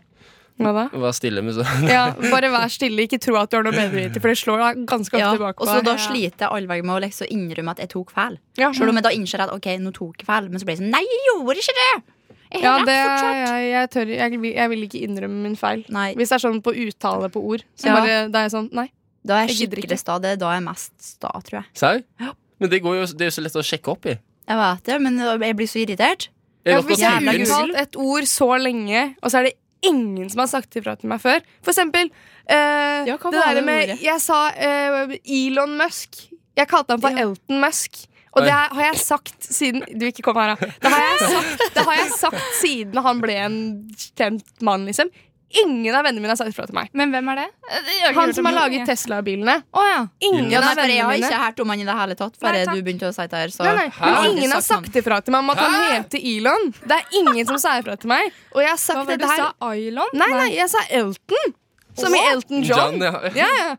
Hva 0.62 0.70
da? 0.76 0.84
Vær 1.02 1.16
stille 1.18 1.42
med 1.42 1.56
sånn 1.58 1.88
Ja, 1.90 2.04
bare 2.30 2.52
vær 2.54 2.70
stille, 2.70 3.08
ikke 3.08 3.18
tro 3.24 3.40
at 3.40 3.50
du 3.50 3.58
har 3.58 3.66
noe 3.66 3.74
bedre 3.74 4.04
vite, 4.04 4.22
for 4.22 4.30
det 4.30 4.38
slår 4.38 4.60
deg 4.62 4.84
ganske 4.90 5.16
ofte 5.16 5.24
Ja, 5.24 5.32
tilbake 5.34 5.66
og 5.66 5.72
så 5.72 5.80
da 5.86 5.96
sliter 5.98 6.46
jeg 6.46 6.52
all 6.54 6.68
med 6.70 6.94
å 6.94 7.00
liksom 7.02 7.32
innrømme 7.34 7.74
at 7.74 7.82
jeg 7.82 7.90
tok 7.96 8.14
feil. 8.14 8.38
Ja. 8.60 8.70
Selv 8.76 8.94
om 8.94 9.00
jeg 9.00 9.08
da 9.08 9.14
innser 9.18 9.48
at 9.48 9.54
ok, 9.56 9.72
nå 9.82 9.94
tok 9.96 10.22
jeg 10.22 10.30
feil, 10.30 10.52
men 10.54 10.62
så 10.62 10.70
blir 10.70 10.78
jeg 10.78 10.84
sånn 10.84 10.94
Nei, 10.94 11.02
jeg 11.10 11.24
gjorde 11.32 11.64
ikke 11.64 11.76
det! 11.80 11.94
Ja, 12.62 12.74
det, 12.86 12.94
jeg, 12.94 13.64
jeg, 13.72 13.90
tør, 13.90 14.12
jeg, 14.14 14.40
jeg 14.54 14.70
vil 14.70 14.84
ikke 14.86 15.02
innrømme 15.08 15.42
min 15.48 15.56
feil. 15.58 15.86
Nei, 15.90 16.14
Hvis 16.20 16.30
det 16.30 16.36
er 16.38 16.44
sånn 16.46 16.60
på 16.62 16.74
uttale 16.86 17.30
på 17.34 17.42
ord, 17.42 17.64
så 17.80 17.88
Ja. 17.90 17.96
bare, 17.98 18.18
da 18.30 18.40
er 18.44 18.50
jeg 18.50 18.54
sånn 18.54 18.70
Nei. 18.74 18.92
da 19.26 19.40
er 19.42 19.48
jeg 19.48 19.58
skikkelig 19.70 19.98
sta. 20.00 20.20
Det 20.20 20.36
er 20.36 20.38
da 20.38 20.52
jeg 20.54 20.62
er 20.62 20.68
mest 20.68 20.94
sta, 21.02 21.32
tror 21.42 21.64
jeg. 21.64 22.04
Ja. 22.22 22.34
Men 22.60 22.70
det, 22.70 22.82
går 22.84 22.96
jo, 23.00 23.06
det 23.18 23.26
er 23.26 23.32
jo 23.32 23.36
så 23.40 23.44
lett 23.44 23.58
å 23.58 23.66
sjekke 23.66 23.92
opp 23.96 24.06
i. 24.06 24.16
Jeg 24.48 24.58
vet 24.60 24.84
det, 24.86 25.02
men 25.02 25.18
jeg 25.20 25.56
blir 25.58 25.68
så 25.72 25.80
irritert. 25.82 26.30
Jeg 26.64 26.76
Ja, 26.78 26.82
hvis 26.82 27.00
jeg 27.00 27.10
har 27.12 27.42
uttalt 27.42 27.76
et 27.82 27.96
ord 28.00 28.24
så 28.30 28.48
lenge, 28.62 29.16
og 29.22 29.32
så 29.32 29.40
er 29.42 29.50
det 29.50 29.56
ingen 29.84 30.30
som 30.32 30.40
har 30.40 30.48
sagt 30.48 30.76
ifra 30.80 30.94
til 31.00 31.10
meg 31.12 31.20
før. 31.20 31.42
For 31.62 31.74
eksempel 31.74 32.08
eh, 32.48 33.04
Ja, 33.10 33.18
det 33.18 33.32
der 33.34 33.62
med 33.66 33.90
ordet? 33.90 33.98
Jeg 34.02 34.22
sa 34.24 34.48
eh, 34.56 35.18
Elon 35.26 35.76
Musk. 35.82 36.22
Jeg 36.56 36.68
kalte 36.70 36.94
han 36.96 37.02
for 37.04 37.10
Ja. 37.12 37.26
Elton 37.26 37.60
Musk. 37.60 38.06
Og 38.34 38.42
det 38.48 38.54
har 38.54 38.82
jeg 38.88 38.98
sagt 38.98 39.46
siden 39.46 39.84
Du, 39.94 40.08
ikke 40.10 40.24
kom 40.26 40.40
her, 40.42 40.56
da. 40.56 40.72
Det 40.82 40.90
har 40.90 41.04
jeg 41.06 41.20
sagt, 41.36 41.68
det 41.76 41.84
har 41.86 42.00
jeg 42.00 42.10
sagt 42.18 42.48
siden 42.62 43.04
han 43.06 43.22
ble 43.22 43.38
en 43.44 43.60
kjent 44.18 44.66
mann, 44.66 44.88
liksom. 44.90 45.12
Ingen 45.54 45.94
av 45.94 46.02
vennene 46.02 46.24
mine 46.24 46.34
har 46.34 46.38
sagt 46.40 46.50
ifra 46.50 46.64
til 46.66 46.74
meg. 46.74 46.88
Men 46.98 47.12
hvem 47.14 47.28
er 47.30 47.44
det? 47.44 47.48
Han 48.16 48.32
som 48.34 48.48
har 48.50 48.56
laget 48.56 48.88
Tesla-bilene. 48.90 49.60
Oh, 49.78 49.86
ja. 49.86 50.00
Ingen 50.26 50.50
Ja, 50.50 50.64
nei, 50.64 50.72
av 50.72 50.80
for 50.82 50.90
jeg 50.90 51.04
har 51.06 51.20
ikke 51.20 51.42
hørt 51.44 51.62
om 51.62 51.74
han 51.74 51.84
i 51.84 51.86
det 51.86 51.98
hele 52.00 52.16
tatt 52.18 52.40
Bare 52.42 52.64
Nei, 52.66 52.74
du 52.74 52.88
begynte 52.88 53.12
å 53.12 53.14
si 53.14 53.28
det 53.30 53.42
her. 53.44 53.54
Så 53.54 53.68
Nei, 53.68 53.76
nei. 53.84 53.86
Men 54.02 54.32
ingen 54.32 54.56
har 54.56 54.64
sagt 54.66 54.88
sagt 54.90 54.98
ifra 55.04 55.20
til 55.22 55.36
meg 55.36 55.46
om 55.46 55.54
at 55.54 55.62
han 55.62 55.78
heter 55.94 56.26
Elon. 56.34 56.72
Det 56.82 56.98
er 56.98 57.20
ingen 57.22 57.46
som 57.52 57.62
sa 57.62 57.76
ifra 57.84 58.00
til 58.02 58.10
meg. 58.10 58.34
Og 58.56 58.64
jeg 58.66 58.74
har 58.74 58.82
Hva 58.82 59.04
var 59.04 59.12
det 59.14 59.20
du 59.22 59.30
sa? 59.30 59.52
Ailon? 59.70 60.18
Nei, 60.18 60.32
nei, 60.34 60.50
jeg 60.58 60.72
sa 60.74 60.82
Elton. 60.90 61.54
Som 62.02 62.18
i 62.18 62.24
Elton 62.32 62.66
John. 62.66 62.98
John, 62.98 63.06
ja. 63.06 63.34
Ja, 63.44 63.50
ja. 63.62 63.74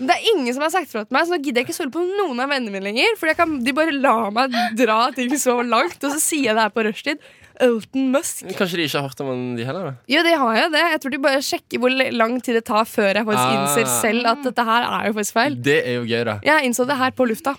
Det 0.00 0.14
er 0.16 0.28
ingen 0.32 0.54
som 0.56 0.64
har 0.64 0.72
sagt 0.72 0.88
fra 0.88 1.02
til 1.04 1.12
meg, 1.12 1.26
så 1.28 1.34
nå 1.36 1.40
gidder 1.44 1.60
jeg 1.60 1.68
ikke 1.68 1.76
stole 1.76 1.92
på 1.92 2.00
noen 2.06 2.38
av 2.40 2.48
vennene 2.48 2.72
mine 2.72 2.86
lenger. 2.88 3.18
For 3.20 3.32
kan, 3.36 3.58
de 3.66 3.74
bare 3.76 3.92
lar 3.92 4.30
meg 4.32 4.54
dra 4.78 5.02
ting 5.12 5.34
så 5.36 5.58
langt, 5.60 6.00
og 6.00 6.14
så 6.16 6.20
sier 6.22 6.48
jeg 6.50 6.56
det 6.56 6.64
her 6.64 6.72
på 6.74 6.86
rushtid. 6.88 7.20
Elton 7.60 8.06
Musk. 8.14 8.46
Kanskje 8.56 8.78
de 8.80 8.84
ikke 8.88 8.96
har 9.02 9.08
hørt 9.10 9.20
om 9.20 9.26
han, 9.34 9.40
de 9.58 9.66
heller? 9.68 9.90
da? 9.90 9.92
Jo, 10.08 10.22
de 10.24 10.30
har 10.42 10.54
jo 10.62 10.68
det. 10.72 10.84
Jeg 10.94 11.00
tror 11.02 11.12
de 11.12 11.18
bare 11.26 11.42
sjekker 11.44 11.82
hvor 11.82 11.92
lang 12.16 12.38
tid 12.40 12.56
det 12.56 12.64
tar 12.70 12.86
før 12.88 13.10
jeg 13.20 13.26
faktisk 13.28 13.50
Ah. 13.50 13.56
innser 13.58 13.90
selv 14.00 14.30
at 14.32 14.40
dette 14.48 14.64
her 14.64 14.86
er 14.88 15.10
jo 15.10 15.16
faktisk 15.18 15.36
feil. 15.36 15.58
Det 15.60 15.76
er 15.84 15.98
jo 16.00 16.06
gøy, 16.08 16.24
da. 16.24 16.38
Jeg 16.48 16.64
innså 16.70 16.86
det 16.88 16.96
her 16.96 17.10
på 17.12 17.28
lufta. 17.28 17.52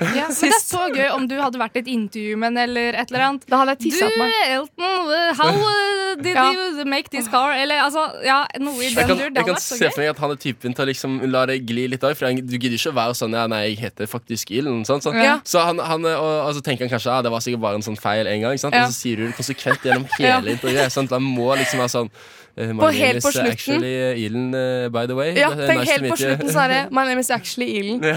Ja, 0.00 0.26
men 0.28 0.34
det 0.36 0.48
er 0.52 0.60
så 0.62 0.82
gøy 0.92 1.08
om 1.14 1.26
du 1.30 1.34
hadde 1.40 1.58
vært 1.60 1.76
i 1.76 1.82
et 1.84 1.88
intervju 1.88 2.36
med 2.36 2.52
en 2.52 2.58
eller 2.66 2.96
et 3.00 3.10
eller 3.12 3.24
annet. 3.28 3.46
Da 3.48 3.56
hadde 3.62 3.74
jeg 3.74 3.78
Du, 3.78 3.84
tissa 3.90 4.08
på 4.12 4.18
meg. 4.20 4.34
Elton, 4.56 5.10
uh, 5.10 5.34
how 5.38 5.52
uh, 5.54 6.14
did 6.22 6.34
Ja. 6.36 6.44
you 6.52 6.84
make 6.84 7.08
this 7.10 7.28
car? 7.28 7.52
Eller 7.56 7.80
altså, 7.84 8.04
ja, 8.24 8.46
noe 8.60 8.76
i 8.80 8.88
Jeg 8.90 8.96
den 8.96 9.08
kan, 9.08 9.16
dur. 9.18 9.30
Det 9.30 9.42
hadde 9.44 9.54
vært 9.56 9.64
så 9.66 9.78
se 9.78 9.90
for 9.90 10.00
meg 10.04 10.10
at 10.10 10.18
han 10.18 10.30
er 10.30 10.40
typen 10.42 10.74
til 10.76 10.84
å 10.84 10.88
liksom 10.90 11.18
la 11.30 11.46
det 11.46 11.58
gli 11.66 11.86
litt 11.88 12.04
av. 12.04 12.14
For 12.16 12.26
han- 12.26 12.36
du 12.46 12.56
gidder 12.58 12.76
ikke 12.78 12.92
å 12.92 12.98
være 13.00 13.14
sånn 13.14 13.32
Ja, 13.36 13.46
nei, 13.46 13.62
jeg 13.74 13.78
heter 13.84 14.06
faktisk 14.06 14.50
Elon. 14.56 14.84
Sånn, 14.84 15.00
Så, 15.02 15.12
Ja. 15.14 15.40
så 15.44 15.64
han, 15.64 15.78
han, 15.78 16.04
er- 16.04 16.16
og, 16.16 16.48
og 16.48 16.54
så 16.54 16.62
tenker 16.62 16.88
han 16.88 16.92
kanskje 16.98 17.10
ja, 17.12 17.22
det 17.22 17.30
var 17.30 17.40
sikkert 17.40 17.60
bare 17.60 17.74
en 17.74 17.82
sånn 17.82 17.98
feil 18.00 18.26
en 18.26 18.40
gang. 18.40 18.58
Sant? 18.58 18.74
Ja. 18.74 18.84
Og 18.84 18.90
så 18.92 19.00
sier 19.00 19.16
du 19.16 19.26
det 19.26 19.36
konsekvent 19.36 19.80
gjennom 19.82 20.06
Ja. 20.18 20.40
hele 20.40 20.56
intervjuet. 20.56 20.90
Sant? 20.92 21.10
Han 21.10 21.22
må 21.22 21.56
liksom 21.56 21.78
være 21.80 21.92
sånn 21.92 22.10
eh, 22.10 22.45
På 22.56 22.64
name 22.72 22.90
helt 22.96 23.20
på 23.20 23.30
slutten. 23.34 23.52
actually 23.52 24.24
Elon, 24.24 24.54
eh, 24.56 24.88
by 24.88 25.02
the 25.06 25.16
way. 25.18 25.34
Ja, 25.36 25.50
tenk 25.52 25.82
nice 25.82 25.92
helt 25.92 26.08
på 26.08 26.16
slutten 26.16 26.52
så 26.54 26.62
er 26.62 26.72
det 26.72 26.78
My 26.96 27.04
name 27.04 27.20
is 27.20 27.30
actually 27.30 27.68
Elon. 27.78 28.00
Ja. 28.04 28.16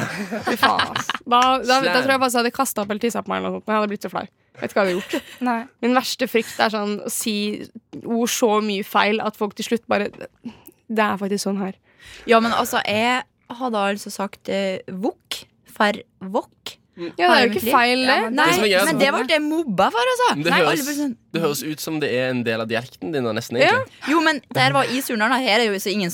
Da, 1.29 1.41
da, 1.59 1.79
da 1.83 1.99
tror 1.99 2.13
jeg 2.13 2.21
faktisk 2.21 2.37
jeg 2.37 2.39
hadde 2.39 2.53
kasta 2.55 2.81
opp 2.85 2.93
eller 2.93 3.03
tissa 3.03 3.21
på 3.25 3.33
meg. 3.33 3.41
Eller 3.41 3.51
noe 3.51 3.59
sånt, 3.59 3.67
men 3.67 3.75
jeg 3.75 3.81
hadde 3.81 3.91
blitt 3.91 4.07
så 4.07 4.11
flau. 4.13 4.23
Vet 4.59 4.71
ikke 4.71 4.79
hva 4.79 4.85
jeg 4.87 4.95
hadde 4.95 4.95
gjort. 5.19 5.33
Nei. 5.49 5.57
Min 5.83 5.97
verste 5.99 6.27
frykt 6.31 6.63
er 6.63 6.73
sånn 6.73 6.95
å 7.03 7.11
si 7.13 7.35
ord 7.99 8.31
så 8.31 8.51
mye 8.63 8.87
feil 8.87 9.19
at 9.23 9.37
folk 9.39 9.55
til 9.59 9.67
slutt 9.67 9.85
bare 9.91 10.09
Det 10.09 11.03
er 11.05 11.19
faktisk 11.21 11.45
sånn 11.45 11.59
her. 11.61 11.75
Ja, 12.29 12.39
men 12.39 12.55
altså, 12.55 12.79
jeg 12.87 13.23
hadde 13.59 13.85
altså 13.91 14.11
sagt 14.13 14.49
eh, 14.49 14.79
vok 14.87 15.43
for 15.69 15.99
vok. 16.31 16.78
Ja, 16.99 17.09
det 17.17 17.25
er 17.35 17.43
jo 17.47 17.51
ikke 17.53 17.71
feil, 17.73 18.05
det. 18.05 18.17
Nei, 18.35 18.47
Det 18.59 18.85
men 18.85 18.99
det 18.99 19.09
ble 19.15 19.25
jeg 19.27 19.41
mobba 19.43 19.89
for, 19.91 20.13
altså. 20.13 20.29
Det, 20.39 20.51
Nei, 20.53 20.61
høres, 20.63 20.85
sånn, 20.97 21.17
det 21.35 21.41
høres 21.43 21.63
ut 21.63 21.79
som 21.83 21.99
det 21.99 22.09
er 22.15 22.29
en 22.29 22.43
del 22.47 22.61
av 22.63 22.67
dialekten 22.71 23.11
din. 23.11 23.23
da, 23.23 23.33
Nesten 23.35 23.59
Ja. 23.59 23.67
egentlig 23.73 24.13
Jo, 24.13 24.21
men 24.21 24.41
der 24.55 24.71
var 24.71 24.83
i 24.87 25.01
Surnadal. 25.03 25.43
Her 25.43 25.59
er 25.59 25.65
jo 25.67 25.75
så 25.79 25.91
ingen 25.91 26.07